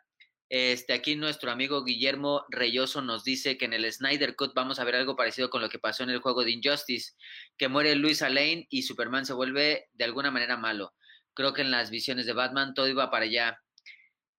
Este, 0.50 0.94
aquí 0.94 1.16
nuestro 1.16 1.52
amigo 1.52 1.84
Guillermo 1.84 2.44
Reyoso 2.50 3.04
nos 3.04 3.24
dice 3.24 3.58
que 3.58 3.66
en 3.66 3.74
el 3.74 3.92
Snyder 3.92 4.36
Cut 4.36 4.56
vamos 4.56 4.80
a 4.80 4.84
ver 4.84 4.96
algo 4.96 5.16
parecido 5.16 5.52
con 5.52 5.62
lo 5.62 5.70
que 5.70 5.78
pasó 5.78 6.04
en 6.04 6.10
el 6.10 6.22
juego 6.22 6.44
de 6.44 6.52
Injustice, 6.52 7.14
que 7.56 7.68
muere 7.68 7.96
Luis 7.96 8.22
Lane 8.22 8.66
y 8.70 8.82
Superman 8.82 9.28
se 9.28 9.34
vuelve 9.34 9.90
de 9.94 10.06
alguna 10.06 10.32
manera 10.32 10.58
malo. 10.58 10.94
Creo 11.36 11.54
que 11.54 11.62
en 11.62 11.72
las 11.72 11.92
visiones 11.92 12.26
de 12.26 12.34
Batman 12.34 12.74
todo 12.74 12.88
iba 12.88 13.12
para 13.12 13.26
allá. 13.26 13.62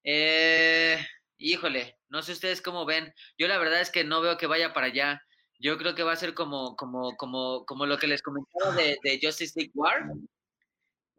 Eh, 0.03 0.99
híjole, 1.39 1.97
no 2.09 2.23
sé 2.23 2.33
ustedes 2.33 2.61
cómo 2.61 2.85
ven. 2.85 3.15
Yo 3.39 3.47
la 3.47 3.59
verdad 3.59 3.81
es 3.81 3.91
que 3.91 4.03
no 4.03 4.21
veo 4.21 4.37
que 4.37 4.49
vaya 4.49 4.73
para 4.73 4.89
allá. 4.89 5.23
Yo 5.61 5.79
creo 5.79 5.95
que 5.95 6.03
va 6.03 6.13
a 6.13 6.17
ser 6.17 6.35
como, 6.35 6.75
como, 6.75 7.17
como, 7.17 7.65
como 7.67 7.87
lo 7.87 7.99
que 7.99 8.09
les 8.09 8.23
comentaba 8.23 8.75
de, 8.75 8.99
de 9.05 9.21
Justice 9.23 9.53
League 9.55 9.73
War 9.75 10.11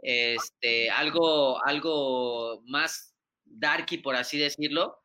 este, 0.01 0.89
algo, 0.89 1.63
algo 1.65 2.61
más 2.65 3.15
darky, 3.45 3.97
por 3.97 4.15
así 4.15 4.37
decirlo, 4.37 4.97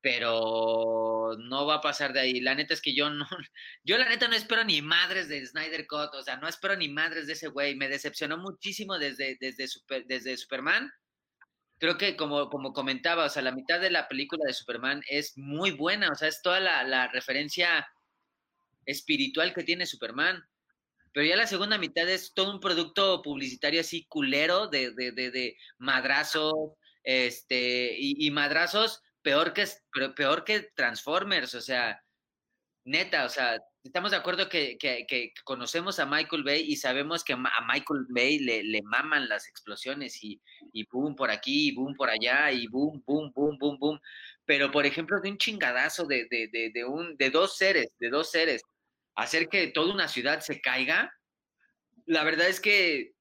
pero 0.00 1.36
no 1.38 1.66
va 1.66 1.76
a 1.76 1.80
pasar 1.80 2.12
de 2.12 2.20
ahí. 2.20 2.40
La 2.40 2.54
neta 2.54 2.74
es 2.74 2.80
que 2.80 2.94
yo 2.94 3.10
no, 3.10 3.26
yo 3.84 3.98
la 3.98 4.08
neta 4.08 4.28
no 4.28 4.34
espero 4.34 4.64
ni 4.64 4.82
madres 4.82 5.28
de 5.28 5.44
Snyder 5.46 5.86
Cut, 5.86 6.14
o 6.14 6.22
sea, 6.22 6.36
no 6.36 6.48
espero 6.48 6.76
ni 6.76 6.88
madres 6.88 7.26
de 7.26 7.34
ese 7.34 7.48
güey. 7.48 7.76
Me 7.76 7.88
decepcionó 7.88 8.38
muchísimo 8.38 8.98
desde, 8.98 9.36
desde, 9.40 9.66
desde 10.06 10.36
Superman. 10.36 10.90
Creo 11.78 11.96
que 11.96 12.16
como, 12.16 12.50
como 12.50 12.72
comentaba, 12.72 13.26
o 13.26 13.28
sea, 13.28 13.42
la 13.42 13.52
mitad 13.52 13.80
de 13.80 13.90
la 13.90 14.08
película 14.08 14.42
de 14.46 14.52
Superman 14.52 15.00
es 15.08 15.34
muy 15.36 15.70
buena, 15.70 16.10
o 16.10 16.14
sea, 16.16 16.26
es 16.26 16.42
toda 16.42 16.58
la 16.58 17.06
referencia 17.08 17.86
espiritual 18.84 19.54
que 19.54 19.62
tiene 19.62 19.86
Superman. 19.86 20.42
Pero 21.18 21.30
ya 21.30 21.36
la 21.36 21.48
segunda 21.48 21.78
mitad 21.78 22.08
es 22.08 22.32
todo 22.32 22.52
un 22.52 22.60
producto 22.60 23.22
publicitario 23.22 23.80
así 23.80 24.06
culero 24.06 24.68
de, 24.68 24.92
de, 24.92 25.10
de, 25.10 25.32
de 25.32 25.56
madrazos, 25.76 26.54
este, 27.02 27.96
y, 27.98 28.30
madrazos 28.30 29.02
peor 29.20 29.52
que, 29.52 29.66
peor 30.14 30.44
que 30.44 30.70
Transformers, 30.76 31.56
o 31.56 31.60
sea, 31.60 32.00
neta, 32.84 33.24
o 33.24 33.28
sea, 33.28 33.58
estamos 33.82 34.12
de 34.12 34.16
acuerdo 34.16 34.48
que, 34.48 34.78
que, 34.78 35.32
conocemos 35.42 35.98
a 35.98 36.06
Michael 36.06 36.44
Bay 36.44 36.60
y 36.68 36.76
sabemos 36.76 37.24
que 37.24 37.32
a 37.32 37.66
Michael 37.66 38.06
Bay 38.10 38.38
le, 38.38 38.62
le 38.62 38.82
maman 38.82 39.28
las 39.28 39.48
explosiones 39.48 40.22
y, 40.22 40.40
y 40.72 40.84
boom 40.84 41.16
por 41.16 41.32
aquí, 41.32 41.70
y 41.70 41.74
boom 41.74 41.96
por 41.96 42.10
allá, 42.10 42.52
y 42.52 42.68
boom, 42.68 43.02
boom, 43.04 43.32
boom, 43.34 43.58
boom, 43.58 43.76
boom. 43.80 44.00
Pero, 44.44 44.70
por 44.70 44.86
ejemplo, 44.86 45.20
de 45.20 45.32
un 45.32 45.38
chingadazo 45.38 46.06
de, 46.06 46.28
de, 46.30 46.46
de, 46.46 46.70
de, 46.72 46.84
un, 46.84 47.16
de 47.16 47.30
dos 47.30 47.56
seres, 47.56 47.88
de 47.98 48.08
dos 48.08 48.30
seres, 48.30 48.62
hacer 49.18 49.48
que 49.48 49.66
toda 49.68 49.92
una 49.92 50.08
ciudad 50.08 50.40
se 50.40 50.60
caiga, 50.60 51.12
la 52.06 52.24
verdad 52.24 52.48
es 52.48 52.60
que 52.60 53.12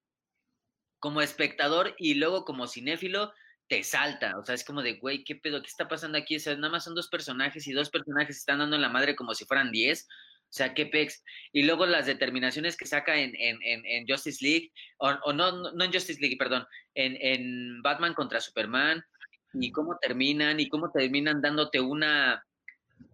como 0.99 1.21
espectador 1.21 1.95
y 1.97 2.13
luego 2.13 2.45
como 2.45 2.67
cinéfilo, 2.67 3.33
te 3.67 3.83
salta. 3.83 4.37
O 4.37 4.45
sea, 4.45 4.55
es 4.55 4.63
como 4.63 4.81
de, 4.81 4.93
güey, 4.93 5.23
¿qué 5.23 5.35
pedo? 5.35 5.61
¿Qué 5.61 5.67
está 5.67 5.87
pasando 5.87 6.17
aquí? 6.17 6.37
O 6.37 6.39
sea, 6.39 6.55
nada 6.55 6.69
más 6.69 6.83
son 6.83 6.95
dos 6.95 7.09
personajes 7.09 7.67
y 7.67 7.73
dos 7.73 7.89
personajes 7.89 8.37
están 8.37 8.59
dando 8.59 8.75
en 8.75 8.81
la 8.81 8.89
madre 8.89 9.15
como 9.15 9.33
si 9.33 9.45
fueran 9.45 9.71
diez. 9.71 10.07
O 10.43 10.53
sea, 10.53 10.73
qué 10.73 10.85
pex. 10.85 11.23
Y 11.51 11.63
luego 11.63 11.85
las 11.85 12.05
determinaciones 12.05 12.77
que 12.77 12.85
saca 12.85 13.17
en, 13.17 13.35
en, 13.35 13.59
en, 13.63 14.07
Justice 14.07 14.43
League, 14.45 14.71
o, 14.97 15.33
no, 15.33 15.73
no 15.73 15.83
en 15.83 15.91
Justice 15.91 16.21
League, 16.21 16.37
perdón, 16.37 16.65
en, 16.93 17.17
en 17.19 17.81
Batman 17.81 18.13
contra 18.13 18.39
Superman, 18.39 19.03
y 19.53 19.71
cómo 19.71 19.97
terminan, 19.99 20.59
y 20.59 20.69
cómo 20.69 20.89
terminan 20.91 21.41
dándote 21.41 21.81
una, 21.81 22.41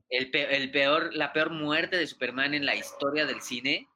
el, 0.10 0.72
peor, 0.72 1.14
la 1.16 1.34
peor 1.34 1.52
muerte 1.52 1.98
de 1.98 2.08
Superman 2.08 2.54
en 2.54 2.66
la 2.66 2.76
historia 2.76 3.26
del 3.26 3.42
cine. 3.42 3.88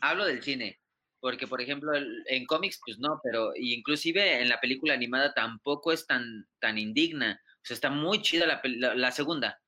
Hablo 0.00 0.24
del 0.24 0.42
cine, 0.42 0.80
porque 1.20 1.46
por 1.46 1.60
ejemplo 1.60 1.92
en 1.94 2.46
cómics 2.46 2.80
pues 2.84 2.98
no, 2.98 3.20
pero 3.22 3.52
inclusive 3.56 4.40
en 4.40 4.48
la 4.48 4.60
película 4.60 4.94
animada 4.94 5.32
tampoco 5.34 5.92
es 5.92 6.06
tan, 6.06 6.46
tan 6.58 6.78
indigna. 6.78 7.40
O 7.62 7.64
sea, 7.64 7.74
está 7.74 7.90
muy 7.90 8.22
chida 8.22 8.46
la, 8.46 9.10
segunda. 9.12 9.60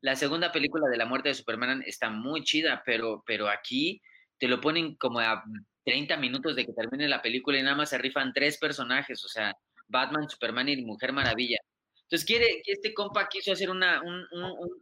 La 0.00 0.14
segunda 0.14 0.52
película 0.52 0.88
de 0.88 0.96
la 0.96 1.06
muerte 1.06 1.30
de 1.30 1.34
Superman 1.34 1.82
está 1.84 2.10
muy 2.10 2.44
chida, 2.44 2.82
pero, 2.86 3.24
pero 3.26 3.48
aquí 3.48 4.00
te 4.38 4.46
lo 4.46 4.60
ponen 4.60 4.94
como 4.94 5.18
a 5.18 5.42
30 5.84 6.16
minutos 6.18 6.54
de 6.54 6.64
que 6.64 6.72
termine 6.72 7.08
la 7.08 7.22
película 7.22 7.58
y 7.58 7.62
nada 7.62 7.76
más 7.76 7.90
se 7.90 7.98
rifan 7.98 8.32
tres 8.32 8.56
personajes, 8.58 9.24
o 9.24 9.28
sea, 9.28 9.52
Batman, 9.88 10.28
Superman 10.28 10.68
y 10.68 10.82
Mujer 10.82 11.12
Maravilla. 11.12 11.58
Entonces 12.10 12.26
quiere, 12.26 12.60
este 12.66 12.92
compa 12.92 13.28
quiso 13.28 13.52
hacer 13.52 13.70
una, 13.70 14.02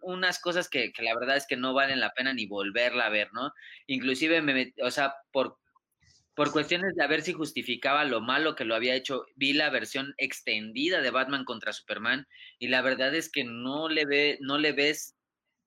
unas 0.00 0.38
cosas 0.38 0.66
que, 0.70 0.90
la 0.98 1.14
verdad 1.14 1.36
es 1.36 1.46
que 1.46 1.58
no 1.58 1.74
valen 1.74 2.00
la 2.00 2.14
pena 2.14 2.32
ni 2.32 2.46
volverla 2.46 3.04
a 3.04 3.10
ver, 3.10 3.28
¿no? 3.34 3.52
Inclusive, 3.86 4.40
me, 4.40 4.72
o 4.82 4.90
sea, 4.90 5.14
por, 5.30 5.58
por 6.34 6.52
cuestiones 6.52 6.94
de 6.94 7.04
a 7.04 7.06
ver 7.06 7.20
si 7.20 7.34
justificaba 7.34 8.06
lo 8.06 8.22
malo 8.22 8.54
que 8.54 8.64
lo 8.64 8.74
había 8.74 8.94
hecho, 8.94 9.26
vi 9.34 9.52
la 9.52 9.68
versión 9.68 10.14
extendida 10.16 11.02
de 11.02 11.10
Batman 11.10 11.44
contra 11.44 11.74
Superman 11.74 12.26
y 12.58 12.68
la 12.68 12.80
verdad 12.80 13.14
es 13.14 13.30
que 13.30 13.44
no 13.44 13.90
le 13.90 14.06
ve, 14.06 14.38
no 14.40 14.56
le 14.56 14.72
ves 14.72 15.14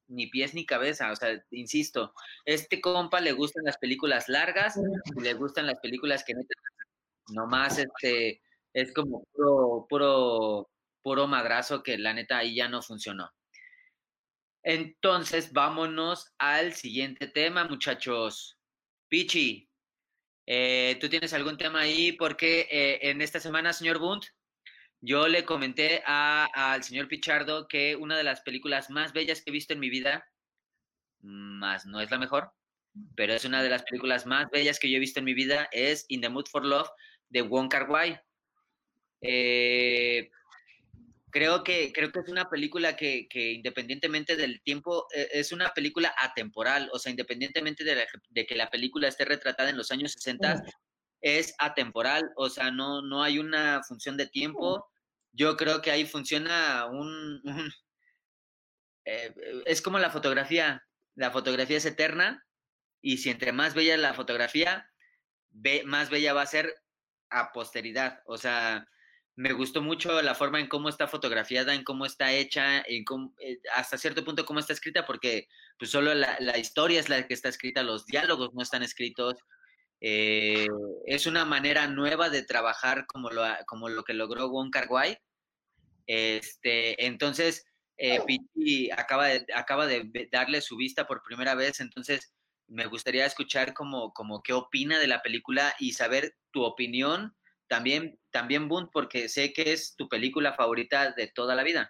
ni 0.07 0.27
pies 0.27 0.55
ni 0.55 0.65
cabeza, 0.65 1.11
o 1.11 1.15
sea, 1.15 1.45
insisto, 1.51 2.15
este 2.45 2.81
compa 2.81 3.21
le 3.21 3.33
gustan 3.33 3.65
las 3.65 3.77
películas 3.77 4.27
largas 4.29 4.79
y 5.15 5.21
le 5.21 5.33
gustan 5.35 5.67
las 5.67 5.79
películas 5.79 6.23
que 6.23 6.33
no 6.33 6.41
nomás 7.29 7.77
este 7.77 8.41
es 8.73 8.91
como 8.93 9.23
puro, 9.33 9.85
puro, 9.89 10.69
puro 11.01 11.27
madrazo 11.27 11.83
que 11.83 11.97
la 11.97 12.13
neta 12.13 12.39
ahí 12.39 12.55
ya 12.55 12.67
no 12.67 12.81
funcionó. 12.81 13.31
Entonces, 14.63 15.51
vámonos 15.53 16.33
al 16.37 16.73
siguiente 16.73 17.27
tema, 17.27 17.65
muchachos. 17.65 18.59
Pichi, 19.09 19.69
eh, 20.45 20.97
¿tú 21.01 21.09
tienes 21.09 21.33
algún 21.33 21.57
tema 21.57 21.81
ahí? 21.81 22.11
Porque 22.11 22.67
eh, 22.69 23.09
en 23.09 23.21
esta 23.21 23.39
semana, 23.39 23.73
señor 23.73 23.99
Bunt, 23.99 24.25
yo 25.01 25.27
le 25.27 25.45
comenté 25.45 26.03
al 26.05 26.83
señor 26.83 27.07
Pichardo 27.07 27.67
que 27.67 27.95
una 27.95 28.15
de 28.15 28.23
las 28.23 28.41
películas 28.41 28.91
más 28.91 29.13
bellas 29.13 29.41
que 29.41 29.49
he 29.49 29.53
visto 29.53 29.73
en 29.73 29.79
mi 29.79 29.89
vida, 29.89 30.29
más 31.21 31.87
no 31.87 31.99
es 32.01 32.11
la 32.11 32.19
mejor, 32.19 32.51
pero 33.15 33.33
es 33.33 33.43
una 33.45 33.63
de 33.63 33.69
las 33.69 33.83
películas 33.83 34.27
más 34.27 34.49
bellas 34.51 34.79
que 34.79 34.91
yo 34.91 34.97
he 34.97 34.99
visto 34.99 35.19
en 35.19 35.25
mi 35.25 35.33
vida, 35.33 35.67
es 35.71 36.05
In 36.09 36.21
the 36.21 36.29
Mood 36.29 36.45
for 36.47 36.63
Love 36.63 36.89
de 37.29 37.41
Wong 37.41 37.69
Kar 37.69 37.89
Wai. 37.89 38.19
Eh, 39.21 40.29
creo 41.31 41.63
que, 41.63 41.91
creo 41.93 42.11
que 42.11 42.19
es 42.19 42.29
una 42.29 42.49
película 42.49 42.95
que, 42.95 43.27
independientemente 43.33 44.35
del 44.35 44.61
tiempo, 44.61 45.07
e, 45.15 45.27
es 45.33 45.51
una 45.51 45.69
película 45.73 46.13
atemporal, 46.17 46.89
o 46.93 46.99
sea, 46.99 47.09
independientemente 47.09 47.83
de, 47.83 48.45
que 48.45 48.55
la 48.55 48.69
película 48.69 49.07
esté 49.07 49.25
retratada 49.25 49.69
en 49.69 49.77
los 49.77 49.91
años 49.91 50.11
60, 50.13 50.63
es 51.21 51.55
atemporal, 51.59 52.31
o 52.35 52.49
sea, 52.49 52.71
no, 52.71 53.01
no 53.01 53.23
hay 53.23 53.39
una 53.39 53.81
función 53.83 54.17
de 54.17 54.27
tiempo. 54.27 54.87
Yo 55.31 55.55
creo 55.57 55.81
que 55.81 55.91
ahí 55.91 56.05
funciona 56.05 56.85
un... 56.87 57.41
Eh, 59.05 59.33
es 59.65 59.81
como 59.81 59.97
la 59.97 60.11
fotografía, 60.11 60.85
la 61.15 61.31
fotografía 61.31 61.77
es 61.77 61.85
eterna 61.85 62.45
y 63.01 63.17
si 63.17 63.31
entre 63.31 63.51
más 63.51 63.73
bella 63.73 63.97
la 63.97 64.13
fotografía, 64.13 64.87
más 65.85 66.11
bella 66.11 66.33
va 66.33 66.43
a 66.43 66.45
ser 66.45 66.75
a 67.31 67.51
posteridad, 67.51 68.21
o 68.25 68.37
sea, 68.37 68.87
me 69.35 69.53
gustó 69.53 69.81
mucho 69.81 70.21
la 70.21 70.35
forma 70.35 70.59
en 70.59 70.67
cómo 70.67 70.89
está 70.89 71.07
fotografiada, 71.07 71.73
en 71.73 71.83
cómo 71.83 72.05
está 72.05 72.31
hecha, 72.33 72.79
en 72.81 73.05
eh, 73.39 73.59
hasta 73.75 73.97
cierto 73.97 74.23
punto 74.23 74.45
cómo 74.45 74.59
está 74.59 74.73
escrita, 74.73 75.05
porque 75.05 75.47
pues 75.79 75.91
solo 75.91 76.13
la, 76.13 76.57
historia 76.57 76.99
es 76.99 77.09
la 77.09 77.25
que 77.27 77.33
está 77.33 77.49
escrita, 77.49 77.83
los 77.83 78.05
diálogos 78.05 78.53
no 78.53 78.61
están 78.61 78.83
escritos. 78.83 79.35
Eh, 80.01 80.67
es 81.05 81.27
una 81.27 81.45
manera 81.45 81.87
nueva 81.87 82.29
de 82.29 82.43
trabajar 82.43 83.05
como 83.07 83.29
lo, 83.29 83.43
como 83.67 83.89
lo 83.89 84.03
que 84.03 84.13
logró 84.13 84.49
Wong 84.49 84.71
Kar 84.71 84.87
Wai. 84.89 85.17
Este, 86.07 87.05
entonces, 87.05 87.65
eh, 87.97 88.19
acaba 88.97 89.27
de, 89.27 89.45
acaba 89.55 89.87
de 89.87 90.27
darle 90.31 90.61
su 90.61 90.75
vista 90.75 91.07
por 91.07 91.23
primera 91.23 91.55
vez, 91.55 91.79
entonces 91.79 92.33
me 92.67 92.85
gustaría 92.87 93.25
escuchar 93.25 93.73
como, 93.73 94.13
como 94.13 94.41
qué 94.41 94.53
opina 94.53 94.97
de 94.99 95.07
la 95.07 95.21
película 95.21 95.73
y 95.79 95.93
saber 95.93 96.35
tu 96.51 96.63
opinión 96.63 97.35
también, 97.71 98.19
también 98.31 98.67
Bunt, 98.67 98.89
porque 98.91 99.29
sé 99.29 99.53
que 99.53 99.71
es 99.71 99.95
tu 99.95 100.09
película 100.09 100.51
favorita 100.51 101.13
de 101.15 101.31
toda 101.33 101.55
la 101.55 101.63
vida. 101.63 101.89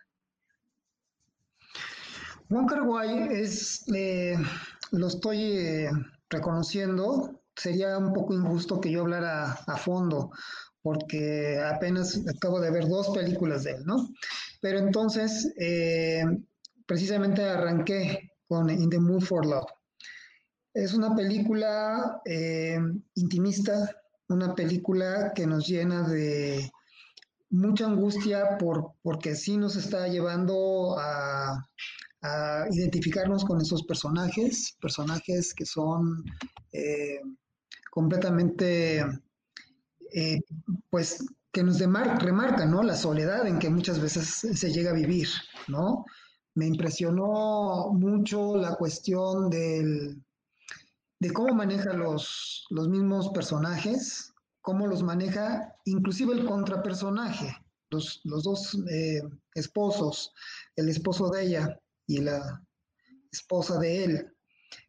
Wong 2.50 2.70
Kar 2.70 2.84
es, 3.32 3.84
eh, 3.92 4.36
lo 4.92 5.08
estoy 5.08 5.42
eh, 5.42 5.90
reconociendo, 6.30 7.42
sería 7.56 7.98
un 7.98 8.14
poco 8.14 8.36
injusto 8.36 8.80
que 8.80 8.92
yo 8.92 9.02
hablara 9.02 9.54
a 9.54 9.76
fondo, 9.76 10.30
porque 10.84 11.60
apenas 11.60 12.22
acabo 12.28 12.60
de 12.60 12.70
ver 12.70 12.88
dos 12.88 13.10
películas 13.10 13.64
de 13.64 13.72
él, 13.72 13.84
¿no? 13.84 14.08
Pero 14.62 14.78
entonces, 14.78 15.52
eh, 15.60 16.24
precisamente 16.86 17.44
arranqué 17.44 18.34
con 18.48 18.70
In 18.70 18.88
the 18.92 19.00
Mood 19.00 19.24
for 19.24 19.48
Love. 19.48 19.72
Es 20.76 20.94
una 20.94 21.16
película 21.16 22.22
intimista, 23.16 24.01
una 24.32 24.56
película 24.56 25.34
que 25.34 25.46
nos 25.46 25.68
llena 25.68 26.08
de 26.08 26.72
mucha 27.52 27.86
angustia 27.86 28.58
por, 28.58 28.94
porque 29.02 29.36
sí 29.36 29.58
nos 29.58 29.76
está 29.76 30.08
llevando 30.08 30.96
a, 30.98 31.68
identificarnos 32.70 33.44
con 33.44 33.60
esos 33.60 33.82
personajes, 33.82 34.78
personajes 34.80 35.56
que 35.56 35.66
son 35.66 36.24
eh, 36.72 37.20
completamente, 37.90 39.04
eh, 40.14 40.40
pues, 40.92 41.26
que 41.52 41.64
nos 41.64 41.80
remarcan, 41.80 42.70
¿no? 42.70 42.84
La 42.84 42.96
soledad 42.96 43.48
en 43.48 43.58
que 43.58 43.72
muchas 43.72 44.00
veces 44.00 44.28
se 44.28 44.72
llega 44.72 44.92
a 44.92 44.94
vivir, 44.94 45.30
¿no? 45.68 46.06
Me 46.54 46.68
impresionó 46.68 47.90
mucho 47.92 48.56
la 48.56 48.76
cuestión 48.76 49.50
del, 49.50 50.24
de 51.22 51.32
cómo 51.32 51.54
maneja 51.54 51.94
los, 51.94 52.66
los 52.72 52.90
mismos 52.90 53.30
personajes, 53.30 54.34
cómo 54.60 54.88
los 54.88 55.04
maneja 55.04 55.76
inclusive 55.86 56.34
el 56.34 56.46
contrapersonaje, 56.46 57.56
los, 57.92 58.22
los 58.24 58.44
dos 58.44 58.76
eh, 58.90 59.22
esposos, 59.54 60.34
el 60.76 60.90
esposo 60.90 61.30
de 61.30 61.44
ella 61.44 61.80
y 62.08 62.22
la 62.22 62.60
esposa 63.32 63.78
de 63.78 64.04
él, 64.04 64.36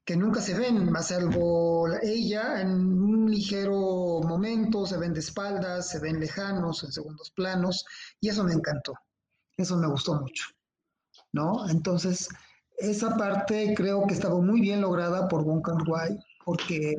que 0.06 0.16
nunca 0.16 0.40
se 0.40 0.54
ven, 0.54 0.90
más 0.90 1.08
salvo 1.08 1.86
ella 2.00 2.62
en 2.62 2.70
un 2.70 3.30
ligero 3.30 4.22
momento, 4.22 4.86
se 4.86 4.96
ven 4.96 5.12
de 5.12 5.20
espaldas, 5.20 5.90
se 5.90 5.98
ven 5.98 6.18
lejanos, 6.18 6.82
en 6.82 6.92
segundos 6.92 7.30
planos, 7.36 7.84
y 8.22 8.30
eso 8.30 8.42
me 8.42 8.54
encantó, 8.54 8.94
eso 9.58 9.76
me 9.76 9.86
gustó 9.86 10.14
mucho, 10.14 10.46
¿no? 11.32 11.68
Entonces, 11.68 12.26
esa 12.90 13.16
parte 13.16 13.74
creo 13.76 14.06
que 14.06 14.14
estaba 14.14 14.40
muy 14.40 14.60
bien 14.60 14.80
lograda 14.80 15.28
por 15.28 15.44
Wong 15.44 15.62
Kar 15.62 15.88
Wai, 15.88 16.18
porque 16.44 16.94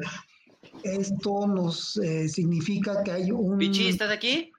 esto 0.84 1.48
nos 1.48 1.98
eh, 1.98 2.28
significa 2.30 3.04
que 3.04 3.12
hay 3.12 3.32
un... 3.32 3.58
Pichi, 3.58 3.90
¿estás 3.90 4.12
aquí? 4.12 4.52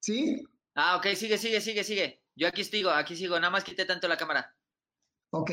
Sí. 0.00 0.42
Ah, 0.74 0.96
ok, 0.96 1.06
sigue, 1.14 1.38
sigue, 1.38 1.60
sigue, 1.60 1.84
sigue. 1.84 2.22
Yo 2.36 2.48
aquí 2.48 2.64
sigo, 2.64 2.90
aquí 2.90 3.16
sigo, 3.16 3.36
nada 3.36 3.50
más 3.50 3.64
quité 3.64 3.84
tanto 3.84 4.08
la 4.08 4.16
cámara. 4.16 4.54
Ok, 5.30 5.52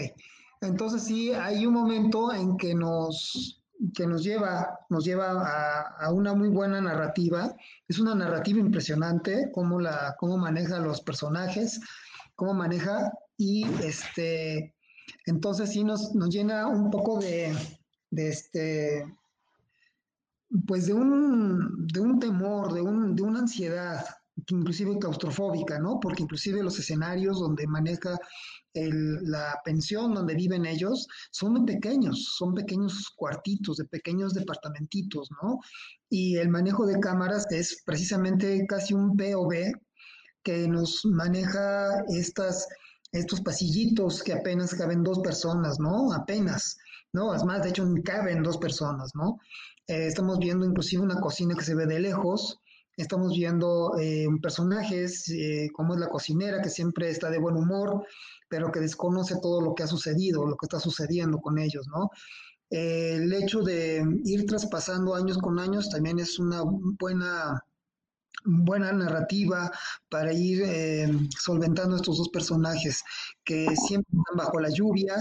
entonces 0.62 1.03
sí, 1.03 1.32
hay 1.34 1.66
un 1.66 1.74
momento 1.74 2.34
en 2.34 2.58
que 2.58 2.74
nos, 2.74 3.62
que 3.93 4.08
nos 4.08 4.24
lleva, 4.24 4.80
nos 4.89 5.05
lleva 5.05 5.32
a, 5.32 6.05
a, 6.05 6.12
una 6.12 6.34
muy 6.34 6.49
buena 6.49 6.82
narrativa. 6.82 7.55
Es 7.88 7.99
una 7.99 8.16
narrativa 8.16 8.60
impresionante, 8.60 9.51
cómo, 9.53 9.80
la, 9.80 10.16
cómo 10.20 10.38
maneja 10.38 10.80
los 10.80 11.01
personajes, 11.01 11.80
cómo 12.36 12.53
maneja 12.53 13.12
y 13.38 13.66
este, 13.84 14.74
entonces 15.28 15.71
sí 15.71 15.84
nos, 15.84 16.15
nos 16.15 16.30
llena 16.30 16.67
un 16.67 16.89
poco 16.89 17.19
de, 17.19 17.55
este, 18.11 19.05
pues 20.65 20.88
de 20.88 20.93
un, 20.93 21.88
de 21.88 21.99
un 21.99 22.19
temor, 22.19 22.73
de, 22.73 22.82
un, 22.82 23.15
de 23.15 23.21
una 23.21 23.39
ansiedad, 23.39 24.03
inclusive 24.47 24.97
claustrofóbica, 24.97 25.80
¿no? 25.80 25.99
Porque 25.99 26.23
inclusive 26.23 26.63
los 26.63 26.80
escenarios 26.80 27.39
donde 27.39 27.67
maneja 27.67 28.17
la 28.73 29.59
pensión 29.65 30.13
donde 30.13 30.36
viven 30.36 30.65
ellos 30.65 31.07
son 31.32 31.65
pequeños, 31.65 32.36
son 32.38 32.53
pequeños 32.53 33.09
cuartitos, 33.15 33.78
de 33.78 33.86
pequeños 33.86 34.34
departamentitos, 34.34 35.30
¿no? 35.41 35.59
Y 36.09 36.38
el 36.38 36.49
manejo 36.49 36.86
de 36.86 36.99
cámaras 36.99 37.47
es 37.51 37.82
precisamente 37.86 38.65
casi 38.67 38.93
un 38.93 39.17
POV 39.17 39.73
que 40.43 40.67
nos 40.67 41.03
maneja 41.05 42.03
estas, 42.07 42.67
estos 43.12 43.41
pasillitos 43.41 44.24
que 44.24 44.34
apenas 44.34 44.74
caben 44.76 45.03
dos 45.03 45.20
personas, 45.20 45.80
¿no? 45.80 46.14
Apenas. 46.14 46.78
¿no? 47.14 47.34
Es 47.34 47.43
más, 47.43 47.64
de 47.64 47.70
hecho, 47.70 47.86
caben 48.03 48.43
dos 48.43 48.58
personas, 48.58 49.12
¿no? 49.16 49.39
Eh, 49.88 50.08
estamos 50.08 50.39
viendo 50.39 50.66
inclusive 50.66 51.01
una 51.01 51.20
cocina 51.20 51.55
que 51.55 51.64
se 51.64 51.76
ve 51.76 51.86
de 51.86 51.99
lejos, 51.99 52.60
estamos 52.97 53.34
viendo 53.34 53.97
eh, 53.99 54.28
personajes 54.41 55.30
eh, 55.30 55.70
como 55.74 55.93
es 55.93 55.99
la 55.99 56.10
cocinera, 56.10 56.62
que 56.62 56.70
siempre 56.70 57.10
está 57.10 57.30
de 57.30 57.39
buen 57.39 57.55
humor, 57.55 58.05
pero 58.49 58.72
que 58.72 58.80
desconoce 58.80 59.36
todo 59.41 59.62
lo 59.62 59.74
que 59.74 59.84
ha 59.84 59.88
sucedido, 59.88 60.45
lo 60.45 60.55
que 60.55 60.66
está 60.66 60.80
sucediendo 60.80 61.39
con 61.39 61.58
ellos, 61.58 61.88
¿no? 61.88 62.10
el 62.70 63.32
hecho 63.32 63.62
de 63.62 64.03
ir 64.26 64.45
traspasando 64.45 65.16
años 65.16 65.38
con 65.38 65.58
años 65.58 65.89
también 65.89 66.20
es 66.20 66.38
una 66.38 66.64
buena 66.99 67.64
buena 68.45 68.91
narrativa 68.91 69.71
para 70.09 70.32
ir 70.34 70.63
solventando 71.38 71.95
estos 71.95 72.17
dos 72.17 72.30
personajes 72.30 73.03
que 73.43 73.67
siempre 73.75 74.09
están 74.17 74.38
bajo 74.38 74.59
la 74.59 74.69
lluvia, 74.69 75.15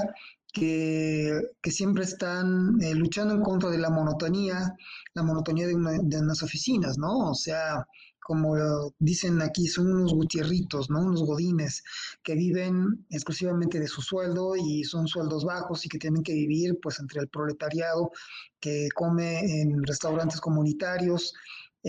que, 0.52 1.42
siempre 1.64 2.04
están 2.04 2.80
eh, 2.80 2.94
luchando 2.94 3.34
en 3.34 3.42
contra 3.42 3.68
de 3.70 3.78
la 3.78 3.90
monotonía, 3.90 4.74
la 5.14 5.22
monotonía 5.22 5.66
de, 5.66 5.74
de 5.74 6.18
unas 6.18 6.42
oficinas, 6.42 6.96
¿no? 6.96 7.30
O 7.30 7.34
sea, 7.34 7.86
como 8.26 8.57
dicen 8.98 9.40
aquí, 9.40 9.68
son 9.68 9.92
unos 9.92 10.12
gutierritos, 10.12 10.90
¿no? 10.90 11.00
Unos 11.00 11.22
godines 11.22 11.84
que 12.24 12.34
viven 12.34 13.07
exclusivamente 13.09 13.78
de 13.78 13.86
su 13.86 14.02
sueldo 14.02 14.57
y 14.57 14.82
son 14.82 15.07
sueldos 15.07 15.44
bajos 15.44 15.86
y 15.86 15.88
que 15.88 15.98
tienen 15.98 16.24
que 16.24 16.32
vivir 16.32 16.76
pues 16.82 16.98
entre 16.98 17.20
el 17.20 17.28
proletariado 17.28 18.11
que 18.59 18.88
come 18.96 19.61
en 19.61 19.80
restaurantes 19.84 20.40
comunitarios, 20.40 21.34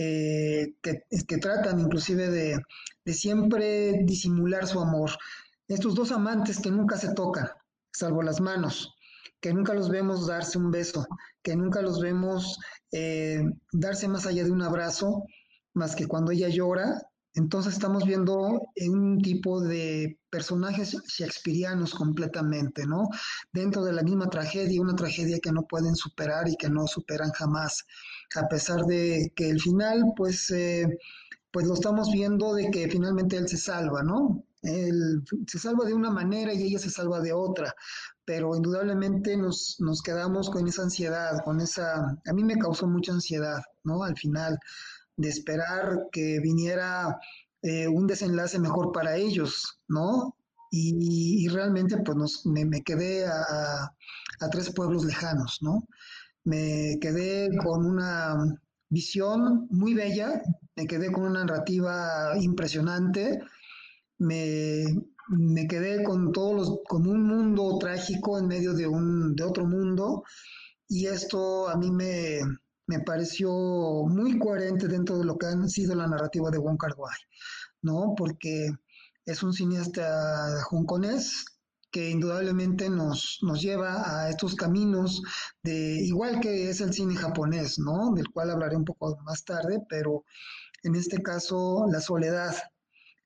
eh, 0.00 0.74
que, 0.80 1.38
tratan 1.38 1.80
inclusive 1.80 2.30
de, 2.30 2.62
de 3.04 3.12
siempre 3.12 4.04
disimular 4.04 4.64
su 4.68 4.78
amor. 4.78 5.10
Estos 5.66 5.96
dos 5.96 6.12
amantes 6.12 6.60
que 6.60 6.70
nunca 6.70 6.96
se 6.96 7.14
tocan, 7.14 7.48
salvo 7.92 8.22
las 8.22 8.40
manos, 8.40 8.94
que 9.40 9.52
nunca 9.52 9.74
los 9.74 9.90
vemos 9.90 10.28
darse 10.28 10.56
un 10.56 10.70
beso, 10.70 11.04
que 11.42 11.56
nunca 11.56 11.82
los 11.82 12.00
vemos 12.00 12.58
eh, 12.92 13.42
darse 13.72 14.06
más 14.06 14.24
allá 14.24 14.44
de 14.44 14.52
un 14.52 14.62
abrazo, 14.62 15.24
más 15.74 15.96
que 15.96 16.06
cuando 16.06 16.30
ella 16.30 16.48
llora. 16.48 17.02
Entonces 17.38 17.74
estamos 17.74 18.04
viendo 18.04 18.68
un 18.88 19.18
tipo 19.22 19.60
de 19.60 20.18
personajes 20.28 20.96
shakespearianos 21.06 21.94
completamente, 21.94 22.84
¿no? 22.84 23.08
Dentro 23.52 23.84
de 23.84 23.92
la 23.92 24.02
misma 24.02 24.28
tragedia, 24.28 24.80
una 24.80 24.96
tragedia 24.96 25.38
que 25.40 25.52
no 25.52 25.62
pueden 25.62 25.94
superar 25.94 26.48
y 26.48 26.56
que 26.56 26.68
no 26.68 26.88
superan 26.88 27.30
jamás, 27.30 27.86
a 28.34 28.48
pesar 28.48 28.80
de 28.86 29.32
que 29.36 29.50
el 29.50 29.60
final, 29.60 30.02
pues, 30.16 30.50
eh, 30.50 30.98
pues 31.52 31.64
lo 31.66 31.74
estamos 31.74 32.10
viendo 32.10 32.54
de 32.54 32.72
que 32.72 32.88
finalmente 32.88 33.36
él 33.36 33.46
se 33.46 33.56
salva, 33.56 34.02
¿no? 34.02 34.44
Él 34.62 35.22
se 35.46 35.60
salva 35.60 35.84
de 35.84 35.94
una 35.94 36.10
manera 36.10 36.52
y 36.52 36.64
ella 36.64 36.80
se 36.80 36.90
salva 36.90 37.20
de 37.20 37.32
otra, 37.32 37.72
pero 38.24 38.56
indudablemente 38.56 39.36
nos, 39.36 39.76
nos 39.78 40.02
quedamos 40.02 40.50
con 40.50 40.66
esa 40.66 40.82
ansiedad, 40.82 41.38
con 41.44 41.60
esa, 41.60 42.18
a 42.26 42.32
mí 42.34 42.42
me 42.42 42.58
causó 42.58 42.88
mucha 42.88 43.12
ansiedad, 43.12 43.62
¿no? 43.84 44.02
Al 44.02 44.16
final, 44.16 44.58
de 45.18 45.28
esperar 45.28 46.08
que 46.12 46.40
viniera 46.40 47.18
eh, 47.62 47.88
un 47.88 48.06
desenlace 48.06 48.58
mejor 48.58 48.92
para 48.92 49.16
ellos, 49.16 49.80
¿no? 49.88 50.36
Y, 50.70 51.48
realmente 51.48 51.96
pues 51.98 52.44
me, 52.44 52.82
quedé 52.82 53.26
a, 53.26 53.90
tres 54.52 54.70
pueblos 54.72 55.04
lejanos, 55.04 55.58
¿no? 55.60 55.88
Me 56.44 56.98
quedé 57.00 57.56
con 57.58 57.84
una 57.84 58.36
visión 58.90 59.66
muy 59.70 59.94
bella, 59.94 60.40
me 60.76 60.86
quedé 60.86 61.10
con 61.10 61.24
una 61.24 61.44
narrativa 61.44 62.34
impresionante, 62.40 63.40
me, 64.18 64.84
me 65.28 65.66
quedé 65.66 66.04
con 66.04 66.32
todos 66.32 66.54
los, 66.54 66.78
con 66.88 67.06
un 67.06 67.24
mundo 67.24 67.78
trágico 67.78 68.38
en 68.38 68.46
medio 68.46 68.74
de 68.74 68.86
un, 68.86 69.34
de 69.34 69.44
otro 69.44 69.66
mundo, 69.66 70.22
y 70.86 71.06
esto 71.06 71.68
a 71.68 71.76
mí 71.76 71.90
me, 71.90 72.40
me 72.88 73.00
pareció 73.00 73.50
muy 73.50 74.38
coherente 74.38 74.88
dentro 74.88 75.18
de 75.18 75.24
lo 75.24 75.36
que 75.36 75.46
ha 75.46 75.68
sido 75.68 75.94
la 75.94 76.08
narrativa 76.08 76.50
de 76.50 76.58
Wong 76.58 76.78
Kar 76.78 76.94
Wai, 76.96 77.16
¿no? 77.82 78.14
Porque 78.16 78.70
es 79.26 79.42
un 79.42 79.52
cineasta 79.52 80.64
hongkonés 80.70 81.44
que 81.90 82.08
indudablemente 82.08 82.88
nos, 82.88 83.40
nos 83.42 83.60
lleva 83.60 84.22
a 84.22 84.30
estos 84.30 84.54
caminos 84.54 85.22
de, 85.62 86.00
igual 86.02 86.40
que 86.40 86.70
es 86.70 86.80
el 86.80 86.94
cine 86.94 87.14
japonés, 87.14 87.78
¿no? 87.78 88.12
Del 88.14 88.30
cual 88.30 88.50
hablaré 88.50 88.76
un 88.76 88.86
poco 88.86 89.18
más 89.22 89.44
tarde, 89.44 89.80
pero 89.88 90.24
en 90.82 90.94
este 90.94 91.22
caso 91.22 91.86
la 91.90 92.00
soledad, 92.00 92.56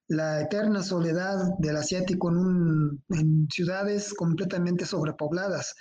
la 0.09 0.41
eterna 0.41 0.83
soledad 0.83 1.57
del 1.59 1.77
asiático 1.77 2.31
en 2.31 3.49
ciudades 3.49 4.13
completamente 4.13 4.87
sobrepobladas, 4.87 5.77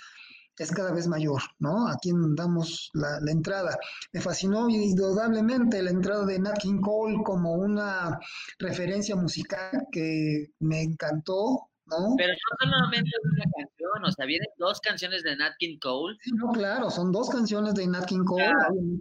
es 0.58 0.70
cada 0.70 0.92
vez 0.92 1.06
mayor, 1.06 1.42
¿no? 1.58 1.88
Aquí 1.88 2.10
damos 2.36 2.90
la, 2.94 3.18
entrada. 3.30 3.78
Me 4.12 4.20
fascinó 4.20 4.68
indudablemente 4.68 5.82
la 5.82 5.90
entrada 5.90 6.26
de 6.26 6.38
Nat 6.38 6.58
King 6.58 6.80
Cole 6.80 7.22
como 7.24 7.54
una 7.54 8.18
referencia 8.58 9.16
musical 9.16 9.86
que 9.90 10.50
me 10.60 10.82
encantó, 10.82 11.70
¿no? 11.86 12.14
Pero 12.16 12.32
no 12.32 12.70
solamente 12.70 13.10
una 13.22 13.44
canción, 13.44 14.04
o 14.04 14.12
sea, 14.12 14.26
vienen 14.26 14.48
dos 14.58 14.80
canciones 14.80 15.22
de 15.22 15.36
Nat 15.36 15.54
King 15.58 15.78
Cole. 15.80 16.16
Sí, 16.20 16.30
no, 16.34 16.52
claro, 16.52 16.90
son 16.90 17.12
dos 17.12 17.30
canciones 17.30 17.74
de 17.74 17.86
Nat 17.86 18.06
King 18.06 18.24
Cole, 18.24 18.52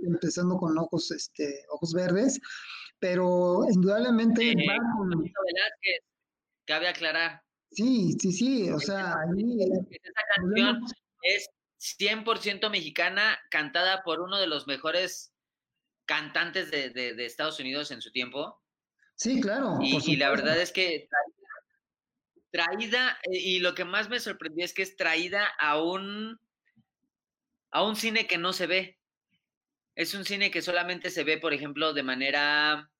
empezando 0.07 0.57
con 0.57 0.77
ojos, 0.77 1.11
este, 1.11 1.65
ojos 1.69 1.93
verdes, 1.93 2.39
pero 2.99 3.65
indudablemente 3.69 4.53
cabe 6.65 6.87
aclarar. 6.87 7.41
Sí, 7.71 8.17
sí, 8.19 8.31
sí, 8.31 8.69
o 8.69 8.79
sea, 8.79 9.15
ahí, 9.19 9.61
esa 9.61 10.21
canción 10.35 10.85
es 11.21 11.49
100% 11.79 12.69
mexicana, 12.69 13.39
cantada 13.49 14.03
por 14.03 14.21
uno 14.21 14.39
de 14.39 14.47
los 14.47 14.67
mejores 14.67 15.33
cantantes 16.05 16.69
de, 16.71 17.25
Estados 17.25 17.59
Unidos 17.59 17.91
en 17.91 18.01
su 18.01 18.11
tiempo. 18.11 18.61
Sí, 19.15 19.39
claro. 19.41 19.79
Y, 19.81 20.15
la 20.17 20.29
verdad 20.29 20.59
es 20.59 20.71
que 20.71 21.07
traída, 22.51 23.17
eh, 23.23 23.37
y 23.37 23.59
lo 23.59 23.73
que 23.73 23.85
más 23.85 24.09
me 24.09 24.19
sorprendió 24.19 24.65
es 24.65 24.73
que 24.73 24.81
es 24.81 24.97
traída 24.97 25.47
a 25.59 25.81
un, 25.81 26.39
a 27.71 27.83
un 27.83 27.95
cine 27.95 28.27
que 28.27 28.37
no 28.37 28.53
se 28.53 28.67
ve. 28.67 28.99
Es 29.95 30.13
un 30.13 30.25
cine 30.25 30.51
que 30.51 30.61
solamente 30.61 31.09
se 31.09 31.23
ve, 31.23 31.37
por 31.37 31.53
ejemplo, 31.53 31.93
de 31.93 32.03
manera 32.03 32.91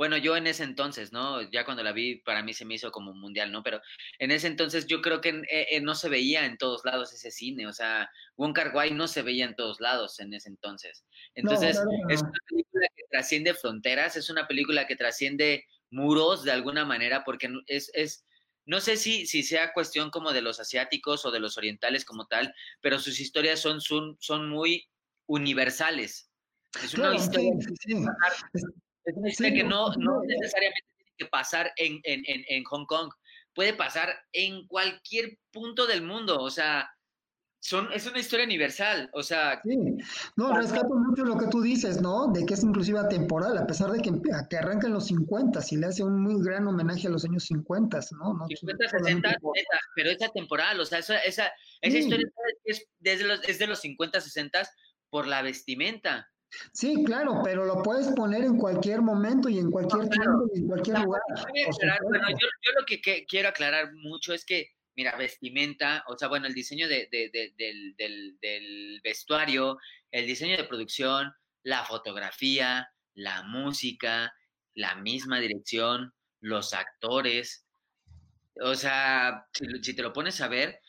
bueno, 0.00 0.16
yo 0.16 0.34
en 0.34 0.46
ese 0.46 0.64
entonces, 0.64 1.12
¿no? 1.12 1.42
Ya 1.50 1.66
cuando 1.66 1.82
la 1.82 1.92
vi, 1.92 2.22
para 2.22 2.42
mí 2.42 2.54
se 2.54 2.64
me 2.64 2.72
hizo 2.72 2.90
como 2.90 3.12
mundial, 3.12 3.52
¿no? 3.52 3.62
Pero 3.62 3.82
en 4.18 4.30
ese 4.30 4.46
entonces 4.46 4.86
yo 4.86 5.02
creo 5.02 5.20
que 5.20 5.28
eh, 5.28 5.66
eh, 5.72 5.80
no 5.82 5.94
se 5.94 6.08
veía 6.08 6.46
en 6.46 6.56
todos 6.56 6.86
lados 6.86 7.12
ese 7.12 7.30
cine, 7.30 7.66
o 7.66 7.72
sea, 7.74 8.10
Wong 8.38 8.54
Kar 8.54 8.74
Wai 8.74 8.92
no 8.92 9.06
se 9.06 9.20
veía 9.20 9.44
en 9.44 9.54
todos 9.54 9.78
lados 9.78 10.18
en 10.18 10.32
ese 10.32 10.48
entonces. 10.48 11.04
Entonces, 11.34 11.78
es 12.08 12.22
una 12.22 12.38
película 12.48 12.88
que 12.96 13.02
trasciende 13.10 13.52
fronteras, 13.52 14.16
es 14.16 14.30
una 14.30 14.48
película 14.48 14.86
que 14.86 14.96
trasciende 14.96 15.66
muros 15.90 16.44
de 16.44 16.52
alguna 16.52 16.86
manera, 16.86 17.22
porque 17.22 17.50
es, 17.66 17.90
es 17.92 18.24
no 18.64 18.80
sé 18.80 18.96
si, 18.96 19.26
si 19.26 19.42
sea 19.42 19.74
cuestión 19.74 20.08
como 20.08 20.32
de 20.32 20.40
los 20.40 20.60
asiáticos 20.60 21.26
o 21.26 21.30
de 21.30 21.40
los 21.40 21.58
orientales 21.58 22.06
como 22.06 22.26
tal, 22.26 22.54
pero 22.80 22.98
sus 23.00 23.20
historias 23.20 23.60
son, 23.60 23.82
son, 23.82 24.16
son 24.18 24.48
muy 24.48 24.88
universales. 25.26 26.30
Es 26.82 26.94
una 26.94 27.14
historia 27.14 27.52
es 29.04 29.16
una 29.16 29.28
historia 29.28 29.54
que 29.54 29.64
no, 29.64 29.92
no 29.96 30.22
necesariamente 30.22 30.86
tiene 30.96 31.12
que 31.18 31.26
pasar 31.26 31.72
en, 31.76 32.00
en, 32.04 32.22
en, 32.26 32.64
Hong 32.64 32.86
Kong, 32.86 33.10
puede 33.54 33.74
pasar 33.74 34.14
en 34.32 34.66
cualquier 34.66 35.38
punto 35.50 35.86
del 35.86 36.02
mundo, 36.02 36.38
o 36.38 36.50
sea, 36.50 36.90
son, 37.62 37.92
es 37.92 38.06
una 38.06 38.18
historia 38.18 38.46
universal, 38.46 39.10
o 39.12 39.22
sea... 39.22 39.60
Sí, 39.62 39.76
no, 40.36 40.56
rescato 40.56 40.94
mucho 40.94 41.24
lo 41.24 41.36
que 41.36 41.46
tú 41.48 41.60
dices, 41.60 42.00
¿no? 42.00 42.28
De 42.28 42.46
que 42.46 42.54
es 42.54 42.62
inclusive 42.62 42.98
atemporal, 42.98 43.58
a 43.58 43.66
pesar 43.66 43.90
de 43.90 44.00
que, 44.00 44.10
que 44.48 44.56
arranca 44.56 44.86
en 44.86 44.94
los 44.94 45.06
50 45.08 45.60
y 45.70 45.76
le 45.76 45.86
hace 45.86 46.02
un 46.02 46.22
muy 46.22 46.42
gran 46.42 46.66
homenaje 46.66 47.08
a 47.08 47.10
los 47.10 47.24
años 47.26 47.44
50, 47.44 48.00
¿no? 48.12 48.46
50, 48.48 48.88
60, 48.88 49.36
pero 49.94 50.10
es 50.10 50.22
atemporal, 50.22 50.80
o 50.80 50.86
sea, 50.86 51.00
esa, 51.00 51.18
esa, 51.18 51.52
esa 51.82 51.98
historia 51.98 52.26
es, 52.64 52.86
desde 52.98 53.24
los, 53.24 53.46
es 53.46 53.58
de 53.58 53.66
los 53.66 53.80
50, 53.80 54.20
60 54.22 54.62
por 55.10 55.26
la 55.26 55.42
vestimenta. 55.42 56.30
Sí, 56.72 57.04
claro, 57.04 57.40
pero 57.44 57.64
lo 57.64 57.82
puedes 57.82 58.08
poner 58.08 58.42
en 58.42 58.56
cualquier 58.56 59.02
momento 59.02 59.48
y 59.48 59.58
en 59.58 59.70
cualquier 59.70 60.08
tiempo 60.08 60.48
y 60.54 60.58
en 60.58 60.68
cualquier 60.68 60.98
lugar. 61.00 61.22
bueno, 62.02 62.28
yo, 62.30 62.48
yo, 62.62 62.72
lo 62.78 62.86
que, 62.86 63.00
quiero 63.26 63.48
aclarar 63.48 63.92
mucho 63.94 64.32
es 64.32 64.44
que, 64.44 64.70
mira, 64.96 65.16
vestimenta, 65.16 66.04
o 66.08 66.18
sea, 66.18 66.28
bueno, 66.28 66.46
el 66.46 66.54
diseño 66.54 66.88
de, 66.88 67.08
del, 67.10 68.36
del, 68.40 69.00
vestuario, 69.02 69.78
el 70.10 70.26
diseño 70.26 70.56
de 70.56 70.64
producción, 70.64 71.32
la 71.62 71.84
fotografía, 71.84 72.88
la 73.14 73.42
música, 73.42 74.32
la 74.74 74.96
misma 74.96 75.38
dirección, 75.40 76.12
los 76.40 76.74
actores. 76.74 77.66
O 78.62 78.74
sea, 78.74 79.46
si 79.82 79.94
te 79.94 80.02
lo 80.02 80.12
pones 80.12 80.40
a 80.40 80.48
ver, 80.48 80.80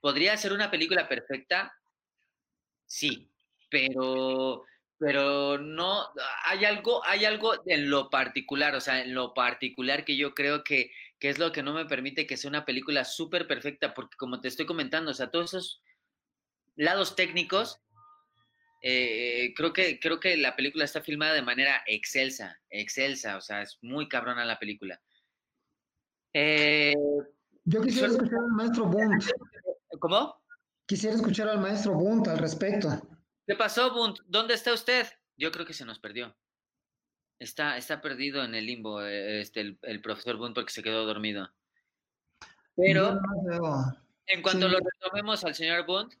¿podría 0.00 0.36
ser 0.36 0.52
una 0.52 0.70
película 0.70 1.08
perfecta? 1.08 1.72
Sí, 2.86 3.30
pero 3.70 4.64
pero 5.04 5.58
no, 5.58 6.08
hay 6.46 6.64
algo, 6.64 7.04
hay 7.04 7.26
algo 7.26 7.52
en 7.66 7.90
lo 7.90 8.08
particular, 8.08 8.74
o 8.74 8.80
sea, 8.80 9.02
en 9.02 9.14
lo 9.14 9.34
particular 9.34 10.04
que 10.04 10.16
yo 10.16 10.34
creo 10.34 10.64
que, 10.64 10.90
que 11.18 11.28
es 11.28 11.38
lo 11.38 11.52
que 11.52 11.62
no 11.62 11.74
me 11.74 11.84
permite 11.84 12.26
que 12.26 12.38
sea 12.38 12.48
una 12.48 12.64
película 12.64 13.04
súper 13.04 13.46
perfecta, 13.46 13.92
porque 13.92 14.16
como 14.16 14.40
te 14.40 14.48
estoy 14.48 14.64
comentando, 14.64 15.10
o 15.10 15.14
sea, 15.14 15.30
todos 15.30 15.52
esos 15.52 15.82
lados 16.76 17.16
técnicos, 17.16 17.82
eh, 18.80 19.52
creo, 19.54 19.74
que, 19.74 20.00
creo 20.00 20.20
que 20.20 20.38
la 20.38 20.56
película 20.56 20.84
está 20.84 21.02
filmada 21.02 21.34
de 21.34 21.42
manera 21.42 21.82
excelsa, 21.86 22.58
excelsa, 22.70 23.36
o 23.36 23.42
sea, 23.42 23.60
es 23.60 23.78
muy 23.82 24.08
cabrona 24.08 24.46
la 24.46 24.58
película. 24.58 25.00
Eh, 26.32 26.94
yo 27.64 27.82
quisiera 27.82 28.08
escuchar 28.08 28.38
al 28.38 28.52
maestro 28.52 28.86
Bunt. 28.86 29.22
¿Cómo? 30.00 30.42
Quisiera 30.86 31.14
escuchar 31.14 31.48
al 31.48 31.60
maestro 31.60 31.92
Bunt 31.92 32.26
al 32.28 32.38
respecto. 32.38 32.88
¿Qué 33.46 33.54
pasó, 33.54 33.92
Bunt? 33.92 34.20
¿Dónde 34.26 34.54
está 34.54 34.72
usted? 34.72 35.06
Yo 35.36 35.52
creo 35.52 35.66
que 35.66 35.74
se 35.74 35.84
nos 35.84 35.98
perdió. 35.98 36.36
Está, 37.38 37.76
está 37.76 38.00
perdido 38.00 38.42
en 38.42 38.54
el 38.54 38.66
limbo 38.66 39.02
eh, 39.02 39.40
este, 39.40 39.76
el, 39.82 40.00
profesor 40.00 40.36
Bunt 40.36 40.54
porque 40.54 40.72
se 40.72 40.82
quedó 40.82 41.04
dormido. 41.04 41.52
Pero 42.76 43.20
En 44.26 44.42
cuanto 44.42 44.68
lo 44.68 44.78
retomemos 44.78 45.44
al 45.44 45.54
señor 45.54 45.84
Bond, 45.86 46.12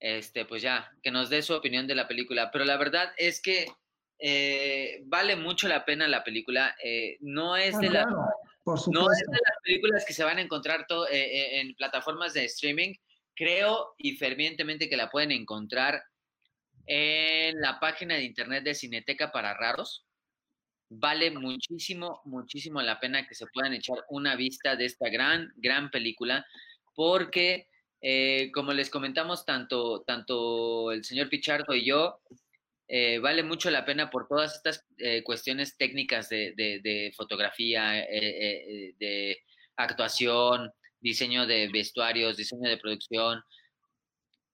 este, 0.00 0.44
pues 0.44 0.62
ya, 0.62 0.90
que 1.02 1.10
nos 1.10 1.30
dé 1.30 1.42
su 1.42 1.54
opinión 1.54 1.86
de 1.86 1.94
la 1.94 2.08
película. 2.08 2.50
Pero 2.50 2.64
la 2.64 2.76
verdad 2.76 3.12
es 3.18 3.40
que 3.40 3.66
eh, 4.18 5.02
vale 5.04 5.36
mucho 5.36 5.68
la 5.68 5.84
pena 5.84 6.08
la 6.08 6.24
película. 6.24 6.74
Eh, 6.82 7.18
no 7.20 7.56
es 7.56 7.78
de 7.78 7.90
la, 7.90 8.04
no 8.06 8.76
es 8.76 8.86
de 8.86 9.40
las 9.46 9.58
películas 9.62 10.04
que 10.06 10.14
se 10.14 10.24
van 10.24 10.38
a 10.38 10.42
encontrar 10.42 10.86
eh, 11.10 11.60
en 11.60 11.74
plataformas 11.74 12.32
de 12.32 12.46
streaming. 12.46 12.94
Creo 13.34 13.94
y 13.98 14.16
fervientemente 14.16 14.88
que 14.88 14.96
la 14.96 15.10
pueden 15.10 15.32
encontrar 15.32 16.02
en 16.86 17.60
la 17.60 17.78
página 17.80 18.14
de 18.14 18.24
internet 18.24 18.64
de 18.64 18.74
Cineteca 18.74 19.32
para 19.32 19.54
Raros. 19.54 20.06
Vale 20.88 21.30
muchísimo, 21.30 22.20
muchísimo 22.24 22.82
la 22.82 23.00
pena 23.00 23.26
que 23.26 23.34
se 23.34 23.46
puedan 23.46 23.72
echar 23.72 23.96
una 24.10 24.36
vista 24.36 24.76
de 24.76 24.84
esta 24.84 25.08
gran, 25.08 25.52
gran 25.56 25.90
película, 25.90 26.44
porque, 26.94 27.68
eh, 28.02 28.50
como 28.52 28.72
les 28.72 28.90
comentamos, 28.90 29.46
tanto, 29.46 30.02
tanto 30.02 30.92
el 30.92 31.02
señor 31.04 31.30
Pichardo 31.30 31.74
y 31.74 31.86
yo, 31.86 32.20
eh, 32.88 33.18
vale 33.20 33.42
mucho 33.42 33.70
la 33.70 33.86
pena 33.86 34.10
por 34.10 34.28
todas 34.28 34.54
estas 34.56 34.84
eh, 34.98 35.22
cuestiones 35.22 35.78
técnicas 35.78 36.28
de, 36.28 36.52
de 36.56 37.12
fotografía, 37.16 37.92
de 37.92 39.38
actuación, 39.76 40.70
diseño 41.00 41.46
de 41.46 41.68
vestuarios, 41.68 42.36
diseño 42.36 42.68
de 42.68 42.76
producción, 42.76 43.42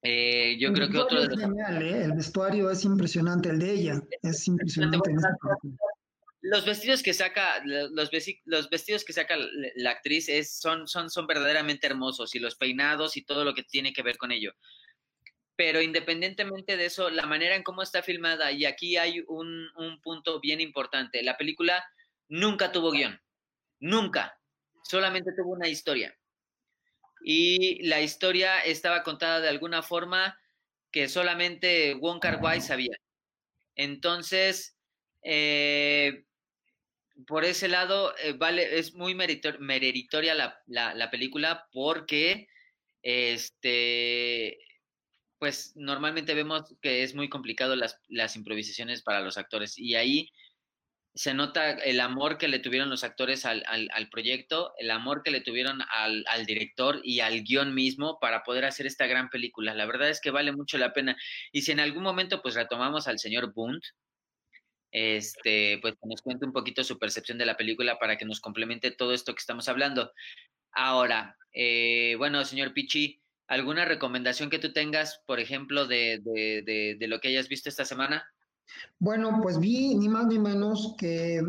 eh, 0.03 0.57
yo 0.59 0.73
creo 0.73 0.89
que 0.89 0.99
otro 0.99 1.21
de 1.21 1.37
los... 1.37 1.83
¿eh? 1.83 2.05
El 2.05 2.13
vestuario 2.13 2.71
es 2.71 2.85
impresionante, 2.85 3.51
el 3.51 3.59
de 3.59 3.73
ella 3.73 4.01
es 4.23 4.47
impresionante. 4.47 5.11
los 6.41 6.65
vestidos 6.65 7.03
que 7.03 7.13
saca, 7.13 7.61
los, 7.65 7.91
los 8.45 8.71
vestidos 8.71 9.05
que 9.05 9.13
saca 9.13 9.37
la 9.77 9.91
actriz 9.91 10.29
es, 10.29 10.59
son, 10.59 10.87
son, 10.87 11.11
son 11.11 11.27
verdaderamente 11.27 11.87
hermosos 11.87 12.35
y 12.35 12.39
los 12.39 12.55
peinados 12.55 13.17
y 13.17 13.25
todo 13.25 13.45
lo 13.45 13.55
que 13.55 13.65
tiene 13.65 13.93
que 13.93 14.03
ver 14.03 14.17
con 14.17 14.31
ello. 14.31 14.53
Pero 15.57 15.83
independientemente 15.83 16.77
de 16.77 16.87
eso, 16.87 17.11
la 17.11 17.27
manera 17.27 17.57
en 17.57 17.65
cómo 17.65 17.83
está 17.83 18.03
filmada, 18.03 18.53
y 18.53 18.65
aquí 18.65 18.97
hay 18.97 19.25
un, 19.27 19.69
un 19.77 20.01
punto 20.01 20.39
bien 20.39 20.61
importante, 20.61 21.21
la 21.25 21.37
película 21.37 21.85
nunca 22.29 22.71
tuvo 22.71 22.93
guion, 22.93 23.21
nunca, 23.81 24.39
solamente 24.85 25.33
tuvo 25.37 25.55
una 25.55 25.67
historia 25.67 26.17
y 27.23 27.83
la 27.87 28.01
historia 28.01 28.61
estaba 28.61 29.03
contada 29.03 29.41
de 29.41 29.49
alguna 29.49 29.83
forma 29.83 30.39
que 30.91 31.09
solamente 31.09 31.95
Wong 31.95 32.21
Kar 32.21 32.41
Wai 32.43 32.61
sabía. 32.61 32.97
Entonces, 33.77 34.77
eh, 35.23 36.25
por 37.27 37.45
ese 37.45 37.69
lado, 37.69 38.15
eh, 38.19 38.33
vale, 38.33 38.79
es 38.79 38.95
muy 38.95 39.15
meritoria 39.15 40.35
la, 40.35 40.63
la, 40.67 41.11
película 41.11 41.69
porque, 41.73 42.49
este, 43.03 44.59
pues 45.39 45.73
normalmente 45.77 46.35
vemos 46.35 46.75
que 46.81 47.03
es 47.03 47.15
muy 47.15 47.29
complicado 47.29 47.77
las, 47.77 48.01
las 48.09 48.37
improvisaciones 48.37 49.03
para 49.03 49.21
los 49.21 49.37
actores 49.39 49.79
y 49.79 49.95
ahí 49.97 50.31
se 51.19 51.35
nota 51.35 51.73
el 51.73 51.99
amor 51.99 52.39
que 52.39 52.47
le 52.47 52.61
tuvieron 52.61 52.89
los 52.89 53.03
actores 53.03 53.45
al, 53.45 53.61
proyecto, 54.09 54.73
el 54.79 54.89
amor 54.93 55.25
que 55.25 55.33
le 55.33 55.41
tuvieron 55.41 55.81
al, 55.91 56.25
director 56.47 57.01
y 57.03 57.19
al 57.19 57.43
guion 57.43 57.75
mismo 57.75 58.21
para 58.21 58.45
poder 58.45 58.65
hacer 58.65 58.87
esta 58.87 59.09
gran 59.09 59.29
película. 59.29 59.75
La 59.75 59.85
verdad 59.85 60.11
es 60.11 60.21
que 60.21 60.31
vale 60.31 60.53
mucho 60.53 60.79
la 60.79 60.93
pena. 60.93 61.17
Y 61.51 61.63
si 61.63 61.73
en 61.73 61.81
algún 61.81 62.05
momento 62.05 62.41
pues 62.41 62.55
retomamos 62.55 63.09
al 63.09 63.19
señor 63.19 63.53
Bund, 63.53 63.83
este, 64.93 65.79
pues 65.83 65.95
que 65.95 66.09
nos 66.09 66.23
cuente 66.23 66.47
un 66.47 66.53
poquito 66.53 66.85
su 66.85 67.01
percepción 67.01 67.37
de 67.37 67.47
la 67.47 67.57
película 67.57 67.99
para 67.99 68.17
que 68.17 68.25
nos 68.25 68.39
complemente 68.39 68.93
todo 68.93 69.13
esto 69.13 69.35
que 69.35 69.41
estamos 69.41 69.69
hablando. 69.69 70.13
Ahora, 70.71 71.37
eh, 71.53 72.15
bueno, 72.17 72.45
señor 72.45 72.75
Pichi, 72.75 73.21
¿alguna 73.49 73.85
recomendación 73.85 74.51
que 74.51 74.61
tú 74.61 74.73
tengas, 74.73 75.21
por 75.27 75.41
ejemplo, 75.41 75.89
de, 75.89 76.21
de 76.97 77.09
lo 77.09 77.19
que 77.19 77.27
hayas 77.27 77.49
visto 77.49 77.69
esta 77.69 77.85
semana? 77.85 78.25
Bueno, 78.99 79.41
pues 79.43 79.59
vi 79.59 79.95
ni 79.95 80.09
más 80.09 80.27
ni 80.27 80.39
menos 80.39 80.95
que 80.99 81.41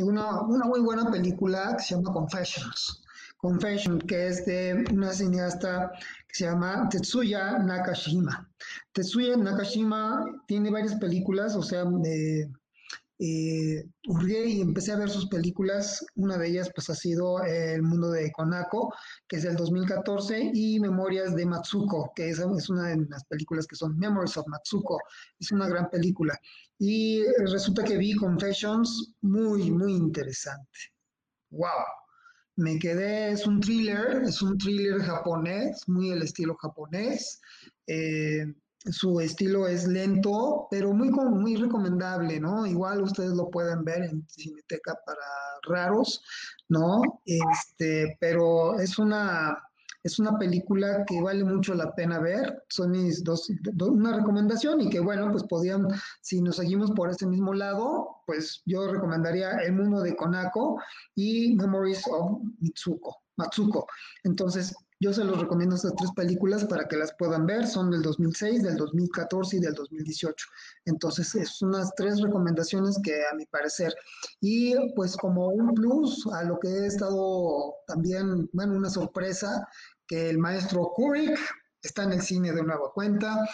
una, 0.00 0.42
una 0.42 0.64
muy 0.66 0.80
buena 0.80 1.10
película 1.10 1.74
que 1.76 1.84
se 1.84 1.94
llama 1.94 2.12
Confessions. 2.12 3.02
Confession, 3.38 3.98
que 3.98 4.28
es 4.28 4.46
de 4.46 4.84
una 4.92 5.12
cineasta 5.12 5.90
que 6.28 6.34
se 6.34 6.44
llama 6.44 6.88
Tetsuya 6.88 7.58
Nakashima. 7.58 8.48
Tetsuya 8.92 9.36
Nakashima 9.36 10.24
tiene 10.46 10.70
varias 10.70 10.94
películas, 10.94 11.56
o 11.56 11.62
sea, 11.62 11.84
de 11.84 12.48
eh, 13.24 13.84
y 14.02 14.60
empecé 14.60 14.90
a 14.90 14.96
ver 14.96 15.08
sus 15.08 15.28
películas. 15.28 16.04
Una 16.16 16.36
de 16.36 16.48
ellas 16.48 16.72
pues 16.74 16.90
ha 16.90 16.94
sido 16.96 17.40
El 17.44 17.82
mundo 17.82 18.10
de 18.10 18.32
Konako, 18.32 18.92
que 19.28 19.36
es 19.36 19.44
del 19.44 19.54
2014, 19.54 20.50
y 20.52 20.80
Memorias 20.80 21.32
de 21.36 21.46
Matsuko, 21.46 22.12
que 22.16 22.30
es, 22.30 22.40
es 22.40 22.68
una 22.68 22.88
de 22.88 23.06
las 23.08 23.24
películas 23.26 23.68
que 23.68 23.76
son 23.76 23.96
Memories 23.96 24.36
of 24.36 24.48
Matsuko. 24.48 24.98
Es 25.38 25.52
una 25.52 25.68
gran 25.68 25.88
película. 25.88 26.36
Y 26.78 27.22
resulta 27.46 27.84
que 27.84 27.96
vi 27.96 28.16
Confessions 28.16 29.14
muy, 29.20 29.70
muy 29.70 29.92
interesante. 29.92 30.78
¡Wow! 31.50 31.84
Me 32.56 32.76
quedé, 32.80 33.30
es 33.30 33.46
un 33.46 33.60
thriller, 33.60 34.24
es 34.24 34.42
un 34.42 34.58
thriller 34.58 35.00
japonés, 35.00 35.88
muy 35.88 36.10
el 36.10 36.22
estilo 36.22 36.56
japonés. 36.56 37.40
Eh, 37.86 38.46
su 38.90 39.20
estilo 39.20 39.68
es 39.68 39.86
lento, 39.86 40.66
pero 40.70 40.92
muy, 40.92 41.10
muy 41.10 41.56
recomendable, 41.56 42.40
¿no? 42.40 42.66
Igual 42.66 43.02
ustedes 43.02 43.32
lo 43.32 43.48
pueden 43.50 43.84
ver 43.84 44.02
en 44.04 44.26
Cineteca 44.28 44.98
para 45.06 45.20
raros, 45.62 46.22
¿no? 46.68 47.00
Este, 47.24 48.16
pero 48.20 48.80
es 48.80 48.98
una, 48.98 49.56
es 50.02 50.18
una 50.18 50.36
película 50.36 51.04
que 51.06 51.20
vale 51.22 51.44
mucho 51.44 51.74
la 51.74 51.94
pena 51.94 52.18
ver. 52.18 52.64
Son 52.68 52.90
mis 52.90 53.22
dos, 53.22 53.48
una 53.80 54.16
recomendación 54.16 54.80
y 54.80 54.90
que 54.90 55.00
bueno, 55.00 55.30
pues 55.30 55.44
podían, 55.44 55.86
si 56.20 56.42
nos 56.42 56.56
seguimos 56.56 56.90
por 56.90 57.10
ese 57.10 57.26
mismo 57.26 57.54
lado, 57.54 58.16
pues 58.26 58.62
yo 58.66 58.88
recomendaría 58.88 59.50
El 59.58 59.74
mundo 59.74 60.00
de 60.00 60.16
Konako 60.16 60.80
y 61.14 61.54
Memories 61.54 62.02
of 62.08 62.40
Mitsuko, 62.58 63.22
Matsuko. 63.36 63.86
Entonces, 64.24 64.74
yo 65.02 65.12
se 65.12 65.24
los 65.24 65.40
recomiendo 65.40 65.74
estas 65.74 65.96
tres 65.96 66.12
películas 66.12 66.64
para 66.64 66.86
que 66.86 66.96
las 66.96 67.12
puedan 67.14 67.44
ver. 67.44 67.66
Son 67.66 67.90
del 67.90 68.02
2006, 68.02 68.62
del 68.62 68.76
2014 68.76 69.56
y 69.56 69.60
del 69.60 69.74
2018. 69.74 70.46
Entonces, 70.84 71.34
es 71.34 71.60
unas 71.60 71.92
tres 71.96 72.20
recomendaciones 72.20 73.00
que 73.02 73.26
a 73.26 73.34
mi 73.34 73.44
parecer. 73.46 73.92
Y 74.40 74.76
pues 74.94 75.16
como 75.16 75.48
un 75.48 75.74
plus 75.74 76.24
a 76.32 76.44
lo 76.44 76.60
que 76.60 76.68
he 76.68 76.86
estado 76.86 77.74
también, 77.88 78.48
bueno, 78.52 78.76
una 78.76 78.90
sorpresa, 78.90 79.66
que 80.06 80.30
el 80.30 80.38
maestro 80.38 80.92
Kubrick 80.94 81.36
está 81.82 82.04
en 82.04 82.12
el 82.12 82.22
cine 82.22 82.52
de 82.52 82.62
nueva 82.62 82.92
cuenta. 82.94 83.44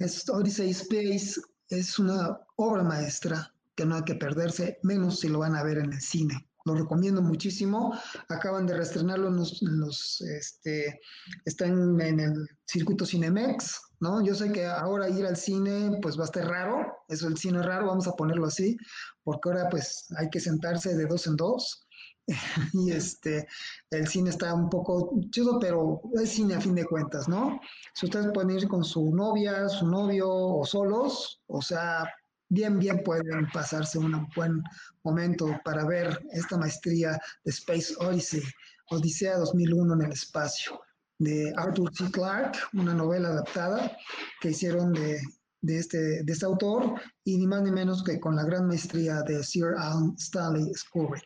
es 0.00 0.28
Odyssey 0.28 0.70
Space 0.70 1.40
es 1.68 1.98
una 1.98 2.40
obra 2.56 2.82
maestra 2.82 3.54
que 3.76 3.84
no 3.84 3.96
hay 3.96 4.02
que 4.02 4.16
perderse, 4.16 4.78
menos 4.82 5.20
si 5.20 5.28
lo 5.28 5.38
van 5.38 5.54
a 5.54 5.62
ver 5.62 5.78
en 5.78 5.92
el 5.92 6.00
cine. 6.00 6.48
Lo 6.66 6.74
recomiendo 6.74 7.22
muchísimo. 7.22 7.94
Acaban 8.28 8.66
de 8.66 8.76
reestrenarlo 8.76 9.28
en 9.28 9.36
los, 9.80 10.20
este, 10.20 11.00
está 11.44 11.66
en, 11.66 12.00
el 12.00 12.48
circuito 12.66 13.06
Cinemex, 13.06 13.80
¿no? 14.00 14.22
Yo 14.22 14.34
sé 14.34 14.52
que 14.52 14.66
ahora 14.66 15.08
ir 15.08 15.24
al 15.24 15.36
cine, 15.36 15.98
pues 16.02 16.18
va 16.18 16.22
a 16.22 16.26
estar 16.26 16.46
raro, 16.46 16.86
eso 17.08 17.28
el 17.28 17.38
cine 17.38 17.60
es 17.60 17.66
raro, 17.66 17.86
vamos 17.86 18.08
a 18.08 18.12
ponerlo 18.12 18.46
así, 18.46 18.76
porque 19.22 19.48
ahora 19.48 19.68
pues 19.70 20.06
hay 20.18 20.28
que 20.28 20.40
sentarse 20.40 20.94
de 20.96 21.06
dos 21.06 21.26
en 21.26 21.36
dos. 21.36 21.86
y 22.72 22.92
este, 22.92 23.46
el 23.90 24.06
cine 24.08 24.30
está 24.30 24.54
un 24.54 24.68
poco 24.68 25.12
chido, 25.30 25.58
pero 25.58 26.00
es 26.14 26.30
cine 26.30 26.54
a 26.54 26.60
fin 26.60 26.74
de 26.74 26.84
cuentas, 26.84 27.28
¿no? 27.28 27.60
Si 27.94 28.06
ustedes 28.06 28.30
pueden 28.32 28.50
ir 28.50 28.68
con 28.68 28.84
su 28.84 29.14
novia, 29.14 29.68
su 29.68 29.86
novio 29.86 30.28
o 30.30 30.64
solos, 30.64 31.40
o 31.46 31.60
sea, 31.60 32.08
bien, 32.48 32.78
bien 32.78 33.02
pueden 33.04 33.48
pasarse 33.52 33.98
un 33.98 34.28
buen 34.36 34.62
momento 35.02 35.58
para 35.64 35.84
ver 35.86 36.20
esta 36.32 36.56
maestría 36.56 37.12
de 37.44 37.50
Space 37.50 37.94
Odyssey, 37.98 38.42
Odisea 38.90 39.38
2001 39.38 39.94
en 39.94 40.02
el 40.02 40.12
espacio, 40.12 40.80
de 41.18 41.52
Arthur 41.56 41.92
C. 41.94 42.10
Clarke, 42.10 42.58
una 42.72 42.94
novela 42.94 43.28
adaptada 43.28 43.96
que 44.40 44.50
hicieron 44.50 44.92
de, 44.92 45.20
de, 45.60 45.78
este, 45.78 46.22
de 46.24 46.32
este 46.32 46.46
autor, 46.46 47.00
y 47.24 47.36
ni 47.38 47.46
más 47.46 47.62
ni 47.62 47.70
menos 47.70 48.02
que 48.02 48.18
con 48.18 48.34
la 48.34 48.44
gran 48.44 48.66
maestría 48.66 49.22
de 49.22 49.42
Sir 49.44 49.74
Alan 49.76 50.14
Stanley 50.18 50.72
Kubrick. 50.90 51.24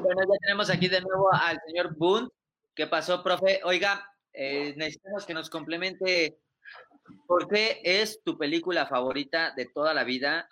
Bueno, 0.00 0.22
ya 0.22 0.38
tenemos 0.40 0.70
aquí 0.70 0.88
de 0.88 1.00
nuevo 1.00 1.32
al 1.32 1.58
señor 1.66 1.96
Boone. 1.96 2.28
¿Qué 2.74 2.86
pasó, 2.86 3.22
profe? 3.22 3.60
Oiga, 3.64 4.06
eh, 4.32 4.74
necesitamos 4.76 5.24
que 5.24 5.34
nos 5.34 5.48
complemente 5.48 6.38
por 7.26 7.48
qué 7.48 7.80
es 7.82 8.22
tu 8.22 8.36
película 8.36 8.86
favorita 8.86 9.52
de 9.56 9.66
toda 9.66 9.94
la 9.94 10.04
vida, 10.04 10.48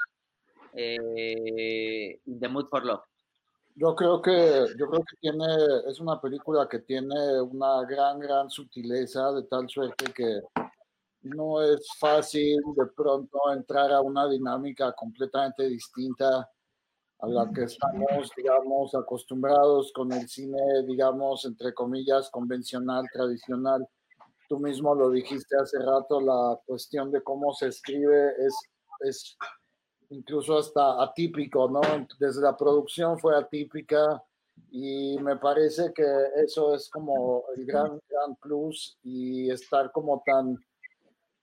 eh, 0.75 2.21
The 2.25 2.49
Mood 2.49 2.69
for 2.69 2.85
Love. 2.85 3.05
Yo 3.75 3.95
creo 3.95 4.21
que, 4.21 4.67
yo 4.79 4.89
creo 4.89 5.01
que 5.05 5.17
tiene, 5.21 5.47
es 5.87 6.01
una 6.01 6.21
película 6.21 6.69
que 6.69 6.81
tiene 6.81 7.41
una 7.41 7.83
gran, 7.85 8.19
gran 8.19 8.51
sutileza, 8.51 9.33
de 9.33 9.45
tal 9.45 9.69
suerte 9.69 10.13
que 10.13 10.41
no 11.23 11.63
es 11.63 11.89
fácil 11.99 12.59
de 12.77 12.87
pronto 12.97 13.39
entrar 13.53 13.93
a 13.93 14.01
una 14.01 14.29
dinámica 14.29 14.93
completamente 14.93 15.69
distinta 15.69 16.49
a 17.23 17.27
la 17.27 17.51
que 17.53 17.65
estamos, 17.65 18.31
digamos, 18.37 18.95
acostumbrados 18.95 19.93
con 19.93 20.13
el 20.13 20.29
cine, 20.29 20.59
digamos, 20.87 21.45
entre 21.45 21.75
comillas, 21.75 22.31
convencional, 22.31 23.05
tradicional. 23.13 23.87
Tú 24.49 24.59
mismo 24.59 24.95
lo 24.95 25.11
dijiste 25.11 25.57
hace 25.57 25.79
rato, 25.79 26.21
la 26.21 26.59
cuestión 26.67 27.11
de 27.11 27.23
cómo 27.23 27.53
se 27.53 27.69
escribe 27.69 28.33
es, 28.39 28.55
es 29.01 29.37
incluso 30.09 30.59
hasta 30.59 31.03
atípico, 31.03 31.69
¿no? 31.69 31.81
Desde 32.19 32.41
la 32.41 32.57
producción 32.57 33.19
fue 33.19 33.37
atípica 33.37 34.23
y 34.71 35.17
me 35.21 35.37
parece 35.37 35.93
que 35.93 36.05
eso 36.37 36.75
es 36.75 36.89
como 36.91 37.45
el 37.57 37.65
gran, 37.67 38.01
gran 38.09 38.35
plus 38.37 38.99
y 39.03 39.51
estar 39.51 39.91
como 39.93 40.23
tan 40.25 40.59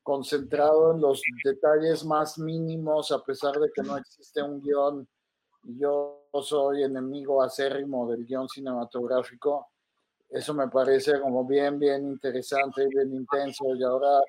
concentrado 0.03 0.93
en 0.93 1.01
los 1.01 1.21
detalles 1.43 2.05
más 2.05 2.37
mínimos 2.37 3.11
a 3.11 3.21
pesar 3.23 3.59
de 3.59 3.69
que 3.73 3.83
no 3.83 3.97
existe 3.97 4.41
un 4.41 4.61
guion. 4.61 5.07
Yo 5.63 6.27
soy 6.41 6.83
enemigo 6.83 7.41
acérrimo 7.41 8.09
del 8.09 8.25
guion 8.25 8.47
cinematográfico. 8.47 9.67
Eso 10.29 10.53
me 10.53 10.67
parece 10.67 11.19
como 11.19 11.45
bien, 11.45 11.79
bien 11.79 12.07
interesante 12.07 12.83
y 12.83 12.87
bien 12.87 13.13
intenso. 13.13 13.75
Y 13.75 13.83
ahora 13.83 14.21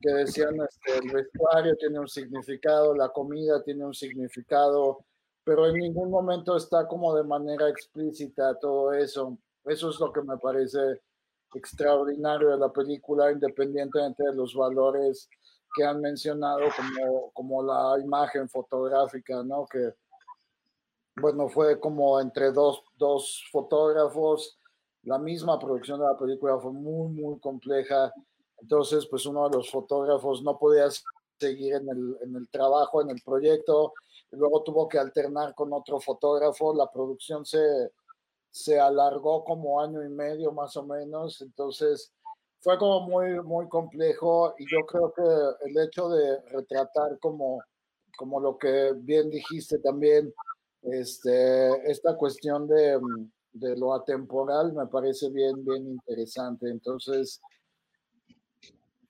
que 0.00 0.10
decían, 0.10 0.56
este, 0.60 0.98
el 0.98 1.12
vestuario 1.12 1.76
tiene 1.76 1.98
un 1.98 2.08
significado, 2.08 2.94
la 2.94 3.10
comida 3.10 3.62
tiene 3.62 3.84
un 3.84 3.94
significado, 3.94 5.04
pero 5.44 5.66
en 5.66 5.74
ningún 5.74 6.10
momento 6.10 6.56
está 6.56 6.86
como 6.86 7.14
de 7.14 7.24
manera 7.24 7.68
explícita 7.68 8.58
todo 8.58 8.92
eso. 8.92 9.38
Eso 9.64 9.90
es 9.90 10.00
lo 10.00 10.12
que 10.12 10.22
me 10.22 10.38
parece 10.38 11.00
extraordinario 11.54 12.50
de 12.50 12.58
la 12.58 12.72
película, 12.72 13.30
independientemente 13.32 14.24
de 14.24 14.34
los 14.34 14.54
valores 14.54 15.28
que 15.74 15.84
han 15.84 16.00
mencionado 16.00 16.60
como, 16.76 17.30
como 17.32 17.62
la 17.62 18.02
imagen 18.02 18.48
fotográfica, 18.48 19.42
¿no? 19.42 19.66
Que, 19.66 19.92
bueno, 21.16 21.48
fue 21.48 21.78
como 21.80 22.20
entre 22.20 22.52
dos, 22.52 22.82
dos 22.96 23.44
fotógrafos, 23.52 24.58
la 25.02 25.18
misma 25.18 25.58
producción 25.58 26.00
de 26.00 26.06
la 26.06 26.16
película 26.18 26.58
fue 26.58 26.72
muy, 26.72 27.08
muy 27.12 27.38
compleja 27.40 28.12
entonces, 28.60 29.06
pues 29.06 29.26
uno 29.26 29.48
de 29.48 29.56
los 29.56 29.70
fotógrafos 29.70 30.42
no 30.42 30.58
podía 30.58 30.88
seguir 31.38 31.74
en 31.74 31.88
el, 31.88 32.16
en 32.22 32.36
el 32.36 32.48
trabajo, 32.50 33.00
en 33.00 33.10
el 33.10 33.20
proyecto, 33.24 33.94
luego 34.32 34.62
tuvo 34.62 34.88
que 34.88 34.98
alternar 34.98 35.54
con 35.54 35.72
otro 35.72 35.98
fotógrafo, 36.00 36.74
la 36.74 36.90
producción 36.90 37.44
se, 37.44 37.90
se 38.50 38.78
alargó 38.78 39.44
como 39.44 39.80
año 39.80 40.04
y 40.04 40.08
medio 40.10 40.52
más 40.52 40.76
o 40.76 40.84
menos, 40.84 41.40
entonces 41.40 42.12
fue 42.60 42.78
como 42.78 43.00
muy, 43.00 43.40
muy 43.40 43.68
complejo 43.68 44.54
y 44.58 44.64
yo 44.64 44.84
creo 44.86 45.12
que 45.14 45.68
el 45.68 45.78
hecho 45.78 46.10
de 46.10 46.40
retratar 46.50 47.18
como, 47.18 47.62
como 48.18 48.40
lo 48.40 48.58
que 48.58 48.92
bien 48.94 49.30
dijiste 49.30 49.78
también, 49.78 50.32
este, 50.82 51.90
esta 51.90 52.16
cuestión 52.16 52.66
de, 52.66 52.98
de 53.52 53.76
lo 53.76 53.94
atemporal 53.94 54.72
me 54.72 54.86
parece 54.86 55.30
bien, 55.30 55.64
bien 55.64 55.86
interesante. 55.86 56.68
Entonces, 56.68 57.40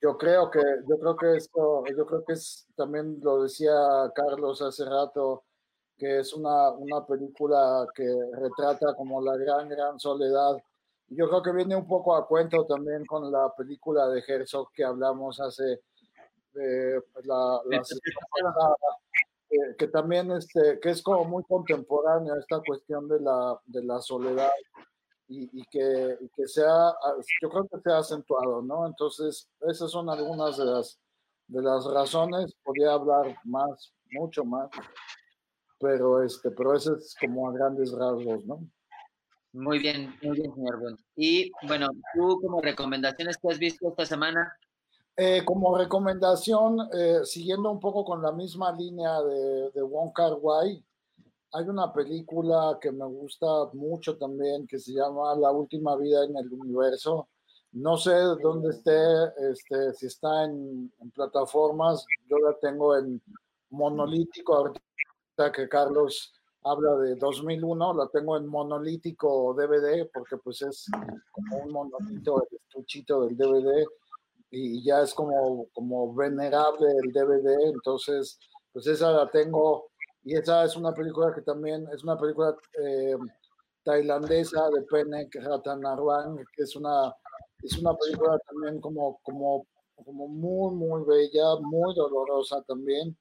yo 0.01 0.17
creo 0.17 0.49
que, 0.49 0.59
yo 0.89 0.97
creo 0.99 1.15
que 1.15 1.37
esto, 1.37 1.83
yo 1.95 2.05
creo 2.05 2.25
que 2.25 2.33
es, 2.33 2.67
también 2.75 3.19
lo 3.21 3.43
decía 3.43 3.71
Carlos 4.15 4.61
hace 4.61 4.83
rato, 4.83 5.43
que 5.97 6.19
es 6.19 6.33
una, 6.33 6.71
una 6.71 7.05
película 7.05 7.85
que 7.93 8.07
retrata 8.33 8.95
como 8.95 9.21
la 9.21 9.37
gran, 9.37 9.69
gran 9.69 9.99
soledad. 9.99 10.57
Yo 11.09 11.27
creo 11.29 11.43
que 11.43 11.51
viene 11.51 11.75
un 11.75 11.87
poco 11.87 12.15
a 12.15 12.27
cuento 12.27 12.65
también 12.65 13.05
con 13.05 13.31
la 13.31 13.53
película 13.55 14.07
de 14.07 14.23
Herzog 14.25 14.71
que 14.71 14.83
hablamos 14.83 15.39
hace 15.39 15.81
eh, 16.55 16.99
la, 17.23 17.61
la 17.65 17.83
que 19.77 19.87
también 19.87 20.31
este, 20.31 20.79
que 20.79 20.89
es 20.89 21.01
como 21.01 21.25
muy 21.25 21.43
contemporánea 21.43 22.33
esta 22.39 22.61
cuestión 22.65 23.07
de 23.07 23.19
la, 23.19 23.59
de 23.65 23.83
la 23.83 23.99
soledad 23.99 24.51
y, 25.27 25.63
que, 25.71 26.17
que, 26.35 26.47
sea, 26.47 26.89
ah, 26.89 27.15
yo 27.41 27.49
creo 27.49 27.67
que 27.67 27.79
sea 27.81 27.99
acentuado, 27.99 28.61
¿no? 28.61 28.85
Entonces, 28.85 29.49
esas 29.61 29.89
son 29.89 30.09
algunas 30.09 30.57
de 30.57 30.65
las, 30.65 30.99
de 31.47 31.61
las 31.61 31.85
razones, 31.85 32.53
podría 32.63 32.93
hablar 32.93 33.37
más, 33.45 33.93
mucho 34.11 34.43
más, 34.43 34.69
pero, 35.79 36.21
este, 36.21 36.51
pero 36.51 36.75
eso 36.75 36.95
es 36.95 37.15
como 37.19 37.49
a 37.49 37.53
grandes 37.53 37.91
rasgos, 37.93 38.45
¿no? 38.45 38.59
Muy 39.53 39.79
bien, 39.79 40.15
muy 40.21 40.37
bien, 40.37 40.53
señor 40.53 40.79
Bund. 40.79 40.99
Y 41.15 41.51
bueno, 41.67 41.89
tú 42.13 42.39
como 42.41 42.61
recomendaciones 42.61 43.37
que 43.37 43.49
has 43.49 43.59
visto 43.59 43.89
esta 43.89 44.05
semana. 44.05 44.53
Eh, 45.23 45.45
como 45.45 45.77
recomendación, 45.77 46.79
eh, 46.97 47.19
siguiendo 47.25 47.69
un 47.69 47.79
poco 47.79 48.03
con 48.03 48.23
la 48.23 48.31
misma 48.31 48.71
línea 48.71 49.21
de, 49.21 49.69
de 49.69 49.81
Wong 49.83 50.11
Kar 50.15 50.33
Wai, 50.41 50.83
hay 51.51 51.69
una 51.69 51.93
película 51.93 52.79
que 52.81 52.91
me 52.91 53.05
gusta 53.05 53.45
mucho 53.73 54.17
también 54.17 54.65
que 54.65 54.79
se 54.79 54.93
llama 54.93 55.35
La 55.35 55.51
última 55.51 55.95
vida 55.95 56.25
en 56.25 56.35
el 56.37 56.51
universo. 56.51 57.29
No 57.71 57.97
sé 57.97 58.13
dónde 58.41 58.71
esté, 58.71 58.97
este, 59.51 59.93
si 59.93 60.07
está 60.07 60.45
en, 60.45 60.91
plataformas. 61.13 62.03
Yo 62.27 62.39
la 62.39 62.57
tengo 62.59 62.97
en 62.97 63.21
monolítico, 63.69 64.55
ahorita 64.55 65.51
que 65.53 65.69
Carlos 65.69 66.33
habla 66.63 66.95
de 66.95 67.13
2001, 67.17 67.93
la 67.93 68.07
tengo 68.07 68.37
en 68.37 68.47
monolítico 68.47 69.53
DVD 69.53 70.09
porque 70.11 70.37
pues 70.37 70.63
es 70.63 70.87
como 71.31 71.57
un 71.57 71.71
monolito, 71.71 72.41
el 72.41 72.57
estuchito 72.57 73.27
del 73.27 73.37
DVD 73.37 73.85
y 74.51 74.83
ya 74.83 75.01
es 75.01 75.13
como, 75.13 75.67
como 75.73 76.13
venerable 76.13 76.87
el 77.03 77.11
DVD, 77.11 77.71
entonces 77.73 78.37
pues 78.73 78.85
esa 78.87 79.11
la 79.11 79.29
tengo 79.29 79.91
y 80.23 80.35
esa 80.35 80.65
es 80.65 80.75
una 80.75 80.93
película 80.93 81.33
que 81.33 81.41
también 81.41 81.87
es 81.93 82.03
una 82.03 82.17
película 82.17 82.55
eh, 82.79 83.15
tailandesa 83.83 84.69
de 84.69 84.83
Penek 84.83 85.33
Ratanarwan, 85.35 86.37
que 86.55 86.63
es 86.63 86.75
una, 86.75 87.13
es 87.63 87.77
una 87.79 87.95
película 87.95 88.37
también 88.47 88.79
como, 88.79 89.19
como, 89.23 89.65
como 89.95 90.27
muy, 90.27 90.75
muy 90.75 91.03
bella, 91.05 91.55
muy 91.61 91.95
dolorosa 91.95 92.61
también, 92.63 93.17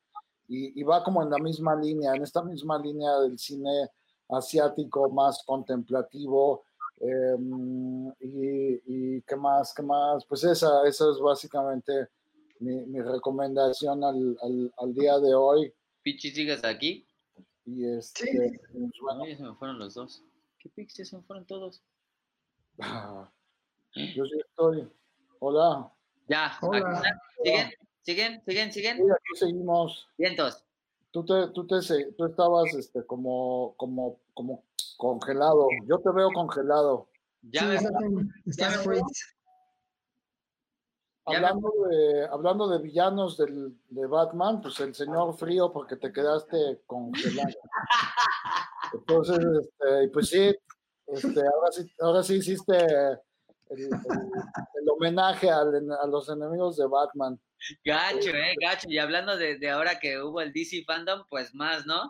y, 0.52 0.82
va 0.82 1.04
como 1.04 1.22
en 1.22 1.30
la 1.30 1.38
misma 1.38 1.76
línea, 1.76 2.12
en 2.14 2.24
esta 2.24 2.42
misma 2.42 2.76
línea 2.76 3.20
del 3.20 3.38
cine 3.38 3.88
asiático 4.30 5.08
más 5.10 5.44
contemplativo. 5.46 6.64
Em, 7.00 8.08
y, 8.20 9.16
y, 9.16 9.22
qué 9.22 9.34
más, 9.34 9.72
qué 9.74 9.82
más, 9.82 10.24
pues 10.26 10.44
esa, 10.44 10.86
esa 10.86 11.10
es 11.10 11.18
básicamente 11.18 12.08
mi, 12.58 12.76
mi 12.84 13.00
recomendación 13.00 14.04
al, 14.04 14.36
al, 14.42 14.72
al 14.76 14.94
día 14.94 15.18
de 15.18 15.34
hoy. 15.34 15.72
Pichi, 16.02 16.30
¿sigues 16.30 16.62
aquí? 16.62 17.06
Y 17.64 17.86
este, 17.86 18.26
sí. 18.26 18.36
Pues, 18.36 18.92
bueno. 19.00 19.24
se 19.24 19.42
me 19.42 19.54
fueron 19.54 19.78
los 19.78 19.94
dos. 19.94 20.22
¿Qué 20.58 20.68
Pichi? 20.68 21.04
Se 21.04 21.16
me 21.16 21.22
fueron 21.22 21.46
todos. 21.46 21.82
yo 23.94 24.24
sí 24.26 24.38
estoy. 24.38 24.86
Hola. 25.38 25.90
Ya. 26.28 26.58
Hola. 26.60 27.02
¿Siguen? 27.42 27.70
¿Siguen? 28.02 28.42
¿Siguen? 28.44 28.72
¿Siguen? 28.72 28.96
Sí, 28.98 29.02
aquí 29.10 29.38
seguimos. 29.38 30.08
Vientos. 30.18 30.64
Tú, 31.10 31.24
te, 31.24 31.48
tú, 31.48 31.66
te, 31.66 31.78
tú 32.16 32.26
estabas 32.26 32.72
este, 32.74 33.04
como, 33.04 33.74
como, 33.76 34.20
como 34.32 34.64
congelado. 34.96 35.66
Yo 35.86 35.98
te 35.98 36.10
veo 36.10 36.30
congelado. 36.32 37.08
Ya 37.42 37.64
me 37.64 37.76
estás 37.76 38.86
Hablando 41.24 41.70
de, 41.88 42.26
hablando 42.26 42.68
de 42.68 42.78
villanos 42.78 43.36
del, 43.36 43.78
de 43.88 44.06
Batman, 44.06 44.60
pues 44.60 44.80
el 44.80 44.94
señor 44.94 45.36
frío 45.36 45.70
porque 45.72 45.96
te 45.96 46.12
quedaste 46.12 46.82
congelado. 46.86 47.56
Entonces, 48.94 49.38
este, 49.38 50.08
pues 50.12 50.28
sí, 50.28 50.52
este, 51.06 51.40
ahora 51.40 51.72
sí, 51.72 51.92
ahora 52.00 52.22
sí 52.22 52.34
hiciste 52.36 52.74
el, 53.70 54.88
homenaje 54.90 55.50
a 55.50 55.64
los 56.06 56.28
enemigos 56.28 56.76
de 56.76 56.86
Batman. 56.86 57.40
Gacho, 57.84 58.30
eh, 58.30 58.54
gacho. 58.60 58.88
Y 58.88 58.98
hablando 58.98 59.36
de, 59.36 59.58
de, 59.58 59.70
ahora 59.70 59.98
que 59.98 60.20
hubo 60.20 60.40
el 60.40 60.52
DC 60.52 60.84
Fandom, 60.84 61.24
pues 61.28 61.54
más, 61.54 61.86
¿no? 61.86 62.08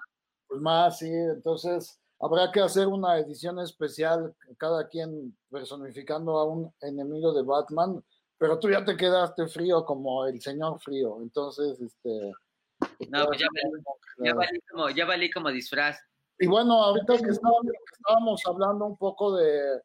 Pues 0.49 0.61
más, 0.61 0.99
sí. 0.99 1.09
Entonces, 1.09 2.01
habrá 2.19 2.51
que 2.51 2.61
hacer 2.61 2.87
una 2.87 3.19
edición 3.19 3.59
especial, 3.61 4.35
cada 4.59 4.89
quien 4.89 5.37
personificando 5.51 6.39
a 6.39 6.45
un 6.45 6.75
enemigo 6.81 7.33
de 7.33 7.43
Batman 7.43 8.03
pero 8.41 8.59
tú 8.59 8.71
ya 8.71 8.83
te 8.83 8.97
quedaste 8.97 9.47
frío 9.49 9.85
como 9.85 10.25
el 10.25 10.41
señor 10.41 10.81
frío, 10.81 11.19
entonces, 11.21 11.79
este... 11.79 12.33
No, 13.11 13.27
pues 13.27 13.39
ya, 13.39 14.35
valí, 14.35 14.59
como, 14.71 14.89
ya 14.89 15.05
valí 15.05 15.31
como 15.31 15.51
disfraz. 15.51 15.99
Y 16.39 16.47
bueno, 16.47 16.83
ahorita 16.83 17.19
que 17.19 17.33
estábamos, 17.33 18.41
hablando 18.47 18.87
un 18.87 18.97
poco 18.97 19.37
de, 19.37 19.83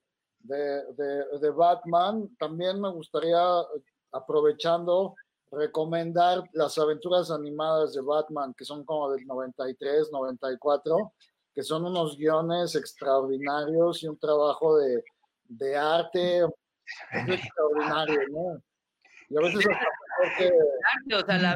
de, 0.48 1.50
Batman, 1.56 2.30
también 2.38 2.80
me 2.80 2.90
gustaría, 2.92 3.40
aprovechando, 4.12 5.16
recomendar 5.52 6.44
las 6.54 6.78
aventuras 6.78 7.32
animadas 7.32 7.94
de 7.94 8.02
Batman, 8.02 8.54
que 8.54 8.66
son 8.66 8.84
como 8.84 9.12
del 9.12 9.26
93, 9.26 10.10
94, 10.12 11.14
que 11.54 11.64
son 11.64 11.86
unos 11.86 12.18
guiones 12.18 12.76
extraordinarios 12.76 14.04
y 14.04 14.08
un 14.08 14.18
trabajo 14.18 14.78
de, 14.78 15.04
de 15.46 15.76
arte 15.78 16.46
extraordinario, 17.12 18.20
¿no? 18.30 18.62
Y 19.30 19.38
a 19.38 19.42
veces 19.42 19.66
o 21.14 21.26
sea, 21.26 21.38
la, 21.38 21.56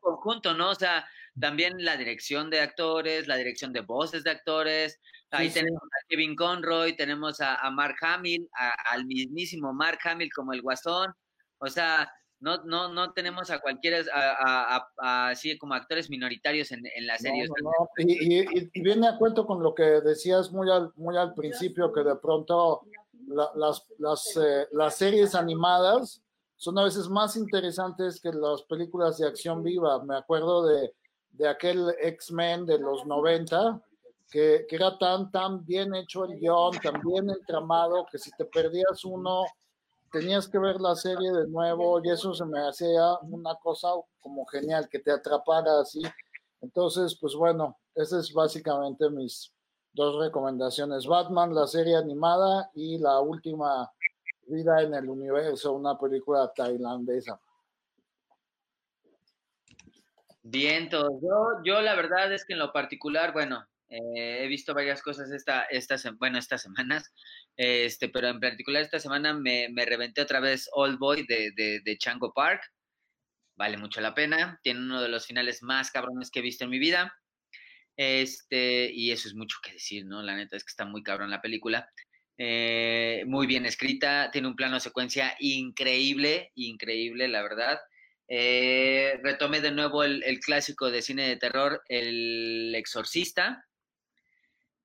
conjunto, 0.00 0.54
¿no? 0.54 0.70
O 0.70 0.74
sea, 0.74 1.06
también 1.38 1.84
la 1.84 1.96
dirección 1.96 2.50
de 2.50 2.60
actores, 2.60 3.28
la 3.28 3.36
dirección 3.36 3.72
de 3.72 3.80
voces 3.80 4.24
de 4.24 4.30
actores. 4.30 4.98
Ahí 5.30 5.50
tenemos 5.50 5.82
a 5.82 6.06
Kevin 6.08 6.34
Conroy, 6.34 6.96
tenemos 6.96 7.40
a, 7.40 7.70
Mark 7.70 7.96
Hamill, 8.00 8.48
al 8.90 9.06
mismísimo 9.06 9.72
Mark 9.72 9.98
Hamill 10.04 10.30
como 10.32 10.52
el 10.52 10.62
Guasón. 10.62 11.12
O 11.58 11.68
sea, 11.68 12.10
no, 12.40 12.64
no, 12.64 12.88
no 12.88 13.12
tenemos 13.12 13.50
a 13.50 13.60
cualquiera, 13.60 13.98
así 14.98 15.56
como 15.58 15.74
actores 15.74 16.08
minoritarios 16.10 16.72
en, 16.72 16.82
en 16.96 17.06
la 17.06 17.18
serie. 17.18 17.46
Y, 17.98 18.80
viene 18.80 19.08
a 19.08 19.18
cuento 19.18 19.46
con 19.46 19.62
lo 19.62 19.74
que 19.74 19.82
decías 19.82 20.50
muy 20.50 20.70
al, 20.70 20.90
muy 20.96 21.16
al 21.16 21.34
principio, 21.34 21.92
que 21.92 22.02
de 22.02 22.16
pronto 22.16 22.82
las, 23.28 23.86
las, 23.98 24.36
eh, 24.36 24.66
las 24.72 24.96
series 24.96 25.34
animadas 25.34 26.22
son 26.56 26.78
a 26.78 26.84
veces 26.84 27.08
más 27.08 27.36
interesantes 27.36 28.20
que 28.20 28.32
las 28.32 28.62
películas 28.62 29.18
de 29.18 29.28
acción 29.28 29.62
viva. 29.62 30.02
Me 30.02 30.16
acuerdo 30.16 30.66
de, 30.66 30.94
de 31.30 31.48
aquel 31.48 31.94
X-Men 32.00 32.66
de 32.66 32.78
los 32.78 33.06
90, 33.06 33.80
que, 34.30 34.66
era 34.70 34.96
tan, 34.96 35.30
tan 35.30 35.64
bien 35.66 35.94
hecho 35.94 36.24
el 36.24 36.38
guion, 36.38 36.78
tan 36.82 37.00
bien 37.02 37.28
entramado, 37.30 38.06
que 38.10 38.18
si 38.18 38.30
te 38.32 38.44
perdías 38.44 39.04
uno, 39.04 39.44
tenías 40.12 40.48
que 40.48 40.58
ver 40.58 40.80
la 40.80 40.94
serie 40.94 41.32
de 41.32 41.48
nuevo 41.48 42.00
y 42.02 42.10
eso 42.10 42.32
se 42.32 42.44
me 42.44 42.60
hacía 42.66 43.16
una 43.22 43.54
cosa 43.56 43.88
como 44.20 44.46
genial, 44.46 44.88
que 44.88 45.00
te 45.00 45.10
atrapara 45.10 45.80
así. 45.80 46.02
Entonces, 46.60 47.16
pues 47.20 47.34
bueno, 47.34 47.76
esas 47.94 48.28
es 48.28 48.32
básicamente 48.32 49.10
mis 49.10 49.52
dos 49.92 50.22
recomendaciones. 50.22 51.06
Batman, 51.06 51.54
la 51.54 51.66
serie 51.66 51.96
animada 51.96 52.70
y 52.74 52.98
la 52.98 53.20
última 53.20 53.90
vida 54.46 54.82
en 54.82 54.94
el 54.94 55.08
universo, 55.08 55.72
una 55.72 55.98
película 55.98 56.52
tailandesa. 56.54 57.40
Bien, 60.42 60.88
yo, 60.90 61.62
yo 61.64 61.80
la 61.80 61.94
verdad 61.94 62.32
es 62.32 62.44
que 62.44 62.54
en 62.54 62.60
lo 62.60 62.72
particular, 62.72 63.32
bueno, 63.32 63.64
eh, 63.90 64.44
he 64.44 64.46
visto 64.46 64.72
varias 64.72 65.02
cosas 65.02 65.30
esta, 65.32 65.62
esta, 65.64 65.96
bueno, 66.18 66.38
estas 66.38 66.62
semanas, 66.62 67.12
este, 67.56 68.08
pero 68.08 68.28
en 68.28 68.40
particular 68.40 68.82
esta 68.82 69.00
semana 69.00 69.34
me, 69.34 69.68
me 69.70 69.84
reventé 69.84 70.22
otra 70.22 70.40
vez 70.40 70.68
Old 70.72 70.98
Boy 70.98 71.26
de, 71.26 71.50
de, 71.56 71.80
de, 71.84 71.98
Chango 71.98 72.32
Park. 72.32 72.62
Vale 73.56 73.76
mucho 73.76 74.00
la 74.00 74.14
pena. 74.14 74.58
Tiene 74.62 74.80
uno 74.80 75.02
de 75.02 75.08
los 75.08 75.26
finales 75.26 75.62
más 75.62 75.90
cabrones 75.90 76.30
que 76.30 76.38
he 76.38 76.42
visto 76.42 76.64
en 76.64 76.70
mi 76.70 76.78
vida. 76.78 77.12
Este, 77.96 78.90
y 78.90 79.10
eso 79.10 79.28
es 79.28 79.34
mucho 79.34 79.58
que 79.62 79.72
decir, 79.72 80.06
¿no? 80.06 80.22
La 80.22 80.34
neta 80.34 80.56
es 80.56 80.64
que 80.64 80.70
está 80.70 80.86
muy 80.86 81.02
cabrón 81.02 81.30
la 81.30 81.42
película. 81.42 81.90
Eh, 82.38 83.24
muy 83.26 83.46
bien 83.46 83.66
escrita, 83.66 84.30
tiene 84.32 84.48
un 84.48 84.56
plano 84.56 84.80
secuencia 84.80 85.36
increíble, 85.40 86.52
increíble, 86.54 87.28
la 87.28 87.42
verdad. 87.42 87.78
Eh, 88.28 89.20
retome 89.22 89.60
de 89.60 89.72
nuevo 89.72 90.04
el, 90.04 90.40
clásico 90.40 90.90
de 90.90 91.02
cine 91.02 91.28
de 91.28 91.36
terror, 91.36 91.82
El 91.88 92.74
Exorcista, 92.74 93.66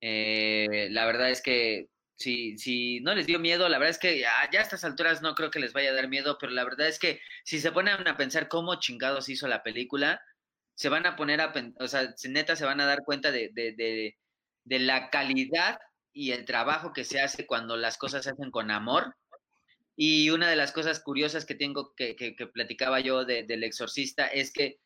eh, 0.00 0.88
la 0.90 1.06
verdad 1.06 1.30
es 1.30 1.42
que 1.42 1.88
si, 2.16 2.56
si 2.58 3.00
no 3.00 3.14
les 3.14 3.26
dio 3.26 3.38
miedo, 3.38 3.68
la 3.68 3.78
verdad 3.78 3.90
es 3.90 3.98
que 3.98 4.18
ya, 4.20 4.40
a 4.40 4.44
estas 4.44 4.84
alturas 4.84 5.22
no 5.22 5.34
creo 5.34 5.50
que 5.50 5.60
les 5.60 5.72
vaya 5.72 5.90
a 5.90 5.94
dar 5.94 6.08
miedo, 6.08 6.38
pero 6.40 6.52
la 6.52 6.64
verdad 6.64 6.88
es 6.88 6.98
que 6.98 7.20
si 7.44 7.60
se 7.60 7.72
ponen 7.72 8.06
a 8.08 8.16
pensar 8.16 8.48
cómo 8.48 8.76
chingados 8.76 9.28
hizo 9.28 9.46
la 9.48 9.62
película, 9.62 10.20
se 10.74 10.88
van 10.88 11.06
a 11.06 11.16
poner 11.16 11.40
a, 11.40 11.52
o 11.80 11.88
sea, 11.88 12.14
neta 12.28 12.56
se 12.56 12.64
van 12.64 12.80
a 12.80 12.86
dar 12.86 13.04
cuenta 13.04 13.30
de, 13.32 13.50
de, 13.52 13.74
de, 14.64 14.78
la 14.78 15.10
calidad 15.10 15.78
y 16.12 16.32
el 16.32 16.44
trabajo 16.44 16.92
que 16.92 17.04
se 17.04 17.20
hace 17.20 17.46
cuando 17.46 17.76
las 17.76 17.98
cosas 17.98 18.24
se 18.24 18.30
hacen 18.30 18.50
con 18.50 18.70
amor. 18.70 19.14
Y 19.96 20.30
una 20.30 20.50
de 20.50 20.56
las 20.56 20.72
cosas 20.72 21.00
curiosas 21.00 21.46
que 21.46 21.54
tengo 21.54 21.94
que, 21.94 22.16
que, 22.16 22.36
que 22.36 22.46
platicaba 22.46 23.00
yo 23.00 23.24
del 23.24 23.64
exorcista 23.64 24.26
es 24.26 24.52
que 24.52 24.78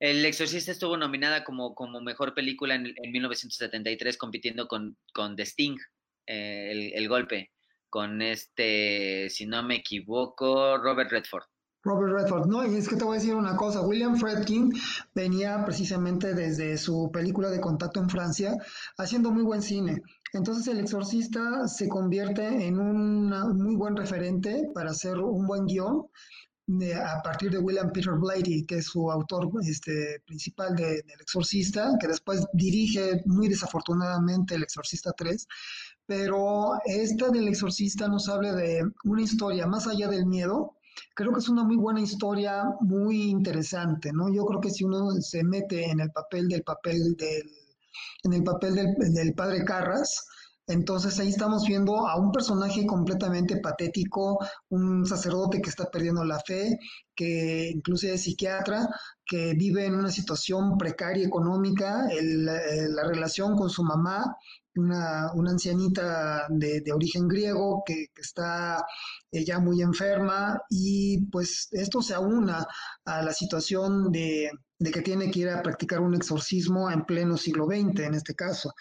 el 0.00 0.24
Exorcista 0.24 0.72
estuvo 0.72 0.96
nominada 0.96 1.44
como, 1.44 1.74
como 1.74 2.00
mejor 2.00 2.34
película 2.34 2.74
en, 2.74 2.94
1973, 3.12 4.16
compitiendo 4.16 4.68
con, 4.68 4.96
con 5.12 5.34
The 5.34 5.42
Sting, 5.42 5.76
eh, 6.26 6.92
el, 6.94 7.08
golpe, 7.08 7.50
con 7.90 8.22
este, 8.22 9.28
si 9.30 9.46
no 9.46 9.62
me 9.62 9.76
equivoco, 9.76 10.78
Robert 10.78 11.10
Redford. 11.10 11.44
Robert 11.84 12.12
Redford, 12.12 12.46
no, 12.46 12.66
y 12.66 12.76
es 12.76 12.88
que 12.88 12.96
te 12.96 13.04
voy 13.04 13.16
a 13.16 13.20
decir 13.20 13.34
una 13.34 13.56
cosa, 13.56 13.80
William 13.80 14.16
Fredkin 14.16 14.72
venía 15.14 15.64
precisamente 15.64 16.34
desde 16.34 16.76
su 16.76 17.10
película 17.12 17.50
de 17.50 17.60
contacto 17.60 18.00
en 18.00 18.10
Francia 18.10 18.56
haciendo 18.98 19.30
muy 19.30 19.42
buen 19.42 19.62
cine. 19.62 20.02
Entonces 20.32 20.66
el 20.66 20.80
exorcista 20.80 21.66
se 21.68 21.88
convierte 21.88 22.44
en 22.66 22.78
un 22.78 23.30
muy 23.56 23.76
buen 23.76 23.96
referente 23.96 24.68
para 24.74 24.90
hacer 24.90 25.18
un 25.18 25.46
buen 25.46 25.66
guion 25.66 26.08
a 26.94 27.22
partir 27.22 27.50
de 27.50 27.58
William 27.58 27.90
Peter 27.90 28.12
Blatty, 28.12 28.66
que 28.66 28.76
es 28.76 28.86
su 28.86 29.10
autor 29.10 29.50
este, 29.62 30.20
principal 30.26 30.76
de, 30.76 30.98
El 30.98 31.20
Exorcista, 31.20 31.92
que 31.98 32.08
después 32.08 32.46
dirige 32.52 33.22
muy 33.24 33.48
desafortunadamente 33.48 34.54
El 34.54 34.64
Exorcista 34.64 35.12
3. 35.12 35.46
Pero 36.06 36.72
esta 36.84 37.30
del 37.30 37.48
Exorcista 37.48 38.06
nos 38.08 38.28
habla 38.28 38.54
de 38.54 38.82
una 39.04 39.22
historia 39.22 39.66
más 39.66 39.86
allá 39.86 40.08
del 40.08 40.26
miedo. 40.26 40.76
Creo 41.14 41.32
que 41.32 41.40
es 41.40 41.48
una 41.48 41.64
muy 41.64 41.76
buena 41.76 42.00
historia, 42.00 42.64
muy 42.80 43.22
interesante, 43.30 44.12
¿no? 44.12 44.32
Yo 44.32 44.44
creo 44.44 44.60
que 44.60 44.70
si 44.70 44.84
uno 44.84 45.10
se 45.20 45.44
mete 45.44 45.84
en 45.90 46.00
el 46.00 46.10
papel 46.10 46.48
del 46.48 46.62
papel 46.62 47.14
del, 47.16 47.50
en 48.24 48.32
el 48.32 48.42
papel 48.42 48.74
del, 48.74 48.94
del 49.14 49.34
padre 49.34 49.64
Carras, 49.64 50.26
entonces 50.68 51.18
ahí 51.18 51.30
estamos 51.30 51.66
viendo 51.66 52.06
a 52.06 52.16
un 52.16 52.30
personaje 52.30 52.86
completamente 52.86 53.56
patético, 53.56 54.38
un 54.68 55.06
sacerdote 55.06 55.60
que 55.60 55.70
está 55.70 55.90
perdiendo 55.90 56.24
la 56.24 56.38
fe, 56.40 56.78
que 57.14 57.70
incluso 57.74 58.06
es 58.06 58.22
psiquiatra, 58.22 58.88
que 59.24 59.54
vive 59.54 59.86
en 59.86 59.94
una 59.94 60.10
situación 60.10 60.76
precaria 60.78 61.26
económica, 61.26 62.06
eh, 62.10 62.22
la 62.22 63.04
relación 63.04 63.56
con 63.56 63.70
su 63.70 63.82
mamá, 63.82 64.36
una, 64.78 65.30
ancianita 65.50 66.46
de, 66.50 66.92
origen 66.92 67.28
griego 67.28 67.82
que, 67.84 68.06
está 68.16 68.84
ya 69.32 69.58
muy 69.58 69.82
enferma 69.82 70.60
y 70.70 71.26
pues 71.26 71.68
esto 71.72 72.02
se 72.02 72.14
aúna 72.14 72.66
a 73.04 73.22
la 73.22 73.32
situación 73.32 74.10
de, 74.12 74.50
de 74.78 74.90
que 74.90 75.02
tiene 75.02 75.30
que 75.30 75.40
ir 75.40 75.48
a 75.48 75.62
practicar 75.62 76.00
un 76.00 76.14
exorcismo 76.14 76.90
en 76.90 77.04
pleno 77.04 77.36
siglo 77.36 77.66
XX 77.66 78.00
en 78.00 78.14
este 78.14 78.34
caso. 78.34 78.72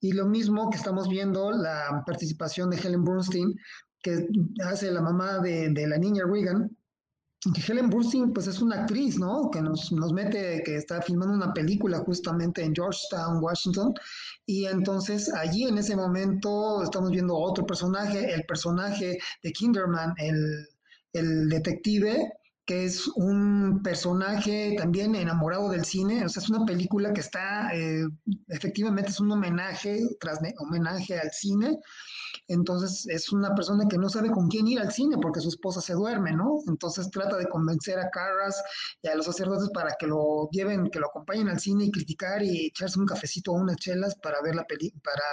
Y 0.00 0.12
lo 0.12 0.26
mismo 0.26 0.70
que 0.70 0.76
estamos 0.76 1.08
viendo 1.08 1.50
la 1.50 2.02
participación 2.06 2.70
de 2.70 2.76
Helen 2.78 3.04
Bernstein, 3.04 3.54
que 4.02 4.28
hace 4.64 4.90
la 4.90 5.02
mamá 5.02 5.38
de, 5.38 5.86
la 5.86 5.98
niña 5.98 6.24
Regan, 6.26 6.76
que 7.54 7.72
Helen 7.72 7.90
Bernstein 7.90 8.32
pues 8.32 8.46
es 8.46 8.60
una 8.60 8.82
actriz, 8.82 9.18
¿no? 9.18 9.50
Que 9.50 9.60
nos, 9.60 9.90
nos, 9.92 10.12
mete, 10.12 10.62
que 10.64 10.76
está 10.76 11.02
filmando 11.02 11.34
una 11.34 11.52
película 11.52 11.98
justamente 11.98 12.62
en 12.62 12.74
Georgetown, 12.74 13.42
Washington, 13.42 13.94
y 14.46 14.66
entonces 14.66 15.32
allí 15.34 15.64
en 15.64 15.78
ese 15.78 15.96
momento 15.96 16.82
estamos 16.82 17.10
viendo 17.10 17.36
otro 17.36 17.66
personaje, 17.66 18.32
el 18.32 18.44
personaje 18.44 19.18
de 19.42 19.52
Kinderman, 19.52 20.14
el, 20.18 20.66
el 21.12 21.48
detective, 21.48 22.32
que 22.68 22.84
es 22.84 23.08
un 23.16 23.80
personaje 23.82 24.76
también 24.76 25.14
enamorado 25.14 25.70
del 25.70 25.86
cine, 25.86 26.22
o 26.26 26.28
sea, 26.28 26.42
es 26.42 26.50
una 26.50 26.66
película 26.66 27.14
que 27.14 27.22
está, 27.22 27.74
eh, 27.74 28.06
efectivamente 28.48 29.10
es 29.10 29.20
un 29.20 29.32
homenaje 29.32 29.98
tras 30.20 30.38
homenaje 30.58 31.18
al 31.18 31.30
cine, 31.32 31.78
entonces 32.48 33.06
es 33.08 33.30
una 33.30 33.54
persona 33.54 33.86
que 33.88 33.98
no 33.98 34.08
sabe 34.08 34.30
con 34.30 34.48
quién 34.48 34.66
ir 34.66 34.80
al 34.80 34.90
cine 34.90 35.16
porque 35.20 35.40
su 35.40 35.48
esposa 35.48 35.80
se 35.80 35.92
duerme, 35.92 36.32
¿no? 36.32 36.60
Entonces 36.66 37.10
trata 37.10 37.36
de 37.36 37.46
convencer 37.46 37.98
a 37.98 38.10
Carras 38.10 38.62
y 39.02 39.08
a 39.08 39.14
los 39.14 39.26
sacerdotes 39.26 39.68
para 39.70 39.94
que 39.98 40.06
lo 40.06 40.48
lleven, 40.50 40.90
que 40.90 40.98
lo 40.98 41.08
acompañen 41.08 41.48
al 41.48 41.60
cine 41.60 41.84
y 41.84 41.90
criticar 41.90 42.42
y 42.42 42.66
echarse 42.66 42.98
un 42.98 43.06
cafecito 43.06 43.52
o 43.52 43.56
unas 43.56 43.76
chelas 43.76 44.16
para 44.16 44.40
ver 44.42 44.54
la 44.54 44.64
peli 44.64 44.90
para 45.04 45.24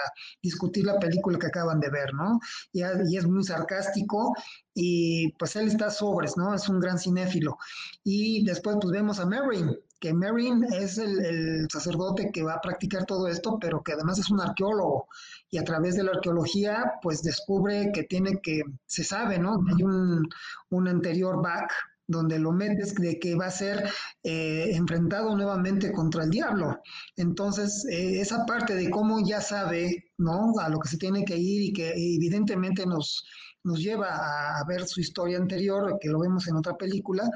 discutir 0.42 0.84
la 0.84 0.98
película 0.98 1.38
que 1.38 1.46
acaban 1.46 1.80
de 1.80 1.90
ver, 1.90 2.12
¿no? 2.14 2.38
Y, 2.72 2.82
y 2.82 3.16
es 3.16 3.26
muy 3.26 3.42
sarcástico 3.44 4.34
y 4.74 5.32
pues 5.38 5.56
él 5.56 5.68
está 5.68 5.90
sobres, 5.90 6.36
¿no? 6.36 6.54
Es 6.54 6.68
un 6.68 6.78
gran 6.78 6.98
cinéfilo. 6.98 7.56
Y 8.04 8.44
después 8.44 8.76
pues 8.80 8.92
vemos 8.92 9.18
a 9.18 9.26
Merrin, 9.26 9.74
que 10.00 10.12
Merrin 10.12 10.64
es 10.64 10.98
el, 10.98 11.66
sacerdote 11.72 12.30
que 12.32 12.42
va 12.42 12.54
a 12.54 12.60
practicar 12.60 13.06
todo 13.06 13.26
esto, 13.28 13.58
pero 13.58 13.82
que 13.82 13.92
además 13.92 14.18
es 14.18 14.30
un 14.30 14.40
arqueólogo 14.40 15.08
y 15.50 15.58
a 15.58 15.64
través 15.64 15.96
de 15.96 16.04
la 16.04 16.12
arqueología 16.12 16.94
pues 17.02 17.22
descubre 17.22 17.90
que 17.92 18.04
tiene 18.04 18.40
que, 18.42 18.62
se 18.86 19.04
sabe, 19.04 19.38
¿no? 19.38 19.58
Hay 19.68 19.82
un, 19.82 20.28
un 20.70 20.88
anterior 20.88 21.42
back 21.42 21.72
donde 22.08 22.38
lo 22.38 22.52
metes 22.52 22.94
de 22.94 23.18
que 23.18 23.34
va 23.34 23.46
a 23.46 23.50
ser 23.50 23.90
eh, 24.22 24.70
enfrentado 24.72 25.36
nuevamente 25.36 25.92
contra 25.92 26.24
el 26.24 26.30
diablo. 26.30 26.80
Entonces, 27.16 27.84
eh, 27.90 28.20
esa 28.20 28.46
parte 28.46 28.74
de 28.74 28.90
cómo 28.90 29.26
ya 29.26 29.40
sabe, 29.40 30.12
¿no? 30.18 30.52
A 30.60 30.68
lo 30.68 30.78
que 30.78 30.88
se 30.88 30.98
tiene 30.98 31.24
que 31.24 31.36
ir 31.36 31.62
y 31.62 31.72
que 31.72 31.90
evidentemente 31.90 32.86
nos, 32.86 33.24
nos 33.64 33.80
lleva 33.80 34.58
a, 34.58 34.64
ver 34.66 34.86
su 34.86 35.00
historia 35.00 35.38
anterior, 35.38 35.98
que 36.00 36.08
lo 36.08 36.20
vemos 36.20 36.46
en 36.46 36.56
otra 36.56 36.76
película. 36.76 37.28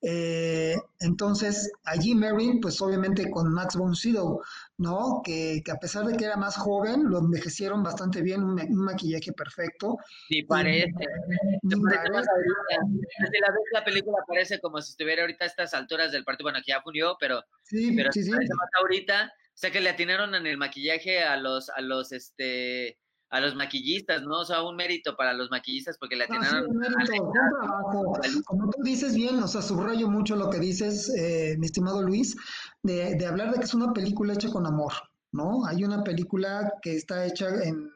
Eh, 0.00 0.76
entonces, 1.00 1.72
allí 1.84 2.14
Merrin, 2.14 2.60
pues 2.60 2.80
obviamente 2.80 3.28
con 3.30 3.52
Max 3.52 3.76
von 3.76 3.96
Sydow, 3.96 4.40
¿no? 4.76 5.22
Que, 5.24 5.62
a 5.70 5.76
pesar 5.76 6.04
de 6.04 6.16
que 6.16 6.24
era 6.24 6.36
más 6.36 6.56
joven, 6.56 7.10
lo 7.10 7.18
envejecieron 7.18 7.82
bastante 7.82 8.22
bien, 8.22 8.44
un, 8.44 8.84
maquillaje 8.84 9.32
perfecto. 9.32 9.96
Ni 10.30 10.42
parece. 10.44 10.92
Ni 11.62 11.80
parece. 11.80 12.08
La 12.10 13.52
ves 13.52 13.64
la 13.72 13.84
película 13.84 14.18
parece 14.26 14.60
como 14.60 14.80
si 14.80 14.90
estuviera 14.90 15.22
ahorita 15.22 15.44
a 15.44 15.48
estas 15.48 15.74
alturas 15.74 16.12
del 16.12 16.24
partido, 16.24 16.44
bueno, 16.44 16.60
que 16.64 16.72
ya 16.72 16.82
murió, 16.84 17.16
pero, 17.18 17.42
sí, 17.64 17.92
pero 17.96 18.12
sí, 18.12 18.22
sí. 18.22 18.30
ahorita, 18.80 19.32
o 19.34 19.56
sea 19.56 19.70
que 19.70 19.80
le 19.80 19.90
atinaron 19.90 20.34
en 20.34 20.46
el 20.46 20.58
maquillaje 20.58 21.24
a 21.24 21.36
los, 21.36 21.70
a 21.70 21.80
los, 21.80 22.12
este, 22.12 22.98
a 23.30 23.40
los 23.40 23.54
maquillistas, 23.54 24.22
¿no? 24.22 24.40
O 24.40 24.44
sea, 24.44 24.62
un 24.62 24.76
mérito 24.76 25.16
para 25.16 25.32
los 25.32 25.50
maquillistas 25.50 25.98
porque 25.98 26.16
le 26.16 26.24
atinaron. 26.24 26.70
un 26.70 26.76
mérito, 26.76 27.30
trabajo. 27.32 28.18
Como 28.46 28.70
tú 28.70 28.82
dices 28.82 29.14
bien, 29.14 29.42
o 29.42 29.48
sea, 29.48 29.62
subrayo 29.62 30.08
mucho 30.08 30.36
lo 30.36 30.50
que 30.50 30.58
dices, 30.58 31.10
eh, 31.16 31.56
mi 31.58 31.66
estimado 31.66 32.02
Luis, 32.02 32.36
de, 32.82 33.14
de 33.16 33.26
hablar 33.26 33.52
de 33.52 33.58
que 33.58 33.64
es 33.64 33.74
una 33.74 33.92
película 33.92 34.34
hecha 34.34 34.50
con 34.50 34.66
amor, 34.66 34.92
¿no? 35.32 35.66
Hay 35.66 35.84
una 35.84 36.02
película 36.02 36.72
que 36.82 36.96
está 36.96 37.26
hecha 37.26 37.48
en 37.62 37.90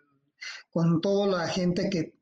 con 0.70 1.00
toda 1.00 1.26
la 1.26 1.48
gente 1.48 1.88
que 1.90 2.14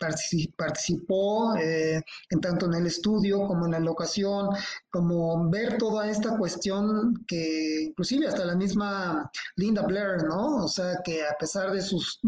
participó, 0.56 1.54
eh, 1.56 2.02
en 2.30 2.40
tanto 2.40 2.66
en 2.66 2.74
el 2.74 2.86
estudio 2.86 3.46
como 3.46 3.66
en 3.66 3.72
la 3.72 3.80
locación, 3.80 4.48
como 4.90 5.48
ver 5.50 5.78
toda 5.78 6.10
esta 6.10 6.36
cuestión 6.36 7.24
que 7.26 7.84
inclusive 7.88 8.26
hasta 8.26 8.44
la 8.44 8.56
misma 8.56 9.30
Linda 9.56 9.82
Blair, 9.82 10.24
¿no? 10.24 10.64
O 10.64 10.68
sea, 10.68 11.00
que 11.04 11.22
a 11.22 11.36
pesar 11.38 11.72
de 11.72 11.80
sus 11.80 12.20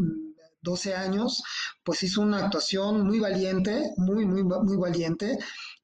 12 0.62 0.94
años, 0.94 1.42
pues 1.82 2.02
hizo 2.02 2.22
una 2.22 2.44
actuación 2.44 3.06
muy 3.06 3.18
valiente, 3.18 3.92
muy, 3.96 4.24
muy, 4.26 4.42
muy 4.44 4.76
valiente, 4.76 5.38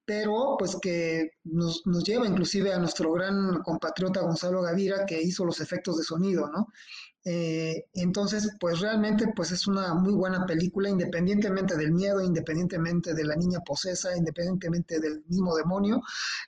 pero 0.05 0.57
pues 0.59 0.77
que 0.81 1.33
nos, 1.45 1.83
nos, 1.87 2.03
lleva 2.03 2.27
inclusive 2.27 2.73
a 2.73 2.79
nuestro 2.79 3.13
gran 3.13 3.63
compatriota 3.63 4.23
Gonzalo 4.23 4.63
Gavira, 4.63 5.05
que 5.05 5.21
hizo 5.21 5.45
los 5.45 5.61
efectos 5.61 5.99
de 5.99 6.05
sonido, 6.05 6.49
¿no? 6.49 6.69
Eh, 7.31 7.85
entonces, 7.93 8.49
pues 8.59 8.81
realmente 8.81 9.27
pues 9.37 9.53
es 9.53 9.67
una 9.67 9.93
muy 9.93 10.15
buena 10.15 10.47
película, 10.47 10.89
independientemente 10.89 11.77
del 11.77 11.93
miedo, 11.93 12.23
independientemente 12.23 13.13
de 13.13 13.25
la 13.25 13.37
niña 13.37 13.61
posesa, 13.61 14.17
independientemente 14.17 14.99
del 14.99 15.23
mismo 15.27 15.55
demonio. 15.55 16.01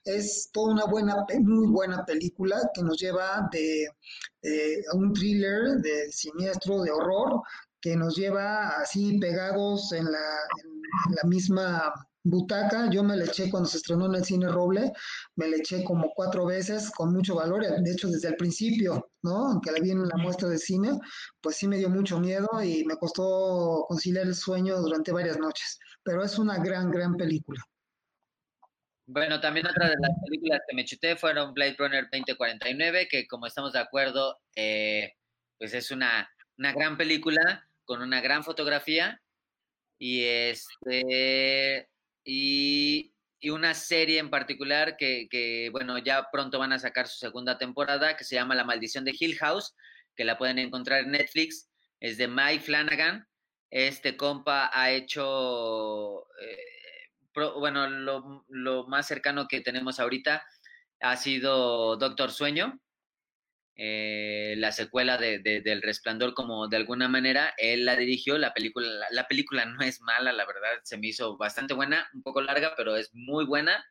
Es 0.04 0.48
toda 0.52 0.72
una 0.72 0.86
buena, 0.86 1.16
muy 1.40 1.66
buena 1.66 2.04
película 2.06 2.56
que 2.72 2.82
nos 2.82 2.98
lleva 2.98 3.46
de, 3.52 3.88
a 4.90 4.96
un 4.96 5.12
thriller 5.12 5.82
de 5.82 6.10
siniestro, 6.10 6.80
de 6.80 6.92
horror, 6.92 7.42
que 7.80 7.96
nos 7.96 8.16
lleva 8.16 8.68
así 8.80 9.18
pegados 9.18 9.92
en 9.92 10.04
la, 10.10 10.38
en 11.08 11.14
la 11.22 11.28
misma 11.28 11.92
butaca, 12.22 12.90
yo 12.90 13.02
me 13.02 13.16
le 13.16 13.24
eché 13.24 13.50
cuando 13.50 13.68
se 13.68 13.78
estrenó 13.78 14.06
en 14.06 14.16
el 14.16 14.24
cine 14.24 14.48
Roble, 14.48 14.92
me 15.36 15.48
le 15.48 15.56
eché 15.58 15.82
como 15.84 16.12
cuatro 16.14 16.46
veces 16.46 16.90
con 16.90 17.12
mucho 17.12 17.36
valor, 17.36 17.64
de 17.64 17.90
hecho 17.90 18.08
desde 18.08 18.28
el 18.28 18.36
principio, 18.36 19.10
¿no? 19.22 19.46
Aunque 19.46 19.72
la 19.72 19.80
vi 19.80 19.90
en 19.90 20.06
la 20.06 20.16
muestra 20.16 20.48
de 20.48 20.58
cine, 20.58 20.98
pues 21.40 21.56
sí 21.56 21.66
me 21.66 21.78
dio 21.78 21.88
mucho 21.88 22.20
miedo 22.20 22.48
y 22.62 22.84
me 22.84 22.96
costó 22.96 23.86
conciliar 23.88 24.26
el 24.26 24.34
sueño 24.34 24.78
durante 24.80 25.12
varias 25.12 25.38
noches, 25.38 25.78
pero 26.02 26.22
es 26.22 26.38
una 26.38 26.58
gran, 26.58 26.90
gran 26.90 27.16
película. 27.16 27.62
Bueno, 29.06 29.40
también 29.40 29.66
otra 29.66 29.88
de 29.88 29.96
las 29.98 30.12
películas 30.24 30.60
que 30.68 30.76
me 30.76 30.84
chuté 30.84 31.16
fueron 31.16 31.52
Blade 31.52 31.74
Runner 31.78 32.04
2049, 32.12 33.08
que 33.10 33.26
como 33.26 33.46
estamos 33.46 33.72
de 33.72 33.80
acuerdo, 33.80 34.38
eh, 34.54 35.14
pues 35.58 35.74
es 35.74 35.90
una, 35.90 36.30
una 36.58 36.72
gran 36.72 36.96
película 36.96 37.68
con 37.90 38.02
una 38.02 38.20
gran 38.20 38.44
fotografía 38.44 39.20
y 39.98 40.22
este 40.22 41.88
y, 42.24 43.12
una 43.50 43.74
serie 43.74 44.20
en 44.20 44.30
particular 44.30 44.96
que, 44.96 45.68
bueno, 45.72 45.98
ya 45.98 46.28
pronto 46.30 46.60
van 46.60 46.72
a 46.72 46.78
sacar 46.78 47.08
su 47.08 47.18
segunda 47.18 47.58
temporada, 47.58 48.16
que 48.16 48.22
se 48.22 48.36
llama 48.36 48.54
La 48.54 48.62
Maldición 48.62 49.04
de 49.04 49.16
Hill 49.18 49.36
House, 49.38 49.74
que 50.14 50.24
la 50.24 50.38
pueden 50.38 50.60
encontrar 50.60 51.00
en 51.00 51.10
Netflix, 51.10 51.68
es 51.98 52.16
de 52.16 52.28
Mike 52.28 52.60
Flanagan. 52.60 53.26
Este 53.70 54.16
compa 54.16 54.70
ha 54.72 54.92
hecho, 54.92 56.28
eh, 56.40 57.10
bueno, 57.34 57.88
lo, 57.88 58.44
lo, 58.46 58.86
más 58.86 59.08
cercano 59.08 59.48
que 59.48 59.62
tenemos 59.62 59.98
ahorita 59.98 60.44
ha 61.00 61.16
sido 61.16 61.96
Doctor 61.96 62.30
Sueño, 62.30 62.78
eh, 63.82 64.56
la 64.58 64.72
secuela 64.72 65.16
de, 65.16 65.38
del 65.38 65.80
Resplandor 65.80 66.34
como 66.34 66.68
de 66.68 66.76
alguna 66.76 67.08
manera 67.08 67.54
él 67.56 67.86
la 67.86 67.96
dirigió, 67.96 68.36
la 68.36 68.52
película, 68.52 69.06
la, 69.10 69.26
película 69.26 69.64
no 69.64 69.80
es 69.80 70.02
mala, 70.02 70.32
la 70.34 70.44
verdad, 70.44 70.68
se 70.82 70.98
me 70.98 71.06
hizo 71.06 71.38
bastante 71.38 71.72
buena, 71.72 72.06
un 72.12 72.22
poco 72.22 72.42
larga, 72.42 72.74
pero 72.76 72.94
es 72.96 73.08
muy 73.14 73.46
buena, 73.46 73.82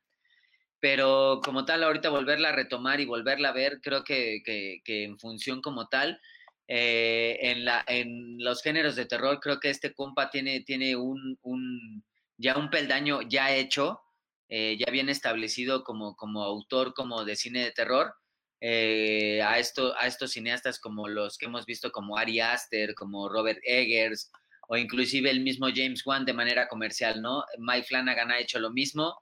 pero 0.80 1.42
como 1.44 1.66
tal, 1.66 1.84
ahorita 1.84 2.10
volverla 2.10 2.50
a 2.50 2.52
retomar 2.52 3.00
y 3.00 3.06
volverla 3.06 3.50
a 3.50 3.54
ver, 3.54 3.82
creo 3.82 4.04
que, 4.04 4.44
en 4.86 5.18
función 5.18 5.60
como 5.60 5.88
tal, 5.88 6.22
eh, 6.68 7.40
en, 7.42 7.66
la, 7.66 7.84
en 7.88 8.38
los 8.44 8.62
géneros 8.62 8.96
de 8.96 9.08
terror, 9.08 9.40
creo 9.40 9.60
que 9.60 9.72
este 9.72 9.96
compa 9.96 10.30
tiene, 10.30 10.62
tiene 10.62 10.96
un, 10.98 11.40
un 11.42 12.04
ya 12.38 12.58
un 12.58 12.70
peldaño 12.70 13.24
ya 13.24 13.56
hecho, 13.56 14.02
eh, 14.50 14.78
ya 14.78 14.92
bien 14.92 15.10
establecido 15.10 15.84
como, 15.84 16.16
como 16.16 16.44
autor, 16.44 16.94
como 16.94 17.26
de 17.26 17.36
cine 17.36 17.64
de 17.64 17.72
terror, 17.72 18.14
eh, 18.62 19.42
a, 19.42 19.58
esto, 19.58 19.96
a 19.98 20.08
estos 20.08 20.32
cineastas 20.32 20.80
como 20.80 21.08
los 21.08 21.38
que 21.38 21.46
hemos 21.46 21.66
visto 21.66 21.92
como 21.92 22.18
Ari 22.18 22.40
Aster, 22.40 22.94
como 22.96 23.30
Robert 23.30 23.60
Eggers 23.64 24.32
o 24.68 24.78
inclusive 24.78 25.30
el 25.32 25.42
mismo 25.42 25.68
James 25.74 26.06
Wan 26.06 26.26
de 26.26 26.34
manera 26.34 26.68
comercial, 26.68 27.22
¿no? 27.22 27.44
Mike 27.58 27.88
Flanagan 27.88 28.32
ha 28.32 28.40
hecho 28.40 28.60
lo 28.60 28.72
mismo. 28.72 29.16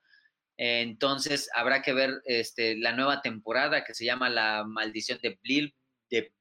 entonces 0.58 1.50
habrá 1.54 1.82
que 1.82 1.94
ver 1.94 2.22
este, 2.26 2.76
la 2.78 2.92
nueva 2.92 3.22
temporada 3.22 3.84
que 3.84 3.94
se 3.94 4.06
llama 4.06 4.30
La 4.30 4.64
Maldición 4.66 5.20
de 5.22 5.40
Blee, 5.44 5.74
de 6.10 6.34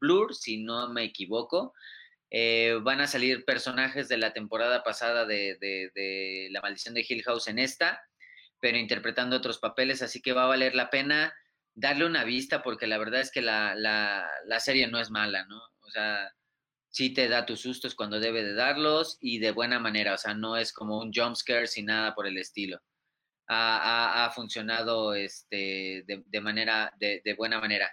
Blur, 0.00 0.34
si 0.34 0.62
no 0.62 0.88
me 0.92 1.04
equivoco. 1.04 1.74
Eh, 2.30 2.78
van 2.82 3.00
a 3.00 3.08
salir 3.08 3.44
personajes 3.44 4.08
de 4.08 4.16
la 4.16 4.32
temporada 4.32 4.84
pasada 4.84 5.26
de, 5.26 6.48
La 6.50 6.60
Maldición 6.60 6.94
de 6.94 7.04
Hill 7.08 7.24
House 7.24 7.48
en 7.48 7.58
esta, 7.58 8.00
pero 8.60 8.78
interpretando 8.78 9.36
otros 9.36 9.58
papeles, 9.58 10.02
así 10.02 10.22
que 10.22 10.32
va 10.32 10.44
a 10.44 10.48
valer 10.48 10.74
la 10.74 10.90
pena 10.90 11.34
darle 11.74 12.06
una 12.06 12.24
vista 12.24 12.62
porque 12.62 12.86
la 12.86 12.98
verdad 12.98 13.20
es 13.20 13.30
que 13.30 13.42
la, 13.42 13.74
la, 13.74 14.60
serie 14.60 14.88
no 14.88 15.00
es 15.00 15.10
mala, 15.10 15.44
¿no? 15.46 15.58
O 15.80 15.90
sea, 15.90 16.30
sí 16.88 17.14
te 17.14 17.28
da 17.28 17.46
tus 17.46 17.60
sustos 17.60 17.94
cuando 17.94 18.20
debe 18.20 18.42
de 18.42 18.54
darlos 18.54 19.16
y 19.20 19.38
de 19.38 19.52
buena 19.52 19.78
manera, 19.78 20.14
o 20.14 20.18
sea, 20.18 20.34
no 20.34 20.56
es 20.56 20.72
como 20.72 20.98
un 20.98 21.12
jump 21.12 21.36
scare 21.36 21.66
sin 21.66 21.86
nada 21.86 22.14
por 22.14 22.26
el 22.26 22.38
estilo. 22.38 22.78
Ha, 23.48 24.26
ha, 24.26 24.30
funcionado 24.30 25.14
este, 25.14 26.04
de, 26.06 26.40
manera, 26.40 26.92
de, 27.00 27.20
de, 27.24 27.34
buena 27.34 27.58
manera. 27.58 27.90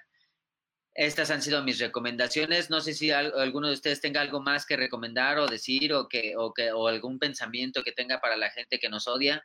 Estas 0.94 1.32
han 1.32 1.42
sido 1.42 1.64
mis 1.64 1.80
recomendaciones. 1.80 2.70
No 2.70 2.80
sé 2.80 2.94
si 2.94 3.10
alguno 3.10 3.68
de 3.68 3.74
ustedes 3.74 4.00
tenga 4.00 4.22
algo 4.22 4.40
más 4.40 4.68
que 4.68 4.78
recomendar 4.78 5.40
o 5.40 5.48
decir 5.48 5.94
o, 5.94 6.08
que, 6.08 6.36
o, 6.38 6.54
que, 6.54 6.72
o 6.72 6.88
algún 6.88 7.18
pensamiento 7.18 7.84
que 7.84 7.92
tenga 7.92 8.22
para 8.22 8.38
la 8.38 8.52
gente 8.52 8.78
que 8.78 8.90
nos 8.90 9.08
odia. 9.08 9.44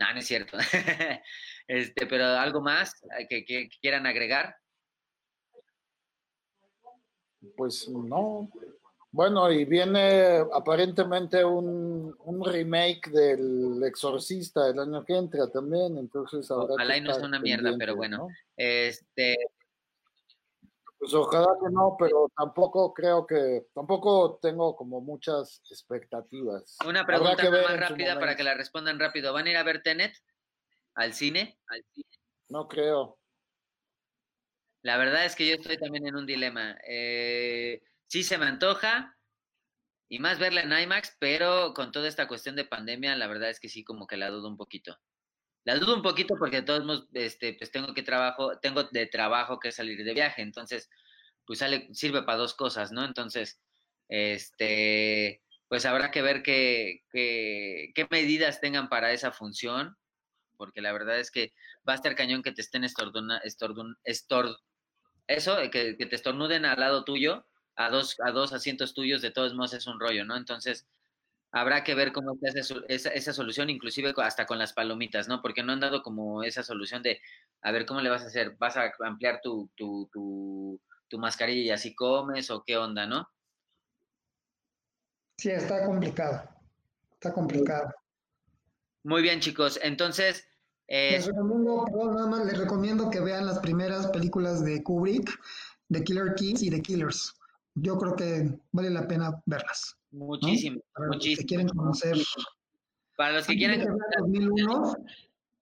No, 0.00 0.12
no 0.12 0.18
es 0.18 0.26
cierto. 0.26 0.58
este, 1.70 2.04
pero 2.08 2.24
algo 2.26 2.60
más 2.60 3.00
que, 3.28 3.68
quieran 3.80 4.04
agregar. 4.04 4.56
Pues 7.56 7.88
no. 7.88 8.50
Bueno, 9.12 9.52
y 9.52 9.64
viene 9.64 10.38
aparentemente 10.52 11.44
un, 11.44 12.12
remake 12.44 13.10
del 13.10 13.84
Exorcista 13.84 14.68
el 14.68 14.80
año 14.80 15.04
que 15.04 15.16
entra 15.16 15.48
también, 15.48 15.96
entonces 15.96 16.50
Ojalá 16.50 16.96
y 16.96 17.02
no 17.02 17.14
sea 17.14 17.24
una 17.24 17.38
mierda, 17.38 17.72
pero 17.78 17.94
bueno. 17.94 18.26
Este, 18.56 19.36
pues 20.98 21.14
ojalá 21.14 21.56
que 21.62 21.70
no, 21.70 21.94
pero 21.96 22.32
tampoco 22.36 22.92
creo 22.92 23.24
que, 23.24 23.66
tampoco 23.72 24.40
tengo 24.42 24.74
como 24.74 25.00
muchas 25.00 25.62
expectativas. 25.70 26.76
Una 26.84 27.06
pregunta 27.06 27.48
más 27.48 27.78
rápida 27.78 28.18
para 28.18 28.34
que 28.34 28.42
la 28.42 28.54
respondan 28.54 28.98
rápido. 28.98 29.32
¿Van 29.32 29.46
a 29.46 29.50
ir 29.50 29.56
a 29.56 29.62
ver 29.62 29.84
Tenet 29.84 30.12
al 30.94 31.14
cine? 31.14 31.58
No 32.48 32.68
creo. 32.68 33.18
La 34.82 34.96
verdad 34.96 35.24
es 35.24 35.36
que 35.36 35.46
yo 35.46 35.54
estoy 35.54 35.76
también 35.76 36.06
en 36.06 36.16
un 36.16 36.26
dilema. 36.26 36.76
Eh, 36.86 37.82
sí 38.06 38.22
se 38.22 38.38
me 38.38 38.46
antoja, 38.46 39.16
y 40.10 40.18
más 40.18 40.40
verla 40.40 40.62
en 40.62 40.72
IMAX, 40.72 41.16
pero 41.20 41.72
con 41.72 41.92
toda 41.92 42.08
esta 42.08 42.26
cuestión 42.26 42.56
de 42.56 42.64
pandemia, 42.64 43.14
la 43.16 43.28
verdad 43.28 43.48
es 43.48 43.60
que 43.60 43.68
sí, 43.68 43.84
como 43.84 44.08
que 44.08 44.16
la 44.16 44.28
dudo 44.28 44.48
un 44.48 44.56
poquito. 44.56 44.98
La 45.64 45.76
dudo 45.76 45.94
un 45.94 46.02
poquito 46.02 46.34
porque 46.36 46.56
de 46.56 46.62
todos 46.62 46.84
modos, 46.84 47.08
este, 47.12 47.54
pues 47.54 47.70
tengo 47.70 47.94
que 47.94 48.02
trabajo, 48.02 48.58
tengo 48.58 48.82
de 48.84 49.06
trabajo 49.06 49.60
que 49.60 49.70
salir 49.70 50.02
de 50.02 50.12
viaje, 50.12 50.42
entonces, 50.42 50.90
pues 51.46 51.60
sale, 51.60 51.88
sirve 51.94 52.24
para 52.24 52.38
dos 52.38 52.54
cosas, 52.54 52.90
¿no? 52.90 53.04
Entonces, 53.04 53.60
este, 54.08 55.44
pues 55.68 55.86
habrá 55.86 56.10
que 56.10 56.22
ver 56.22 56.42
qué, 56.42 57.04
qué, 57.12 57.92
qué 57.94 58.08
medidas 58.10 58.60
tengan 58.60 58.88
para 58.88 59.12
esa 59.12 59.30
función, 59.30 59.96
porque 60.60 60.82
la 60.82 60.92
verdad 60.92 61.18
es 61.18 61.30
que 61.30 61.54
va 61.88 61.94
a 61.94 61.96
estar 61.96 62.14
cañón 62.14 62.42
que 62.42 62.52
te 62.52 62.60
estén 62.60 62.84
estorduna, 62.84 63.38
estordun, 63.38 63.96
estor, 64.04 64.58
eso, 65.26 65.56
que, 65.72 65.96
que 65.96 66.04
te 66.04 66.14
estornuden 66.14 66.66
al 66.66 66.78
lado 66.78 67.02
tuyo, 67.02 67.46
a 67.76 67.88
dos, 67.88 68.20
a 68.20 68.30
dos 68.30 68.52
asientos 68.52 68.92
tuyos, 68.92 69.22
de 69.22 69.30
todos 69.30 69.54
modos 69.54 69.72
es 69.72 69.86
un 69.86 69.98
rollo, 69.98 70.26
¿no? 70.26 70.36
Entonces, 70.36 70.86
habrá 71.50 71.82
que 71.82 71.94
ver 71.94 72.12
cómo 72.12 72.36
se 72.36 72.48
hace 72.50 72.74
esa, 72.88 73.08
esa, 73.08 73.32
solución, 73.32 73.70
inclusive 73.70 74.12
hasta 74.18 74.44
con 74.44 74.58
las 74.58 74.74
palomitas, 74.74 75.28
¿no? 75.28 75.40
Porque 75.40 75.62
no 75.62 75.72
han 75.72 75.80
dado 75.80 76.02
como 76.02 76.42
esa 76.42 76.62
solución 76.62 77.02
de, 77.02 77.22
a 77.62 77.72
ver, 77.72 77.86
¿cómo 77.86 78.02
le 78.02 78.10
vas 78.10 78.22
a 78.22 78.26
hacer? 78.26 78.54
¿Vas 78.58 78.76
a 78.76 78.92
ampliar 79.00 79.40
tu, 79.42 79.70
tu, 79.76 80.10
tu 81.08 81.18
mascarilla 81.18 81.78
si 81.78 81.94
comes 81.94 82.50
o 82.50 82.62
qué 82.64 82.76
onda, 82.76 83.06
¿no? 83.06 83.30
Sí, 85.38 85.50
está 85.50 85.86
complicado. 85.86 86.46
Está 87.14 87.32
complicado. 87.32 87.94
Muy 89.02 89.22
bien, 89.22 89.40
chicos. 89.40 89.80
Entonces. 89.82 90.46
Eh, 90.92 91.12
les 91.12 91.26
recomiendo, 91.26 91.86
nada 92.12 92.26
más 92.26 92.46
les 92.46 92.58
recomiendo 92.58 93.10
que 93.10 93.20
vean 93.20 93.46
las 93.46 93.60
primeras 93.60 94.08
películas 94.08 94.64
de 94.64 94.82
Kubrick, 94.82 95.30
de 95.88 96.02
Killer 96.02 96.34
Kings 96.34 96.64
y 96.64 96.70
de 96.70 96.82
Killers. 96.82 97.32
Yo 97.76 97.96
creo 97.96 98.16
que 98.16 98.58
vale 98.72 98.90
la 98.90 99.06
pena 99.06 99.40
verlas. 99.46 99.96
Muchísimo, 100.10 100.82
muchísimo. 100.98 101.42
Si 101.42 101.46
quieren 101.46 101.68
conocer. 101.68 102.16
Para 103.16 103.34
los 103.34 103.46
que 103.46 103.54
quieren. 103.54 103.86
2001, 104.18 104.96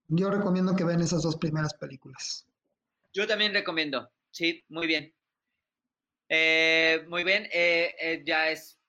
yo 0.09 0.31
recomiendo 0.31 0.75
que 0.75 0.85
vean 0.85 1.03
esas 1.03 1.23
dos 1.23 1.37
primeras 1.37 1.75
películas. 1.75 2.47
Yo 3.13 3.27
también 3.27 3.53
recomiendo. 3.53 4.11
Sí, 4.31 4.65
muy 4.71 4.87
bien. 4.87 5.13
Eh, 6.31 7.05
muy 7.07 7.23
bien. 7.23 7.47
Eh, 7.53 8.23
ya 8.25 8.49
es 8.49 8.81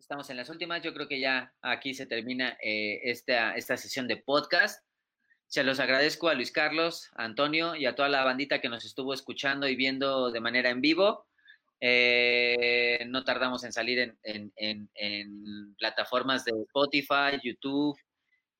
estamos 0.00 0.28
en 0.30 0.36
las 0.36 0.50
últimas. 0.50 0.82
Yo 0.82 0.92
creo 0.92 1.06
que 1.06 1.20
ya 1.20 1.54
aquí 1.62 1.94
se 1.94 2.06
termina 2.06 2.58
esta, 2.60 3.54
esta 3.54 3.76
sesión 3.76 4.08
de 4.08 4.16
podcast. 4.16 4.85
Se 5.46 5.62
los 5.62 5.80
agradezco 5.80 6.28
a 6.28 6.34
Luis 6.34 6.50
Carlos, 6.50 7.10
Antonio 7.14 7.74
y 7.74 7.86
a 7.86 7.94
toda 7.94 8.08
la 8.08 8.24
bandita 8.24 8.60
que 8.60 8.68
nos 8.68 8.84
estuvo 8.84 9.14
escuchando 9.14 9.68
y 9.68 9.76
viendo 9.76 10.30
de 10.30 10.40
manera 10.40 10.70
en 10.70 10.80
vivo. 10.80 11.26
Eh, 11.80 13.04
no 13.08 13.22
tardamos 13.24 13.64
en 13.64 13.72
salir 13.72 14.16
en, 14.22 15.76
plataformas 15.78 16.44
de 16.44 16.52
Spotify, 16.68 17.38
YouTube, 17.42 17.98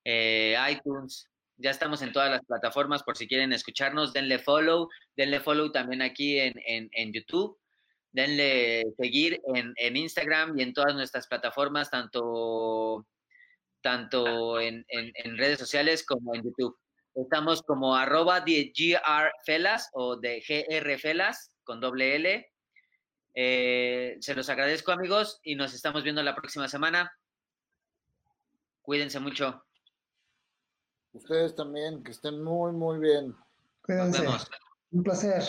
eh, 0.04 0.56
iTunes. 0.70 1.28
Ya 1.56 1.70
estamos 1.70 2.02
en 2.02 2.12
todas 2.12 2.30
las 2.30 2.44
plataformas 2.44 3.02
por 3.02 3.16
si 3.16 3.26
quieren 3.26 3.52
escucharnos. 3.52 4.12
Denle 4.12 4.38
follow. 4.38 4.88
Denle 5.16 5.40
follow 5.40 5.72
también 5.72 6.02
aquí 6.02 6.38
en 6.38 7.12
YouTube 7.12 7.58
denle 8.16 8.94
seguir 8.96 9.42
en, 9.54 9.96
Instagram 9.96 10.58
y 10.58 10.62
en 10.62 10.72
todas 10.72 10.94
nuestras 10.94 11.26
plataformas, 11.26 11.90
tanto, 11.90 13.06
tanto 13.86 14.58
en, 14.58 14.84
redes 15.38 15.60
sociales 15.60 16.04
como 16.04 16.34
en 16.34 16.42
YouTube. 16.42 16.76
Estamos 17.14 17.62
como 17.62 17.94
arroba 17.94 18.40
de 18.40 18.72
grfelas 18.74 19.90
o 19.92 20.16
de 20.16 20.42
grfelas 20.82 21.52
con 21.62 21.80
doble 21.80 22.16
L. 22.16 22.52
Eh, 23.36 24.16
se 24.18 24.34
los 24.34 24.48
agradezco 24.48 24.90
amigos 24.90 25.38
y 25.44 25.54
nos 25.54 25.72
estamos 25.72 26.02
viendo 26.02 26.20
la 26.24 26.34
próxima 26.34 26.66
semana. 26.66 27.12
Cuídense 28.82 29.20
mucho. 29.20 29.64
Ustedes 31.12 31.54
también, 31.54 32.02
que 32.02 32.10
estén 32.10 32.42
muy, 32.42 32.72
muy 32.72 32.98
bien. 32.98 33.36
Cuídense. 33.82 34.26
Un 34.90 35.04
placer. 35.04 35.44